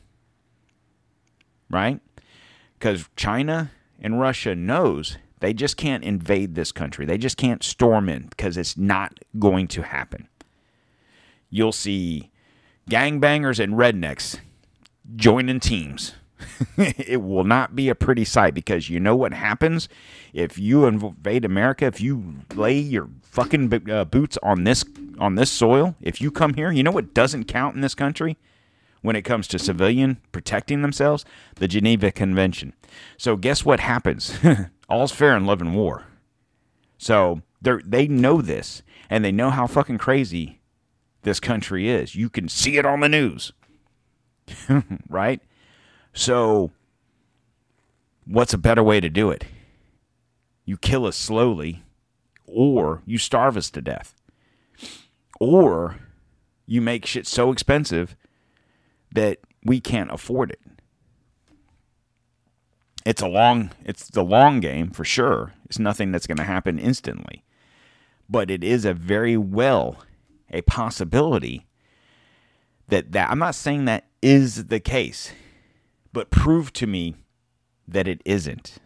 right? 1.69 1.99
Because 2.77 3.07
China 3.15 3.71
and 3.99 4.19
Russia 4.19 4.55
knows 4.55 5.17
they 5.39 5.53
just 5.53 5.77
can't 5.77 6.03
invade 6.03 6.55
this 6.55 6.71
country. 6.71 7.05
They 7.05 7.17
just 7.17 7.37
can't 7.37 7.63
storm 7.63 8.09
in 8.09 8.27
because 8.27 8.57
it's 8.57 8.77
not 8.77 9.19
going 9.37 9.67
to 9.69 9.83
happen. 9.83 10.27
You'll 11.49 11.71
see 11.71 12.31
gangbangers 12.89 13.63
and 13.63 13.73
rednecks 13.73 14.39
joining 15.15 15.59
teams. 15.59 16.13
it 16.77 17.21
will 17.21 17.43
not 17.43 17.75
be 17.75 17.89
a 17.89 17.95
pretty 17.95 18.25
sight 18.25 18.53
because 18.53 18.89
you 18.89 18.99
know 18.99 19.15
what 19.15 19.33
happens 19.33 19.87
if 20.33 20.59
you 20.59 20.85
invade 20.85 21.45
America, 21.45 21.85
if 21.85 22.01
you 22.01 22.35
lay 22.53 22.77
your 22.77 23.09
fucking 23.21 23.89
uh, 23.89 24.03
boots 24.05 24.37
on 24.43 24.65
this 24.65 24.83
on 25.17 25.35
this 25.35 25.49
soil, 25.49 25.95
if 26.01 26.19
you 26.19 26.29
come 26.29 26.55
here, 26.55 26.71
you 26.71 26.83
know 26.83 26.91
what 26.91 27.13
doesn't 27.13 27.45
count 27.45 27.75
in 27.75 27.81
this 27.81 27.95
country? 27.95 28.37
When 29.01 29.15
it 29.15 29.23
comes 29.23 29.47
to 29.47 29.59
civilian 29.59 30.19
protecting 30.31 30.81
themselves? 30.81 31.25
The 31.55 31.67
Geneva 31.67 32.11
Convention. 32.11 32.73
So 33.17 33.35
guess 33.35 33.65
what 33.65 33.79
happens? 33.79 34.37
All's 34.89 35.11
fair 35.11 35.35
in 35.35 35.45
love 35.45 35.61
and 35.61 35.75
war. 35.75 36.05
So 36.97 37.41
they 37.61 37.77
they 37.85 38.07
know 38.07 38.41
this 38.41 38.83
and 39.09 39.23
they 39.23 39.31
know 39.31 39.49
how 39.49 39.67
fucking 39.67 39.97
crazy 39.97 40.61
this 41.23 41.39
country 41.39 41.89
is. 41.89 42.15
You 42.15 42.29
can 42.29 42.47
see 42.47 42.77
it 42.77 42.85
on 42.85 43.01
the 43.01 43.09
news. 43.09 43.51
right? 45.09 45.41
So 46.13 46.71
what's 48.25 48.53
a 48.53 48.57
better 48.57 48.83
way 48.83 48.99
to 48.99 49.09
do 49.09 49.29
it? 49.31 49.45
You 50.65 50.77
kill 50.77 51.05
us 51.05 51.17
slowly 51.17 51.83
or 52.45 53.01
you 53.05 53.17
starve 53.17 53.57
us 53.57 53.69
to 53.71 53.81
death. 53.81 54.15
Or 55.39 55.97
you 56.65 56.81
make 56.81 57.05
shit 57.05 57.27
so 57.27 57.51
expensive 57.51 58.15
that 59.15 59.39
we 59.63 59.79
can't 59.79 60.11
afford 60.11 60.51
it. 60.51 60.59
It's 63.05 63.21
a 63.21 63.27
long 63.27 63.71
it's 63.83 64.07
the 64.09 64.23
long 64.23 64.59
game 64.59 64.91
for 64.91 65.03
sure. 65.03 65.53
It's 65.65 65.79
nothing 65.79 66.11
that's 66.11 66.27
going 66.27 66.37
to 66.37 66.43
happen 66.43 66.79
instantly. 66.79 67.43
But 68.29 68.49
it 68.49 68.63
is 68.63 68.85
a 68.85 68.93
very 68.93 69.37
well 69.37 69.97
a 70.51 70.61
possibility 70.61 71.65
that 72.87 73.11
that 73.13 73.29
I'm 73.29 73.39
not 73.39 73.55
saying 73.55 73.85
that 73.85 74.05
is 74.21 74.65
the 74.65 74.79
case, 74.79 75.31
but 76.13 76.29
prove 76.29 76.73
to 76.73 76.87
me 76.87 77.15
that 77.87 78.07
it 78.07 78.21
isn't. 78.25 78.77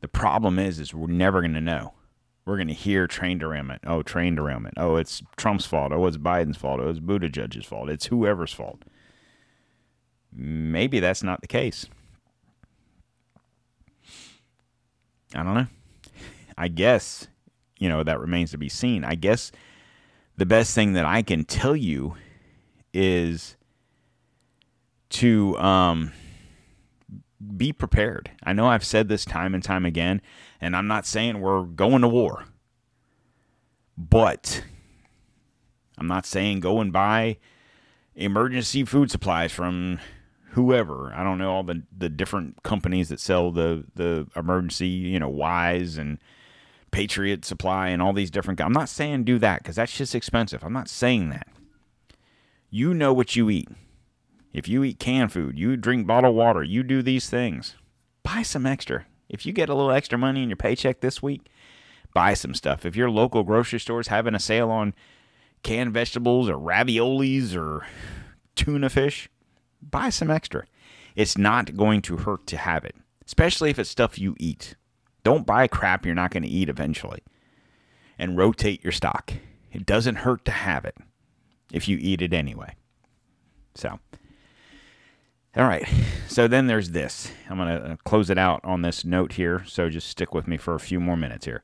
The 0.00 0.08
problem 0.08 0.58
is 0.58 0.78
is 0.78 0.94
we're 0.94 1.08
never 1.08 1.40
going 1.40 1.54
to 1.54 1.60
know. 1.60 1.94
We're 2.48 2.56
going 2.56 2.68
to 2.68 2.74
hear 2.74 3.06
train 3.06 3.36
derailment. 3.36 3.82
Oh, 3.86 4.02
train 4.02 4.34
derailment. 4.34 4.72
Oh, 4.78 4.96
it's 4.96 5.22
Trump's 5.36 5.66
fault. 5.66 5.92
Oh, 5.92 6.06
it's 6.06 6.16
Biden's 6.16 6.56
fault. 6.56 6.80
Oh, 6.80 6.88
it's 6.88 6.98
Buttigieg's 6.98 7.66
fault. 7.66 7.90
It's 7.90 8.06
whoever's 8.06 8.54
fault. 8.54 8.84
Maybe 10.32 10.98
that's 10.98 11.22
not 11.22 11.42
the 11.42 11.46
case. 11.46 11.84
I 15.34 15.42
don't 15.42 15.52
know. 15.52 15.66
I 16.56 16.68
guess, 16.68 17.28
you 17.78 17.90
know, 17.90 18.02
that 18.02 18.18
remains 18.18 18.52
to 18.52 18.58
be 18.58 18.70
seen. 18.70 19.04
I 19.04 19.14
guess 19.14 19.52
the 20.38 20.46
best 20.46 20.74
thing 20.74 20.94
that 20.94 21.04
I 21.04 21.20
can 21.20 21.44
tell 21.44 21.76
you 21.76 22.14
is 22.94 23.58
to 25.10 25.54
um, 25.58 26.12
be 27.56 27.72
prepared. 27.72 28.30
I 28.42 28.52
know 28.52 28.66
I've 28.66 28.84
said 28.84 29.08
this 29.08 29.24
time 29.24 29.54
and 29.54 29.62
time 29.62 29.84
again, 29.84 30.20
and 30.60 30.74
I'm 30.74 30.86
not 30.86 31.06
saying 31.06 31.40
we're 31.40 31.62
going 31.62 32.02
to 32.02 32.08
war, 32.08 32.44
but 33.96 34.64
I'm 35.96 36.06
not 36.06 36.26
saying 36.26 36.60
go 36.60 36.80
and 36.80 36.92
buy 36.92 37.38
emergency 38.14 38.84
food 38.84 39.10
supplies 39.10 39.52
from 39.52 40.00
whoever. 40.52 41.12
I 41.14 41.22
don't 41.22 41.38
know 41.38 41.52
all 41.52 41.62
the, 41.62 41.82
the 41.96 42.08
different 42.08 42.62
companies 42.62 43.08
that 43.10 43.20
sell 43.20 43.50
the, 43.50 43.84
the 43.94 44.26
emergency, 44.34 44.88
you 44.88 45.18
know, 45.18 45.28
Wise 45.28 45.96
and 45.98 46.18
Patriot 46.90 47.44
Supply 47.44 47.88
and 47.88 48.02
all 48.02 48.12
these 48.12 48.30
different. 48.30 48.60
I'm 48.60 48.72
not 48.72 48.88
saying 48.88 49.24
do 49.24 49.38
that 49.38 49.62
because 49.62 49.76
that's 49.76 49.96
just 49.96 50.14
expensive. 50.14 50.64
I'm 50.64 50.72
not 50.72 50.88
saying 50.88 51.30
that. 51.30 51.46
You 52.70 52.94
know 52.94 53.12
what 53.12 53.36
you 53.36 53.48
eat. 53.50 53.68
If 54.58 54.66
you 54.66 54.82
eat 54.82 54.98
canned 54.98 55.32
food, 55.32 55.56
you 55.56 55.76
drink 55.76 56.08
bottled 56.08 56.34
water, 56.34 56.64
you 56.64 56.82
do 56.82 57.00
these 57.00 57.30
things, 57.30 57.76
buy 58.24 58.42
some 58.42 58.66
extra. 58.66 59.06
If 59.28 59.46
you 59.46 59.52
get 59.52 59.68
a 59.68 59.74
little 59.74 59.92
extra 59.92 60.18
money 60.18 60.42
in 60.42 60.48
your 60.48 60.56
paycheck 60.56 61.00
this 61.00 61.22
week, 61.22 61.48
buy 62.12 62.34
some 62.34 62.54
stuff. 62.54 62.84
If 62.84 62.96
your 62.96 63.08
local 63.08 63.44
grocery 63.44 63.78
store 63.78 64.00
is 64.00 64.08
having 64.08 64.34
a 64.34 64.40
sale 64.40 64.68
on 64.68 64.94
canned 65.62 65.92
vegetables 65.92 66.48
or 66.48 66.56
raviolis 66.56 67.54
or 67.54 67.86
tuna 68.56 68.90
fish, 68.90 69.28
buy 69.80 70.10
some 70.10 70.28
extra. 70.28 70.64
It's 71.14 71.38
not 71.38 71.76
going 71.76 72.02
to 72.02 72.16
hurt 72.16 72.48
to 72.48 72.56
have 72.56 72.84
it, 72.84 72.96
especially 73.24 73.70
if 73.70 73.78
it's 73.78 73.90
stuff 73.90 74.18
you 74.18 74.34
eat. 74.40 74.74
Don't 75.22 75.46
buy 75.46 75.68
crap 75.68 76.04
you're 76.04 76.16
not 76.16 76.32
going 76.32 76.42
to 76.42 76.48
eat 76.48 76.68
eventually. 76.68 77.22
And 78.18 78.36
rotate 78.36 78.82
your 78.82 78.92
stock. 78.92 79.34
It 79.70 79.86
doesn't 79.86 80.16
hurt 80.16 80.44
to 80.46 80.50
have 80.50 80.84
it 80.84 80.96
if 81.72 81.86
you 81.86 81.96
eat 82.00 82.22
it 82.22 82.32
anyway. 82.32 82.74
So, 83.76 84.00
all 85.58 85.66
right. 85.66 85.86
So 86.28 86.46
then 86.46 86.68
there's 86.68 86.90
this. 86.90 87.32
I'm 87.50 87.58
going 87.58 87.68
to 87.68 87.98
close 88.04 88.30
it 88.30 88.38
out 88.38 88.60
on 88.62 88.82
this 88.82 89.04
note 89.04 89.32
here. 89.32 89.64
So 89.66 89.90
just 89.90 90.08
stick 90.08 90.32
with 90.32 90.46
me 90.46 90.56
for 90.56 90.74
a 90.76 90.80
few 90.80 91.00
more 91.00 91.16
minutes 91.16 91.46
here. 91.46 91.62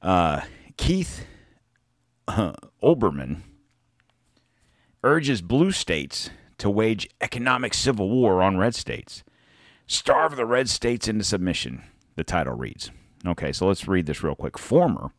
Uh, 0.00 0.42
Keith 0.76 1.26
uh, 2.28 2.52
Olbermann 2.82 3.42
urges 5.02 5.42
blue 5.42 5.72
states 5.72 6.30
to 6.58 6.70
wage 6.70 7.08
economic 7.20 7.74
civil 7.74 8.08
war 8.08 8.42
on 8.42 8.58
red 8.58 8.76
states. 8.76 9.24
Starve 9.88 10.36
the 10.36 10.46
red 10.46 10.68
states 10.68 11.08
into 11.08 11.24
submission, 11.24 11.82
the 12.14 12.22
title 12.22 12.54
reads. 12.54 12.92
Okay, 13.26 13.52
so 13.52 13.66
let's 13.66 13.88
read 13.88 14.06
this 14.06 14.22
real 14.22 14.36
quick. 14.36 14.56
Former 14.56 15.10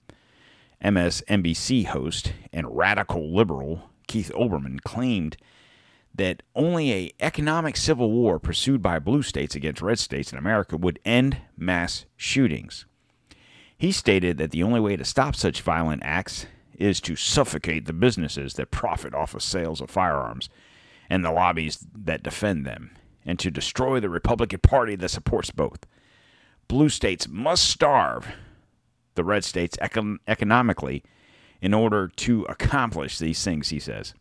MSNBC 0.83 1.87
host 1.87 2.31
and 2.53 2.77
radical 2.77 3.35
liberal 3.35 3.89
Keith 4.07 4.31
Olbermann 4.33 4.81
claimed 4.81 5.35
that 6.13 6.43
only 6.55 6.91
a 6.91 7.11
economic 7.19 7.77
civil 7.77 8.11
war 8.11 8.39
pursued 8.39 8.81
by 8.81 8.99
blue 8.99 9.21
states 9.21 9.55
against 9.55 9.81
red 9.81 9.99
states 9.99 10.31
in 10.31 10.37
America 10.37 10.77
would 10.77 10.99
end 11.05 11.37
mass 11.57 12.05
shootings. 12.17 12.85
He 13.77 13.91
stated 13.91 14.37
that 14.37 14.51
the 14.51 14.63
only 14.63 14.79
way 14.79 14.95
to 14.95 15.05
stop 15.05 15.35
such 15.35 15.61
violent 15.61 16.03
acts 16.03 16.45
is 16.77 16.99
to 17.01 17.15
suffocate 17.15 17.85
the 17.85 17.93
businesses 17.93 18.55
that 18.55 18.71
profit 18.71 19.13
off 19.13 19.33
of 19.33 19.41
sales 19.41 19.81
of 19.81 19.89
firearms 19.89 20.49
and 21.09 21.23
the 21.23 21.31
lobbies 21.31 21.85
that 21.93 22.23
defend 22.23 22.65
them, 22.65 22.91
and 23.25 23.37
to 23.39 23.51
destroy 23.51 23.99
the 23.99 24.09
Republican 24.09 24.59
Party 24.59 24.95
that 24.95 25.09
supports 25.09 25.51
both. 25.51 25.85
Blue 26.67 26.89
states 26.89 27.27
must 27.27 27.67
starve 27.67 28.27
the 29.15 29.23
red 29.23 29.43
states 29.43 29.77
econ- 29.81 30.19
economically 30.27 31.03
in 31.61 31.73
order 31.73 32.07
to 32.07 32.43
accomplish 32.43 33.17
these 33.17 33.43
things, 33.43 33.69
he 33.69 33.79
says. 33.79 34.13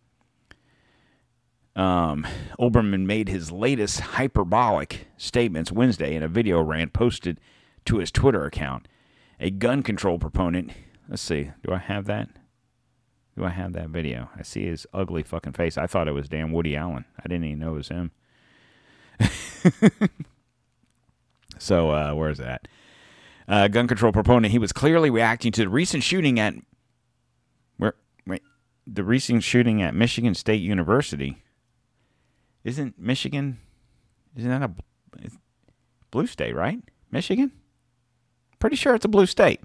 Um, 1.76 2.26
made 2.58 3.28
his 3.28 3.52
latest 3.52 4.00
hyperbolic 4.00 5.06
statements 5.16 5.72
Wednesday 5.72 6.14
in 6.14 6.22
a 6.22 6.28
video 6.28 6.60
rant 6.60 6.92
posted 6.92 7.40
to 7.86 7.98
his 7.98 8.10
Twitter 8.10 8.44
account. 8.44 8.88
A 9.38 9.50
gun 9.50 9.82
control 9.82 10.18
proponent. 10.18 10.72
Let's 11.08 11.22
see. 11.22 11.52
Do 11.64 11.72
I 11.72 11.78
have 11.78 12.06
that? 12.06 12.28
Do 13.36 13.44
I 13.44 13.50
have 13.50 13.72
that 13.72 13.88
video? 13.88 14.28
I 14.36 14.42
see 14.42 14.66
his 14.66 14.86
ugly 14.92 15.22
fucking 15.22 15.54
face. 15.54 15.78
I 15.78 15.86
thought 15.86 16.08
it 16.08 16.12
was 16.12 16.28
damn 16.28 16.52
Woody 16.52 16.76
Allen. 16.76 17.04
I 17.18 17.22
didn't 17.28 17.44
even 17.44 17.58
know 17.60 17.74
it 17.74 17.76
was 17.76 17.88
him. 17.88 18.10
so, 21.58 21.90
uh, 21.90 22.12
where's 22.12 22.38
that? 22.38 22.68
Uh, 23.48 23.68
gun 23.68 23.88
control 23.88 24.12
proponent. 24.12 24.52
He 24.52 24.58
was 24.58 24.72
clearly 24.72 25.10
reacting 25.10 25.52
to 25.52 25.62
the 25.62 25.68
recent 25.68 26.02
shooting 26.02 26.38
at 26.38 26.54
where 27.78 27.94
wait, 28.26 28.42
the 28.86 29.04
recent 29.04 29.42
shooting 29.42 29.80
at 29.82 29.94
Michigan 29.94 30.34
State 30.34 30.62
University. 30.62 31.42
Isn't 32.64 32.98
Michigan? 32.98 33.58
Isn't 34.36 34.50
that 34.50 34.62
a 34.62 34.72
blue 36.10 36.26
state, 36.26 36.54
right? 36.54 36.78
Michigan. 37.10 37.52
Pretty 38.58 38.76
sure 38.76 38.94
it's 38.94 39.04
a 39.04 39.08
blue 39.08 39.26
state. 39.26 39.60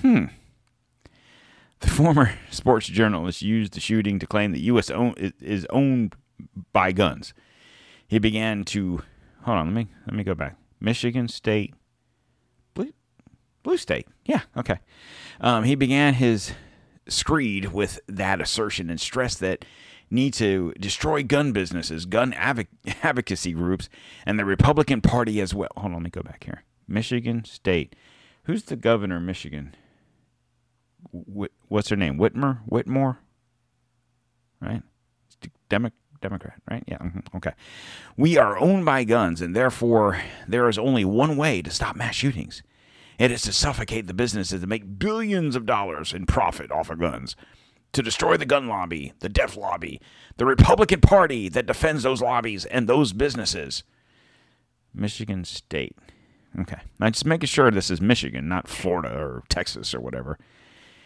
Hmm. 0.00 0.26
The 1.80 1.88
former 1.88 2.32
sports 2.50 2.86
journalist 2.86 3.42
used 3.42 3.74
the 3.74 3.80
shooting 3.80 4.18
to 4.18 4.26
claim 4.26 4.52
the 4.52 4.60
U.S. 4.62 4.90
Own, 4.90 5.14
is 5.40 5.66
owned 5.70 6.14
by 6.72 6.92
guns. 6.92 7.34
He 8.06 8.18
began 8.18 8.64
to 8.64 9.02
hold 9.42 9.58
on. 9.58 9.66
Let 9.66 9.74
me 9.74 9.88
let 10.06 10.14
me 10.14 10.24
go 10.24 10.34
back. 10.34 10.56
Michigan 10.80 11.28
State, 11.28 11.74
blue, 12.74 12.92
blue 13.62 13.76
state. 13.76 14.06
Yeah, 14.24 14.42
okay. 14.56 14.78
Um, 15.40 15.64
he 15.64 15.74
began 15.74 16.14
his 16.14 16.52
screed 17.08 17.72
with 17.72 18.00
that 18.08 18.40
assertion 18.40 18.90
and 18.90 19.00
stressed 19.00 19.40
that 19.40 19.64
need 20.12 20.34
to 20.34 20.72
destroy 20.78 21.22
gun 21.22 21.52
businesses, 21.52 22.06
gun 22.06 22.32
advocacy 23.02 23.52
groups, 23.52 23.88
and 24.26 24.38
the 24.38 24.44
Republican 24.44 25.00
Party 25.00 25.40
as 25.40 25.54
well. 25.54 25.70
Hold 25.76 25.86
on, 25.86 25.92
let 25.94 26.02
me 26.02 26.10
go 26.10 26.22
back 26.22 26.44
here. 26.44 26.64
Michigan 26.86 27.44
State. 27.44 27.96
Who's 28.44 28.64
the 28.64 28.76
governor 28.76 29.16
of 29.16 29.22
Michigan? 29.22 29.74
what's 31.10 31.88
her 31.88 31.96
name? 31.96 32.16
Whitmer? 32.18 32.60
Whitmore? 32.66 33.18
Right? 34.60 34.82
Demo- 35.68 35.90
Democrat, 36.20 36.60
right? 36.70 36.84
Yeah. 36.86 36.98
Mm-hmm. 36.98 37.36
Okay. 37.36 37.52
We 38.16 38.38
are 38.38 38.58
owned 38.58 38.84
by 38.84 39.04
guns, 39.04 39.40
and 39.40 39.54
therefore 39.54 40.22
there 40.46 40.68
is 40.68 40.78
only 40.78 41.04
one 41.04 41.36
way 41.36 41.62
to 41.62 41.70
stop 41.70 41.96
mass 41.96 42.14
shootings. 42.14 42.62
It 43.18 43.30
is 43.30 43.42
to 43.42 43.52
suffocate 43.52 44.06
the 44.06 44.14
businesses 44.14 44.60
that 44.60 44.66
make 44.66 44.98
billions 44.98 45.56
of 45.56 45.66
dollars 45.66 46.12
in 46.12 46.26
profit 46.26 46.70
off 46.70 46.90
of 46.90 47.00
guns, 47.00 47.36
to 47.92 48.02
destroy 48.02 48.36
the 48.36 48.46
gun 48.46 48.68
lobby, 48.68 49.12
the 49.20 49.28
death 49.28 49.56
lobby, 49.56 50.00
the 50.36 50.46
Republican 50.46 51.00
Party 51.00 51.48
that 51.48 51.66
defends 51.66 52.02
those 52.02 52.22
lobbies 52.22 52.64
and 52.64 52.88
those 52.88 53.12
businesses. 53.12 53.82
Michigan 54.94 55.44
State. 55.44 55.96
Okay. 56.58 56.80
I'm 57.00 57.12
just 57.12 57.26
making 57.26 57.46
sure 57.46 57.70
this 57.70 57.90
is 57.90 58.00
Michigan, 58.00 58.48
not 58.48 58.68
Florida 58.68 59.14
or 59.16 59.42
Texas 59.48 59.94
or 59.94 60.00
whatever. 60.00 60.38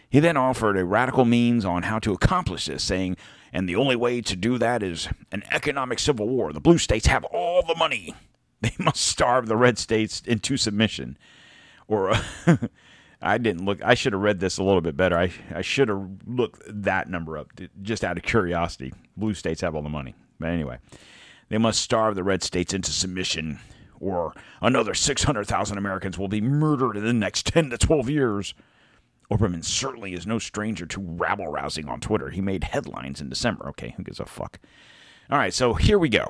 He 0.09 0.19
then 0.19 0.37
offered 0.37 0.77
a 0.77 0.85
radical 0.85 1.25
means 1.25 1.65
on 1.65 1.83
how 1.83 1.99
to 1.99 2.13
accomplish 2.13 2.65
this, 2.65 2.83
saying, 2.83 3.17
and 3.51 3.67
the 3.67 3.75
only 3.75 3.95
way 3.95 4.21
to 4.21 4.35
do 4.35 4.57
that 4.57 4.83
is 4.83 5.09
an 5.31 5.43
economic 5.51 5.99
civil 5.99 6.27
war. 6.27 6.53
The 6.53 6.59
blue 6.59 6.77
states 6.77 7.07
have 7.07 7.25
all 7.25 7.61
the 7.61 7.75
money. 7.75 8.15
They 8.59 8.73
must 8.79 9.05
starve 9.05 9.45
the 9.45 9.55
red 9.55 9.77
states 9.77 10.23
into 10.25 10.57
submission. 10.57 11.19
Or, 11.87 12.15
I 13.21 13.37
didn't 13.37 13.65
look, 13.65 13.81
I 13.83 13.95
should 13.95 14.13
have 14.13 14.21
read 14.21 14.39
this 14.39 14.57
a 14.57 14.63
little 14.63 14.81
bit 14.81 14.95
better. 14.95 15.17
I, 15.17 15.31
I 15.53 15.61
should 15.61 15.89
have 15.89 16.07
looked 16.25 16.61
that 16.67 17.09
number 17.09 17.37
up 17.37 17.51
just 17.81 18.03
out 18.03 18.17
of 18.17 18.23
curiosity. 18.23 18.93
Blue 19.15 19.33
states 19.33 19.61
have 19.61 19.75
all 19.75 19.81
the 19.81 19.89
money. 19.89 20.13
But 20.39 20.49
anyway, 20.49 20.77
they 21.49 21.57
must 21.57 21.81
starve 21.81 22.15
the 22.15 22.23
red 22.23 22.43
states 22.43 22.73
into 22.73 22.91
submission, 22.91 23.59
or 23.99 24.33
another 24.61 24.93
600,000 24.93 25.77
Americans 25.77 26.17
will 26.17 26.27
be 26.27 26.41
murdered 26.41 26.95
in 26.95 27.03
the 27.03 27.13
next 27.13 27.47
10 27.47 27.71
to 27.71 27.77
12 27.77 28.09
years. 28.09 28.53
Olbermann 29.31 29.65
certainly 29.65 30.13
is 30.13 30.27
no 30.27 30.39
stranger 30.39 30.85
to 30.85 31.01
rabble 31.01 31.47
rousing 31.47 31.89
on 31.89 31.99
Twitter. 31.99 32.29
He 32.29 32.39
made 32.39 32.65
headlines 32.65 33.19
in 33.19 33.29
December. 33.29 33.67
Okay, 33.69 33.93
who 33.97 34.03
gives 34.03 34.19
a 34.19 34.25
fuck? 34.25 34.59
All 35.29 35.37
right, 35.37 35.53
so 35.53 35.73
here 35.73 35.99
we 35.99 36.07
go. 36.07 36.27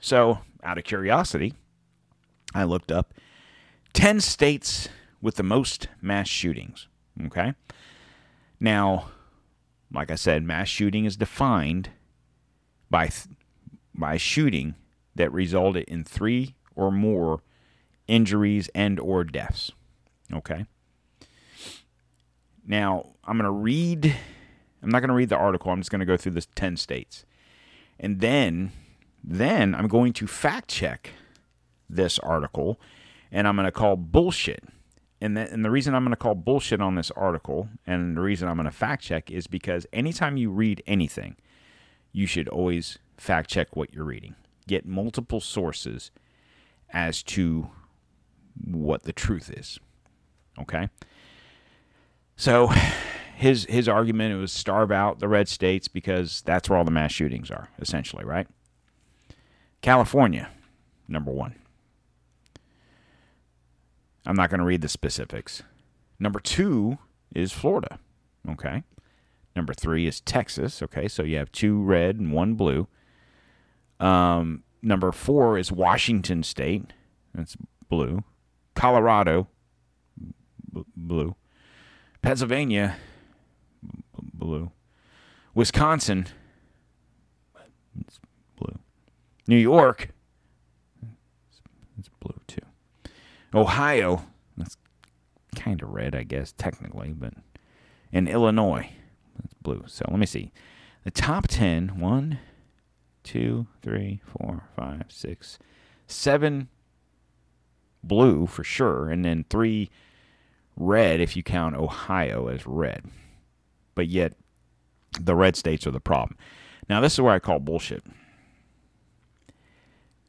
So, 0.00 0.40
out 0.62 0.78
of 0.78 0.84
curiosity, 0.84 1.54
I 2.54 2.64
looked 2.64 2.92
up 2.92 3.14
10 3.94 4.20
states 4.20 4.88
with 5.20 5.36
the 5.36 5.42
most 5.42 5.88
mass 6.00 6.28
shootings. 6.28 6.88
Okay? 7.26 7.54
Now, 8.60 9.10
like 9.92 10.10
I 10.10 10.14
said, 10.14 10.42
mass 10.42 10.68
shooting 10.68 11.04
is 11.04 11.16
defined 11.16 11.90
by 12.90 13.08
th- 13.08 13.28
by 13.94 14.16
shooting 14.16 14.76
that 15.16 15.32
resulted 15.32 15.84
in 15.84 16.04
3 16.04 16.54
or 16.76 16.92
more 16.92 17.42
injuries 18.06 18.70
and 18.74 19.00
or 19.00 19.24
deaths. 19.24 19.72
Okay? 20.32 20.66
Now, 22.66 23.14
I'm 23.24 23.38
going 23.38 23.44
to 23.44 23.50
read, 23.50 24.14
I'm 24.82 24.90
not 24.90 25.00
going 25.00 25.08
to 25.08 25.14
read 25.14 25.30
the 25.30 25.36
article. 25.36 25.72
I'm 25.72 25.80
just 25.80 25.90
going 25.90 26.00
to 26.00 26.06
go 26.06 26.16
through 26.16 26.32
the 26.32 26.46
10 26.54 26.76
states. 26.76 27.24
And 27.98 28.20
then, 28.20 28.72
then 29.24 29.74
I'm 29.74 29.88
going 29.88 30.12
to 30.14 30.26
fact 30.26 30.68
check 30.68 31.10
this 31.88 32.18
article 32.20 32.78
and 33.32 33.48
I'm 33.48 33.56
going 33.56 33.66
to 33.66 33.72
call 33.72 33.96
bullshit. 33.96 34.62
And 35.20 35.36
the, 35.36 35.50
and 35.52 35.64
the 35.64 35.70
reason 35.70 35.94
I'm 35.94 36.04
going 36.04 36.12
to 36.12 36.16
call 36.16 36.34
bullshit 36.34 36.80
on 36.80 36.94
this 36.94 37.10
article 37.12 37.68
and 37.86 38.16
the 38.16 38.20
reason 38.20 38.48
I'm 38.48 38.56
going 38.56 38.66
to 38.66 38.70
fact 38.70 39.02
check 39.02 39.30
is 39.30 39.46
because 39.46 39.86
anytime 39.92 40.36
you 40.36 40.50
read 40.50 40.82
anything, 40.86 41.36
you 42.12 42.26
should 42.26 42.48
always 42.48 42.98
fact 43.16 43.50
check 43.50 43.74
what 43.74 43.92
you're 43.92 44.04
reading. 44.04 44.36
Get 44.68 44.86
multiple 44.86 45.40
sources 45.40 46.10
as 46.90 47.22
to 47.24 47.70
what 48.64 49.02
the 49.02 49.12
truth 49.12 49.50
is. 49.50 49.80
Okay? 50.60 50.88
So 52.36 52.70
his 53.36 53.66
his 53.66 53.88
argument 53.88 54.38
was 54.40 54.52
starve 54.52 54.90
out 54.90 55.20
the 55.20 55.28
red 55.28 55.48
states 55.48 55.88
because 55.88 56.42
that's 56.42 56.68
where 56.68 56.78
all 56.78 56.84
the 56.84 56.90
mass 56.90 57.12
shootings 57.12 57.50
are, 57.50 57.68
essentially, 57.78 58.24
right? 58.24 58.46
California, 59.80 60.48
number 61.06 61.30
one. 61.30 61.54
I'm 64.26 64.36
not 64.36 64.50
going 64.50 64.60
to 64.60 64.66
read 64.66 64.82
the 64.82 64.88
specifics. 64.88 65.62
Number 66.18 66.40
two 66.40 66.98
is 67.34 67.52
Florida. 67.52 67.98
Okay. 68.48 68.82
Number 69.54 69.74
three 69.74 70.06
is 70.06 70.20
Texas. 70.20 70.82
Okay, 70.82 71.08
so 71.08 71.22
you 71.22 71.36
have 71.36 71.50
two 71.50 71.82
red 71.82 72.16
and 72.16 72.32
one 72.32 72.54
blue. 72.54 72.86
Um, 73.98 74.62
number 74.82 75.10
four 75.10 75.58
is 75.58 75.72
Washington 75.72 76.42
State. 76.42 76.92
That's 77.34 77.56
blue. 77.88 78.22
Colorado, 78.74 79.48
b- 80.72 80.84
blue. 80.96 81.34
Pennsylvania, 82.22 82.96
blue. 84.32 84.70
Wisconsin, 85.54 86.26
it's 88.00 88.20
blue. 88.56 88.78
New 89.48 89.56
York, 89.56 90.10
it's 91.98 92.08
blue 92.20 92.40
too. 92.46 92.60
Ohio, 93.58 94.24
that's 94.56 94.76
kind 95.56 95.82
of 95.82 95.90
red, 95.90 96.14
I 96.14 96.22
guess, 96.22 96.52
technically, 96.52 97.12
but 97.12 97.34
in 98.12 98.28
Illinois, 98.28 98.90
that's 99.40 99.54
blue. 99.54 99.84
So 99.86 100.04
let 100.08 100.18
me 100.18 100.26
see. 100.26 100.52
The 101.04 101.10
top 101.10 101.48
10, 101.48 101.98
one, 102.00 102.38
two, 103.22 103.66
three, 103.82 104.20
four, 104.24 104.64
five, 104.76 105.04
six, 105.08 105.58
seven 106.06 106.68
blue 108.02 108.46
for 108.46 108.64
sure, 108.64 109.10
and 109.10 109.24
then 109.24 109.44
three 109.50 109.90
red 110.76 111.20
if 111.20 111.36
you 111.36 111.42
count 111.42 111.74
Ohio 111.74 112.48
as 112.48 112.66
red. 112.66 113.04
But 113.94 114.08
yet, 114.08 114.34
the 115.20 115.34
red 115.34 115.56
states 115.56 115.86
are 115.86 115.90
the 115.90 116.00
problem. 116.00 116.38
Now, 116.88 117.00
this 117.00 117.14
is 117.14 117.20
where 117.20 117.34
I 117.34 117.38
call 117.38 117.58
bullshit. 117.58 118.04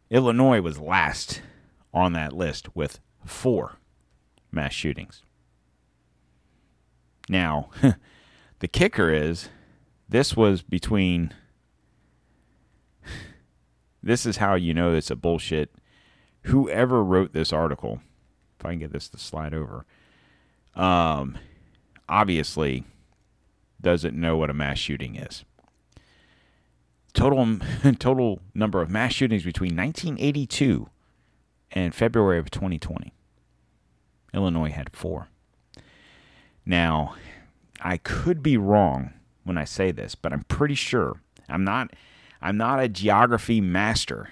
Illinois 0.10 0.62
was 0.62 0.80
last 0.80 1.42
on 1.94 2.14
that 2.14 2.34
list 2.34 2.76
with 2.76 3.00
four 3.26 3.78
mass 4.52 4.74
shootings. 4.74 5.24
Now, 7.28 7.70
the 8.60 8.68
kicker 8.68 9.12
is 9.12 9.50
this 10.08 10.36
was 10.36 10.62
between. 10.62 11.34
This 14.02 14.26
is 14.26 14.38
how 14.38 14.56
you 14.56 14.74
know 14.74 14.94
it's 14.94 15.12
a 15.12 15.16
bullshit. 15.18 15.76
Whoever 16.44 17.04
wrote 17.04 17.34
this 17.34 17.52
article, 17.52 18.00
if 18.58 18.66
I 18.66 18.70
can 18.70 18.80
get 18.80 18.94
this 18.94 19.10
to 19.10 19.18
slide 19.18 19.54
over, 19.54 19.86
um, 20.74 21.38
obviously 22.08 22.86
doesn't 23.82 24.16
know 24.16 24.38
what 24.38 24.50
a 24.50 24.54
mass 24.54 24.78
shooting 24.78 25.18
is. 25.18 25.44
Total 27.14 27.60
total 28.00 28.40
number 28.54 28.82
of 28.82 28.90
mass 28.90 29.12
shootings 29.12 29.44
between 29.44 29.76
1982 29.76 30.90
and 31.72 31.94
February 31.94 32.40
of 32.40 32.50
2020. 32.52 33.14
Illinois 34.34 34.72
had 34.72 34.96
four. 34.96 35.28
Now, 36.66 37.16
I 37.82 37.98
could 37.98 38.44
be 38.44 38.58
wrong 38.58 39.14
when 39.44 39.58
I 39.58 39.64
say 39.64 39.92
this, 39.92 40.16
but 40.16 40.34
I'm 40.34 40.44
pretty 40.44 40.76
sure 40.76 41.22
I'm 41.48 41.64
not 41.64 41.92
I'm 42.42 42.58
not 42.58 42.80
a 42.80 42.88
geography 42.88 43.60
master, 43.60 44.30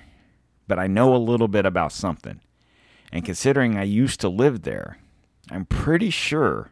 but 0.67 0.79
I 0.79 0.87
know 0.87 1.15
a 1.15 1.17
little 1.17 1.47
bit 1.47 1.65
about 1.65 1.91
something. 1.91 2.39
And 3.11 3.25
considering 3.25 3.77
I 3.77 3.83
used 3.83 4.19
to 4.21 4.29
live 4.29 4.63
there, 4.63 4.99
I'm 5.49 5.65
pretty 5.65 6.09
sure 6.09 6.71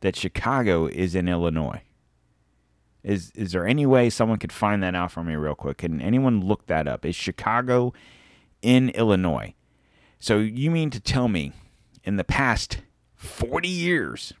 that 0.00 0.16
Chicago 0.16 0.86
is 0.86 1.14
in 1.14 1.28
Illinois. 1.28 1.82
Is 3.02 3.32
is 3.34 3.52
there 3.52 3.66
any 3.66 3.84
way 3.84 4.08
someone 4.10 4.38
could 4.38 4.52
find 4.52 4.82
that 4.82 4.94
out 4.94 5.12
for 5.12 5.24
me 5.24 5.34
real 5.34 5.54
quick? 5.54 5.78
Can 5.78 6.00
anyone 6.00 6.40
look 6.40 6.66
that 6.66 6.86
up? 6.88 7.04
Is 7.04 7.16
Chicago 7.16 7.92
in 8.62 8.90
Illinois? 8.90 9.54
So 10.24 10.38
you 10.38 10.70
mean 10.70 10.88
to 10.88 11.00
tell 11.00 11.28
me 11.28 11.52
in 12.02 12.16
the 12.16 12.24
past 12.24 12.78
40 13.14 13.68
years 13.68 14.32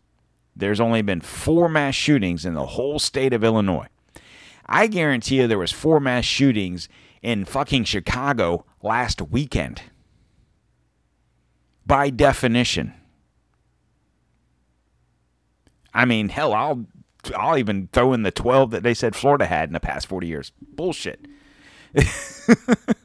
there's 0.56 0.80
only 0.80 1.02
been 1.02 1.20
4 1.20 1.68
mass 1.68 1.94
shootings 1.94 2.46
in 2.46 2.54
the 2.54 2.64
whole 2.64 2.98
state 2.98 3.34
of 3.34 3.44
Illinois? 3.44 3.88
I 4.64 4.86
guarantee 4.86 5.42
you 5.42 5.46
there 5.46 5.58
was 5.58 5.72
4 5.72 6.00
mass 6.00 6.24
shootings 6.24 6.88
in 7.20 7.44
fucking 7.44 7.84
Chicago 7.84 8.64
last 8.82 9.20
weekend. 9.20 9.82
By 11.84 12.08
definition. 12.08 12.94
I 15.92 16.06
mean, 16.06 16.30
hell, 16.30 16.54
I'll 16.54 16.86
I'll 17.36 17.58
even 17.58 17.90
throw 17.92 18.14
in 18.14 18.22
the 18.22 18.30
12 18.30 18.70
that 18.70 18.84
they 18.84 18.94
said 18.94 19.14
Florida 19.14 19.44
had 19.44 19.68
in 19.68 19.74
the 19.74 19.80
past 19.80 20.06
40 20.06 20.28
years. 20.28 20.50
Bullshit. 20.62 21.26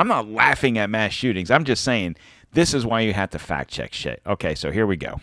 I'm 0.00 0.08
not 0.08 0.28
laughing 0.28 0.78
at 0.78 0.88
mass 0.88 1.12
shootings. 1.12 1.50
I'm 1.50 1.64
just 1.64 1.84
saying 1.84 2.16
this 2.54 2.72
is 2.72 2.86
why 2.86 3.02
you 3.02 3.12
have 3.12 3.28
to 3.30 3.38
fact 3.38 3.70
check 3.70 3.92
shit. 3.92 4.22
Okay, 4.26 4.54
so 4.54 4.70
here 4.70 4.86
we 4.86 4.96
go. 4.96 5.20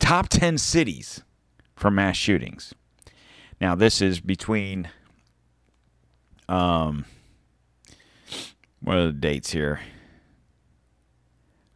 Top 0.00 0.28
10 0.28 0.58
cities 0.58 1.22
for 1.76 1.88
mass 1.88 2.16
shootings. 2.16 2.74
Now, 3.60 3.76
this 3.76 4.02
is 4.02 4.18
between, 4.18 4.90
um, 6.48 7.04
what 8.82 8.96
are 8.96 9.06
the 9.06 9.12
dates 9.12 9.52
here? 9.52 9.78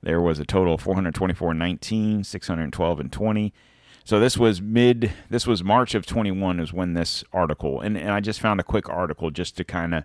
There 0.03 0.21
was 0.21 0.41
a 0.41 0.45
total 0.45 0.75
of 0.75 0.81
424 0.81 1.55
19, 1.55 2.25
612 2.25 3.01
and 3.01 3.13
20. 3.13 3.53
So 4.05 4.19
this 4.19 4.37
was 4.37 4.61
mid, 4.61 5.13
this 5.29 5.47
was 5.47 5.63
March 5.63 5.95
of 5.95 6.05
21 6.05 6.59
is 6.59 6.73
when 6.73 6.95
this 6.95 7.23
article, 7.33 7.81
and, 7.81 7.97
and 7.97 8.11
I 8.11 8.19
just 8.19 8.41
found 8.41 8.59
a 8.59 8.65
quick 8.65 8.89
article 8.89 9.31
just 9.31 9.57
to 9.59 9.65
kind 9.65 9.95
of, 9.95 10.05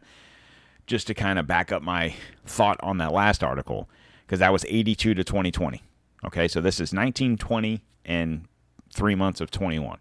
just 0.85 1.07
to 1.07 1.13
kind 1.13 1.39
of 1.39 1.47
back 1.47 1.71
up 1.71 1.81
my 1.81 2.15
thought 2.45 2.79
on 2.81 2.97
that 2.99 3.11
last 3.11 3.43
article, 3.43 3.89
because 4.25 4.39
that 4.39 4.53
was 4.53 4.65
82 4.67 5.13
to 5.13 5.23
2020. 5.23 5.81
Okay, 6.25 6.47
so 6.47 6.61
this 6.61 6.75
is 6.75 6.93
1920 6.93 7.81
and 8.03 8.45
three 8.93 9.15
months 9.15 9.41
of 9.41 9.51
21. 9.51 9.99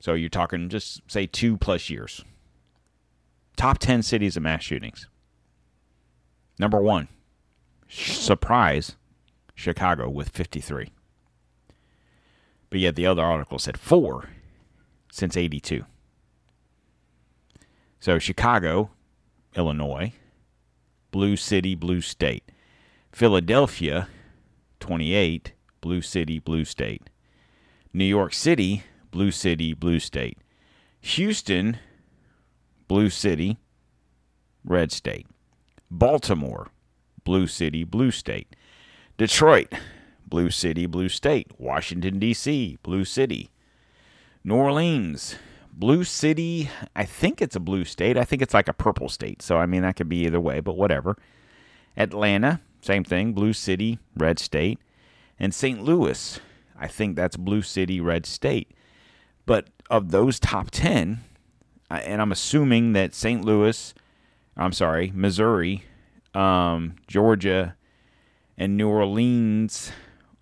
So 0.00 0.14
you're 0.14 0.28
talking 0.28 0.68
just 0.68 1.02
say 1.10 1.26
two 1.26 1.56
plus 1.56 1.90
years. 1.90 2.24
Top 3.56 3.78
10 3.78 4.02
cities 4.02 4.36
of 4.36 4.42
mass 4.42 4.62
shootings. 4.62 5.08
Number 6.58 6.80
one, 6.80 7.08
surprise, 7.88 8.96
Chicago 9.54 10.08
with 10.08 10.28
53. 10.28 10.92
But 12.70 12.80
yet 12.80 12.96
the 12.96 13.06
other 13.06 13.22
article 13.22 13.58
said 13.58 13.76
four 13.76 14.28
since 15.10 15.36
82. 15.36 15.84
So 18.00 18.18
Chicago, 18.18 18.90
Illinois, 19.58 20.12
blue 21.10 21.36
city, 21.36 21.74
blue 21.74 22.00
state. 22.00 22.52
Philadelphia, 23.10 24.08
28, 24.78 25.52
blue 25.80 26.00
city, 26.00 26.38
blue 26.38 26.64
state. 26.64 27.10
New 27.92 28.04
York 28.04 28.32
City, 28.32 28.84
blue 29.10 29.32
city, 29.32 29.74
blue 29.74 29.98
state. 29.98 30.38
Houston, 31.00 31.78
blue 32.86 33.10
city, 33.10 33.58
red 34.64 34.92
state. 34.92 35.26
Baltimore, 35.90 36.68
blue 37.24 37.48
city, 37.48 37.82
blue 37.82 38.12
state. 38.12 38.54
Detroit, 39.16 39.72
blue 40.24 40.50
city, 40.50 40.86
blue 40.86 41.08
state. 41.08 41.50
Washington, 41.58 42.20
D.C., 42.20 42.78
blue 42.84 43.04
city. 43.04 43.50
New 44.44 44.54
Orleans, 44.54 45.34
blue 45.78 46.04
city. 46.04 46.68
I 46.96 47.04
think 47.04 47.40
it's 47.40 47.56
a 47.56 47.60
blue 47.60 47.84
state. 47.84 48.16
I 48.16 48.24
think 48.24 48.42
it's 48.42 48.54
like 48.54 48.68
a 48.68 48.72
purple 48.72 49.08
state. 49.08 49.42
So, 49.42 49.58
I 49.58 49.66
mean, 49.66 49.82
that 49.82 49.96
could 49.96 50.08
be 50.08 50.26
either 50.26 50.40
way, 50.40 50.60
but 50.60 50.76
whatever. 50.76 51.16
Atlanta, 51.96 52.60
same 52.82 53.04
thing. 53.04 53.32
Blue 53.32 53.52
city, 53.52 53.98
red 54.16 54.38
state. 54.38 54.78
And 55.38 55.54
St. 55.54 55.82
Louis, 55.82 56.40
I 56.78 56.88
think 56.88 57.14
that's 57.14 57.36
blue 57.36 57.62
city, 57.62 58.00
red 58.00 58.26
state. 58.26 58.72
But 59.46 59.68
of 59.88 60.10
those 60.10 60.40
top 60.40 60.70
10, 60.70 61.20
and 61.90 62.20
I'm 62.20 62.32
assuming 62.32 62.92
that 62.92 63.14
St. 63.14 63.44
Louis, 63.44 63.94
I'm 64.56 64.72
sorry, 64.72 65.12
Missouri, 65.14 65.84
um, 66.34 66.96
Georgia, 67.06 67.76
and 68.56 68.76
New 68.76 68.88
Orleans 68.88 69.92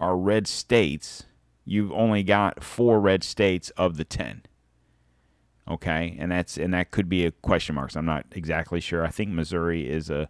are 0.01 0.17
red 0.17 0.47
states, 0.47 1.25
you've 1.65 1.93
only 1.93 2.23
got 2.23 2.65
four 2.65 3.01
red 3.01 3.23
states 3.23 3.71
of 3.71 3.97
the 3.97 4.05
10. 4.05 4.43
Okay, 5.69 6.17
and 6.19 6.31
that's 6.31 6.57
and 6.57 6.73
that 6.75 6.93
could 6.93 7.09
be 7.09 7.27
a 7.27 7.33
question 7.33 7.75
mark. 7.75 7.91
So 7.91 7.99
I'm 7.99 8.07
not 8.07 8.27
exactly 8.33 8.81
sure. 8.81 9.05
I 9.05 9.11
think 9.11 9.31
Missouri 9.31 9.89
is 9.89 10.11
a 10.11 10.29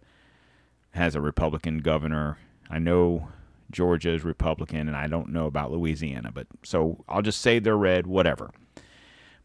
has 0.91 1.15
a 1.15 1.21
Republican 1.21 1.79
governor. 1.79 2.37
I 2.69 2.79
know 2.79 3.29
Georgia 3.69 4.13
is 4.13 4.23
Republican, 4.23 4.87
and 4.87 4.95
I 4.95 5.07
don't 5.07 5.29
know 5.29 5.45
about 5.45 5.71
Louisiana, 5.71 6.31
but 6.33 6.47
so 6.63 7.03
I'll 7.07 7.21
just 7.21 7.41
say 7.41 7.59
they're 7.59 7.77
red, 7.77 8.07
whatever. 8.07 8.51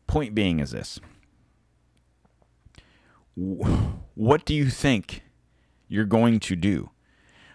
Point 0.07 0.35
being 0.35 0.61
is 0.61 0.71
this. 0.71 0.99
What 3.35 4.45
do 4.45 4.55
you 4.55 4.71
think 4.71 5.23
you're 5.89 6.05
going 6.05 6.41
to 6.41 6.57
do? 6.57 6.91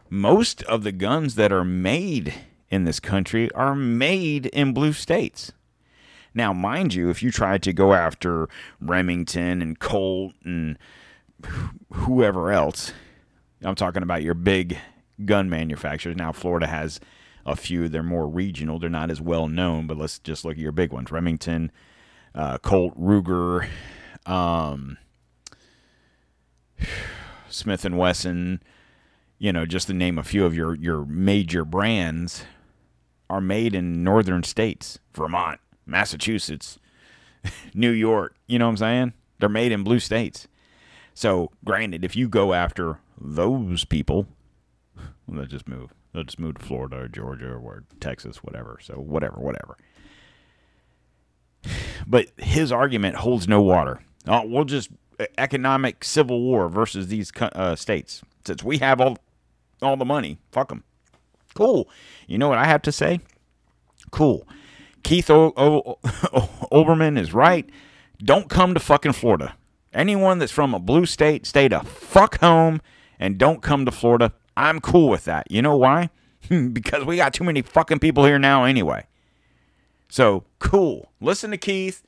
Most 0.09 0.63
of 0.63 0.83
the 0.83 0.91
guns 0.91 1.35
that 1.35 1.51
are 1.51 1.65
made 1.65 2.33
in 2.69 2.85
this 2.85 2.99
country 2.99 3.51
are 3.53 3.75
made 3.75 4.47
in 4.47 4.73
blue 4.73 4.93
states. 4.93 5.51
Now, 6.37 6.53
mind 6.53 6.93
you, 6.93 7.09
if 7.09 7.23
you 7.23 7.31
tried 7.31 7.63
to 7.63 7.73
go 7.73 7.93
after 7.95 8.47
Remington 8.79 9.59
and 9.59 9.79
Colt 9.79 10.35
and 10.45 10.77
whoever 11.91 12.51
else, 12.51 12.93
I'm 13.63 13.73
talking 13.73 14.03
about 14.03 14.21
your 14.21 14.35
big 14.35 14.77
gun 15.25 15.49
manufacturers. 15.49 16.15
Now, 16.15 16.31
Florida 16.31 16.67
has 16.67 16.99
a 17.43 17.55
few. 17.55 17.89
They're 17.89 18.03
more 18.03 18.27
regional. 18.27 18.77
They're 18.77 18.87
not 18.87 19.09
as 19.09 19.19
well 19.19 19.47
known, 19.47 19.87
but 19.87 19.97
let's 19.97 20.19
just 20.19 20.45
look 20.45 20.51
at 20.53 20.59
your 20.59 20.71
big 20.71 20.93
ones 20.93 21.11
Remington, 21.11 21.71
uh, 22.35 22.59
Colt, 22.59 22.95
Ruger, 22.95 23.67
um, 24.27 24.99
Smith 27.49 27.83
and 27.83 27.97
Wesson. 27.97 28.61
You 29.39 29.51
know, 29.51 29.65
just 29.65 29.87
to 29.87 29.93
name 29.95 30.19
a 30.19 30.23
few 30.23 30.45
of 30.45 30.53
your 30.53 30.75
your 30.75 31.03
major 31.03 31.65
brands, 31.65 32.45
are 33.27 33.41
made 33.41 33.73
in 33.73 34.03
northern 34.03 34.43
states, 34.43 34.99
Vermont, 35.15 35.59
Massachusetts, 35.87 36.77
New 37.73 37.91
York. 37.91 38.35
You 38.47 38.59
know 38.59 38.65
what 38.65 38.71
I'm 38.71 38.77
saying? 38.77 39.13
They're 39.39 39.49
made 39.49 39.71
in 39.71 39.83
blue 39.83 39.99
states. 39.99 40.47
So, 41.13 41.51
granted, 41.65 42.03
if 42.05 42.15
you 42.15 42.27
go 42.27 42.53
after 42.53 42.99
those 43.19 43.85
people, 43.85 44.27
They'll 45.27 45.45
just 45.45 45.67
move. 45.67 45.93
They'll 46.13 46.23
just 46.23 46.39
move 46.39 46.55
to 46.55 46.65
Florida 46.65 46.97
or 46.97 47.07
Georgia 47.07 47.53
or 47.53 47.83
Texas, 47.99 48.37
whatever. 48.37 48.79
So 48.81 48.95
whatever, 48.95 49.39
whatever. 49.39 49.77
But 52.09 52.27
his 52.37 52.71
argument 52.71 53.17
holds 53.17 53.49
no 53.49 53.61
water. 53.61 54.01
Oh, 54.27 54.45
we'll 54.45 54.63
just 54.63 54.89
economic 55.37 56.05
civil 56.05 56.41
war 56.41 56.69
versus 56.69 57.07
these 57.07 57.33
uh, 57.41 57.75
states. 57.75 58.21
Since 58.45 58.63
we 58.63 58.77
have 58.77 59.01
all 59.01 59.17
all 59.81 59.97
the 59.97 60.05
money, 60.05 60.37
fuck 60.51 60.69
them. 60.69 60.83
Cool. 61.53 61.89
You 62.27 62.37
know 62.37 62.47
what 62.47 62.59
I 62.59 62.65
have 62.65 62.81
to 62.83 62.91
say? 62.93 63.19
Cool. 64.11 64.47
Keith 65.07 65.29
o- 65.29 65.53
o- 65.55 65.99
Olbermann 66.69 67.17
is 67.21 67.33
right. 67.33 67.69
Don't 68.17 68.49
come 68.49 68.73
to 68.73 68.79
fucking 68.81 69.13
Florida. 69.13 69.55
Anyone 69.93 70.37
that's 70.39 70.51
from 70.51 70.73
a 70.73 70.79
blue 70.79 71.05
state, 71.05 71.45
stay 71.45 71.69
to 71.69 71.79
fuck 71.79 72.41
home 72.41 72.81
and 73.17 73.37
don't 73.37 73.61
come 73.61 73.85
to 73.85 73.91
Florida. 73.91 74.33
I'm 74.57 74.81
cool 74.81 75.07
with 75.07 75.23
that. 75.23 75.49
You 75.49 75.61
know 75.61 75.77
why? 75.77 76.09
because 76.73 77.05
we 77.05 77.15
got 77.15 77.33
too 77.33 77.45
many 77.45 77.61
fucking 77.61 77.99
people 77.99 78.25
here 78.25 78.37
now 78.37 78.65
anyway. 78.65 79.05
So, 80.09 80.43
cool. 80.59 81.09
Listen 81.21 81.51
to 81.51 81.57
Keith. 81.57 82.03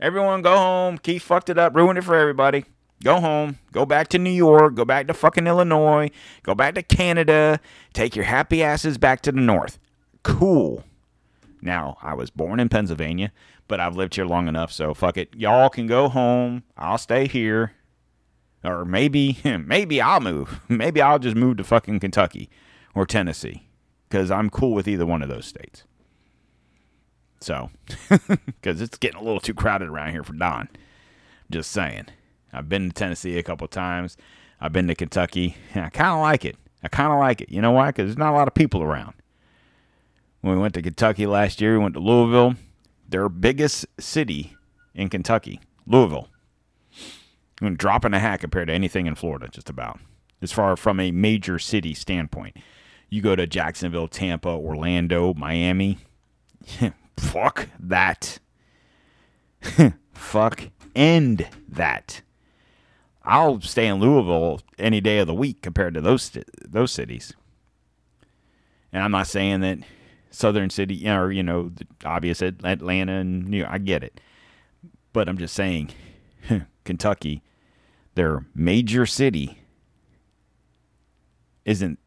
Everyone 0.00 0.40
go 0.40 0.56
home. 0.56 0.96
Keith 0.96 1.22
fucked 1.22 1.50
it 1.50 1.58
up, 1.58 1.76
ruined 1.76 1.98
it 1.98 2.02
for 2.04 2.14
everybody. 2.14 2.64
Go 3.04 3.20
home. 3.20 3.58
Go 3.72 3.84
back 3.84 4.08
to 4.08 4.18
New 4.18 4.30
York. 4.30 4.74
Go 4.74 4.86
back 4.86 5.06
to 5.08 5.12
fucking 5.12 5.46
Illinois. 5.46 6.10
Go 6.44 6.54
back 6.54 6.76
to 6.76 6.82
Canada. 6.82 7.60
Take 7.92 8.16
your 8.16 8.24
happy 8.24 8.62
asses 8.62 8.96
back 8.96 9.20
to 9.22 9.32
the 9.32 9.40
north. 9.42 9.78
Cool. 10.22 10.82
Now, 11.60 11.98
I 12.02 12.14
was 12.14 12.30
born 12.30 12.60
in 12.60 12.68
Pennsylvania, 12.68 13.32
but 13.66 13.80
I've 13.80 13.96
lived 13.96 14.14
here 14.14 14.26
long 14.26 14.48
enough, 14.48 14.72
so 14.72 14.94
fuck 14.94 15.16
it. 15.16 15.34
Y'all 15.34 15.68
can 15.68 15.86
go 15.86 16.08
home. 16.08 16.62
I'll 16.76 16.98
stay 16.98 17.26
here. 17.26 17.72
Or 18.64 18.84
maybe, 18.84 19.38
maybe 19.44 20.00
I'll 20.00 20.20
move. 20.20 20.60
Maybe 20.68 21.00
I'll 21.00 21.18
just 21.18 21.36
move 21.36 21.58
to 21.58 21.64
fucking 21.64 22.00
Kentucky 22.00 22.50
or 22.94 23.06
Tennessee 23.06 23.68
because 24.08 24.30
I'm 24.30 24.50
cool 24.50 24.72
with 24.72 24.88
either 24.88 25.06
one 25.06 25.22
of 25.22 25.28
those 25.28 25.46
states. 25.46 25.84
So, 27.40 27.70
because 28.46 28.80
it's 28.80 28.98
getting 28.98 29.20
a 29.20 29.22
little 29.22 29.40
too 29.40 29.54
crowded 29.54 29.88
around 29.88 30.10
here 30.10 30.24
for 30.24 30.32
Don. 30.32 30.68
Just 31.50 31.70
saying. 31.70 32.06
I've 32.52 32.68
been 32.68 32.88
to 32.88 32.94
Tennessee 32.94 33.38
a 33.38 33.42
couple 33.42 33.68
times. 33.68 34.16
I've 34.60 34.72
been 34.72 34.88
to 34.88 34.94
Kentucky. 34.94 35.56
And 35.74 35.84
I 35.84 35.90
kind 35.90 36.10
of 36.10 36.20
like 36.20 36.44
it. 36.44 36.56
I 36.82 36.88
kind 36.88 37.12
of 37.12 37.18
like 37.18 37.40
it. 37.40 37.50
You 37.50 37.62
know 37.62 37.70
why? 37.70 37.88
Because 37.88 38.06
there's 38.06 38.18
not 38.18 38.32
a 38.32 38.36
lot 38.36 38.48
of 38.48 38.54
people 38.54 38.82
around. 38.82 39.14
When 40.40 40.54
we 40.54 40.60
went 40.60 40.74
to 40.74 40.82
Kentucky 40.82 41.26
last 41.26 41.60
year, 41.60 41.72
we 41.72 41.82
went 41.82 41.94
to 41.94 42.00
Louisville. 42.00 42.54
Their 43.08 43.28
biggest 43.28 43.86
city 43.98 44.54
in 44.94 45.08
Kentucky, 45.08 45.60
Louisville. 45.86 46.28
I'm 47.60 47.76
drop 47.76 48.04
in 48.04 48.14
a 48.14 48.18
hat 48.18 48.40
compared 48.40 48.68
to 48.68 48.74
anything 48.74 49.06
in 49.06 49.14
Florida, 49.14 49.48
just 49.48 49.68
about. 49.68 49.98
As 50.40 50.52
far 50.52 50.76
from 50.76 51.00
a 51.00 51.10
major 51.10 51.58
city 51.58 51.94
standpoint. 51.94 52.56
You 53.10 53.22
go 53.22 53.34
to 53.34 53.46
Jacksonville, 53.46 54.06
Tampa, 54.06 54.50
Orlando, 54.50 55.34
Miami. 55.34 55.98
Fuck 57.16 57.68
that. 57.80 58.38
Fuck 60.12 60.70
end 60.94 61.48
that. 61.68 62.22
I'll 63.24 63.60
stay 63.60 63.86
in 63.86 63.96
Louisville 63.96 64.60
any 64.78 65.00
day 65.00 65.18
of 65.18 65.26
the 65.26 65.34
week 65.34 65.62
compared 65.62 65.94
to 65.94 66.00
those 66.00 66.30
those 66.64 66.92
cities. 66.92 67.34
And 68.92 69.02
I'm 69.02 69.10
not 69.10 69.26
saying 69.26 69.60
that 69.60 69.78
Southern 70.30 70.70
City 70.70 71.08
or 71.08 71.30
you 71.30 71.42
know 71.42 71.70
the 71.70 71.86
obvious 72.04 72.42
Atlanta 72.42 73.12
and 73.12 73.46
New 73.48 73.58
York, 73.58 73.70
I 73.70 73.78
get 73.78 74.02
it, 74.02 74.20
but 75.12 75.28
I'm 75.28 75.38
just 75.38 75.54
saying 75.54 75.90
Kentucky, 76.84 77.42
their 78.14 78.46
major 78.54 79.06
city, 79.06 79.58
isn't. 81.64 81.98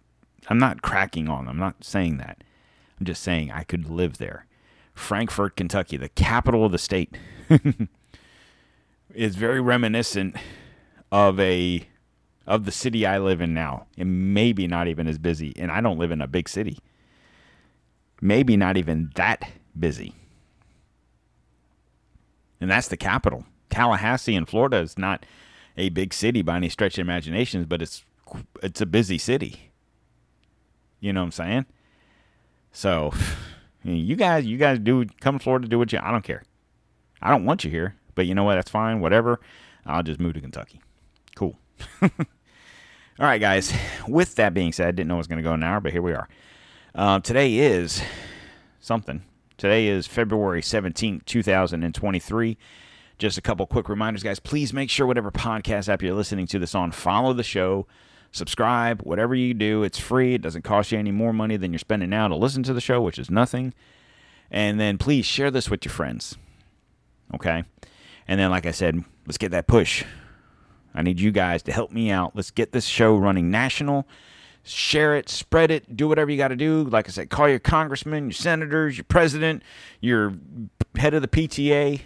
I'm 0.47 0.57
not 0.57 0.81
cracking 0.81 1.29
on. 1.29 1.47
I'm 1.47 1.59
not 1.59 1.83
saying 1.83 2.17
that. 2.17 2.43
I'm 2.99 3.05
just 3.05 3.21
saying 3.21 3.51
I 3.51 3.63
could 3.63 3.89
live 3.89 4.17
there. 4.17 4.47
Frankfort, 4.93 5.55
Kentucky, 5.55 5.97
the 5.97 6.09
capital 6.09 6.65
of 6.65 6.71
the 6.71 6.77
state, 6.77 7.15
is 9.13 9.35
very 9.35 9.61
reminiscent 9.61 10.35
of 11.11 11.39
a 11.39 11.87
of 12.47 12.65
the 12.65 12.71
city 12.71 13.05
I 13.05 13.19
live 13.19 13.39
in 13.39 13.53
now, 13.53 13.85
and 13.97 14.33
maybe 14.33 14.67
not 14.67 14.87
even 14.87 15.07
as 15.07 15.17
busy. 15.17 15.53
And 15.57 15.71
I 15.71 15.81
don't 15.81 15.99
live 15.99 16.11
in 16.11 16.21
a 16.21 16.27
big 16.27 16.49
city. 16.49 16.79
Maybe 18.21 18.55
not 18.55 18.77
even 18.77 19.11
that 19.15 19.49
busy. 19.77 20.13
And 22.61 22.69
that's 22.69 22.87
the 22.87 22.97
capital. 22.97 23.45
Tallahassee 23.71 24.35
in 24.35 24.45
Florida 24.45 24.77
is 24.77 24.97
not 24.97 25.25
a 25.75 25.89
big 25.89 26.13
city 26.13 26.43
by 26.43 26.57
any 26.57 26.69
stretch 26.69 26.97
of 26.97 27.03
imaginations, 27.03 27.65
but 27.65 27.81
it's 27.81 28.05
it's 28.61 28.79
a 28.79 28.85
busy 28.85 29.17
city. 29.17 29.71
You 30.99 31.11
know 31.11 31.21
what 31.21 31.25
I'm 31.25 31.31
saying? 31.31 31.65
So, 32.71 33.11
you 33.83 34.15
guys, 34.15 34.45
you 34.45 34.57
guys 34.57 34.79
do 34.79 35.05
come 35.19 35.39
to 35.39 35.43
Florida, 35.43 35.67
do 35.67 35.79
what 35.79 35.91
you. 35.91 35.99
I 36.01 36.11
don't 36.11 36.23
care. 36.23 36.43
I 37.21 37.29
don't 37.31 37.45
want 37.45 37.63
you 37.63 37.71
here, 37.71 37.95
but 38.15 38.27
you 38.27 38.35
know 38.35 38.43
what? 38.43 38.55
That's 38.55 38.71
fine. 38.71 38.99
Whatever. 38.99 39.39
I'll 39.85 40.03
just 40.03 40.19
move 40.19 40.35
to 40.35 40.41
Kentucky. 40.41 40.81
Cool. 41.35 41.57
All 42.01 42.09
right, 43.19 43.41
guys. 43.41 43.73
With 44.07 44.35
that 44.35 44.53
being 44.53 44.71
said, 44.71 44.87
I 44.87 44.91
didn't 44.91 45.07
know 45.07 45.15
it 45.15 45.19
was 45.19 45.27
going 45.27 45.37
to 45.37 45.43
go 45.43 45.53
an 45.53 45.63
hour, 45.63 45.79
but 45.79 45.91
here 45.91 46.01
we 46.01 46.13
are. 46.13 46.27
Uh, 46.93 47.19
today 47.21 47.55
is 47.55 48.01
something. 48.81 49.23
Today 49.57 49.87
is 49.87 50.07
February 50.07 50.61
17th, 50.61 51.23
2023. 51.23 52.57
Just 53.17 53.37
a 53.37 53.41
couple 53.41 53.65
quick 53.65 53.87
reminders, 53.87 54.23
guys. 54.23 54.39
Please 54.39 54.73
make 54.73 54.89
sure 54.89 55.07
whatever 55.07 55.31
podcast 55.31 55.87
app 55.87 56.01
you're 56.01 56.13
listening 56.13 56.47
to 56.47 56.59
this 56.59 56.75
on, 56.75 56.91
follow 56.91 57.31
the 57.31 57.43
show, 57.43 57.87
subscribe, 58.33 59.01
whatever 59.03 59.33
you 59.33 59.53
do. 59.53 59.83
It's 59.83 59.99
free. 59.99 60.33
It 60.33 60.41
doesn't 60.41 60.63
cost 60.63 60.91
you 60.91 60.99
any 60.99 61.11
more 61.11 61.31
money 61.31 61.55
than 61.55 61.71
you're 61.71 61.79
spending 61.79 62.09
now 62.09 62.27
to 62.27 62.35
listen 62.35 62.63
to 62.63 62.73
the 62.73 62.81
show, 62.81 63.01
which 63.01 63.19
is 63.19 63.29
nothing. 63.29 63.73
And 64.49 64.77
then 64.77 64.97
please 64.97 65.25
share 65.25 65.51
this 65.51 65.69
with 65.69 65.85
your 65.85 65.93
friends. 65.93 66.35
Okay? 67.33 67.63
And 68.27 68.37
then, 68.37 68.51
like 68.51 68.65
I 68.65 68.71
said, 68.71 69.01
let's 69.25 69.37
get 69.37 69.51
that 69.51 69.67
push. 69.67 70.03
I 70.93 71.03
need 71.03 71.21
you 71.21 71.31
guys 71.31 71.63
to 71.63 71.71
help 71.71 71.91
me 71.91 72.11
out. 72.11 72.35
Let's 72.35 72.51
get 72.51 72.73
this 72.73 72.85
show 72.85 73.15
running 73.15 73.49
national. 73.49 74.05
Share 74.63 75.15
it, 75.15 75.27
spread 75.27 75.71
it, 75.71 75.97
do 75.97 76.07
whatever 76.07 76.29
you 76.29 76.37
got 76.37 76.49
to 76.49 76.55
do. 76.55 76.83
Like 76.83 77.07
I 77.07 77.11
said, 77.11 77.29
call 77.29 77.49
your 77.49 77.59
congressman, 77.59 78.25
your 78.25 78.33
senators, 78.33 78.97
your 78.97 79.05
president, 79.05 79.63
your 80.01 80.33
head 80.95 81.13
of 81.13 81.21
the 81.21 81.27
PTA. 81.27 82.01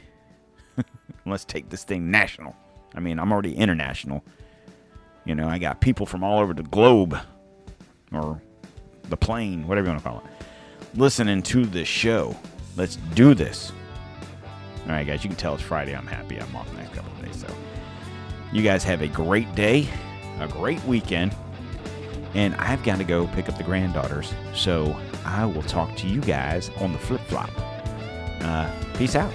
Let's 1.25 1.45
take 1.45 1.69
this 1.69 1.83
thing 1.83 2.11
national. 2.11 2.55
I 2.93 3.01
mean, 3.01 3.19
I'm 3.19 3.31
already 3.31 3.55
international. 3.55 4.23
You 5.25 5.35
know, 5.35 5.47
I 5.47 5.57
got 5.57 5.81
people 5.81 6.05
from 6.05 6.23
all 6.23 6.39
over 6.39 6.53
the 6.53 6.63
globe 6.63 7.17
or 8.13 8.41
the 9.09 9.17
plane, 9.17 9.67
whatever 9.67 9.87
you 9.87 9.91
want 9.91 10.03
to 10.03 10.09
call 10.09 10.19
it, 10.19 10.45
listening 10.97 11.41
to 11.43 11.65
this 11.65 11.87
show. 11.87 12.37
Let's 12.77 12.95
do 13.15 13.33
this. 13.33 13.71
All 14.85 14.91
right, 14.91 15.05
guys, 15.05 15.23
you 15.23 15.29
can 15.29 15.37
tell 15.37 15.55
it's 15.55 15.63
Friday. 15.63 15.95
I'm 15.95 16.07
happy. 16.07 16.39
I'm 16.39 16.55
off 16.55 16.69
the 16.69 16.77
next 16.77 16.93
couple 16.93 17.11
of 17.11 17.25
days. 17.25 17.39
So, 17.41 17.47
you 18.53 18.61
guys 18.61 18.83
have 18.83 19.01
a 19.01 19.07
great 19.07 19.53
day, 19.55 19.87
a 20.39 20.47
great 20.47 20.83
weekend, 20.83 21.35
and 22.35 22.53
I've 22.55 22.83
got 22.83 22.99
to 22.99 23.03
go 23.03 23.25
pick 23.27 23.49
up 23.49 23.57
the 23.57 23.63
granddaughters. 23.63 24.33
So, 24.53 24.95
I 25.25 25.45
will 25.45 25.63
talk 25.63 25.95
to 25.97 26.07
you 26.07 26.21
guys 26.21 26.69
on 26.79 26.93
the 26.93 26.99
flip 26.99 27.21
flop. 27.21 27.49
Uh, 28.41 28.71
peace 28.95 29.15
out. 29.15 29.33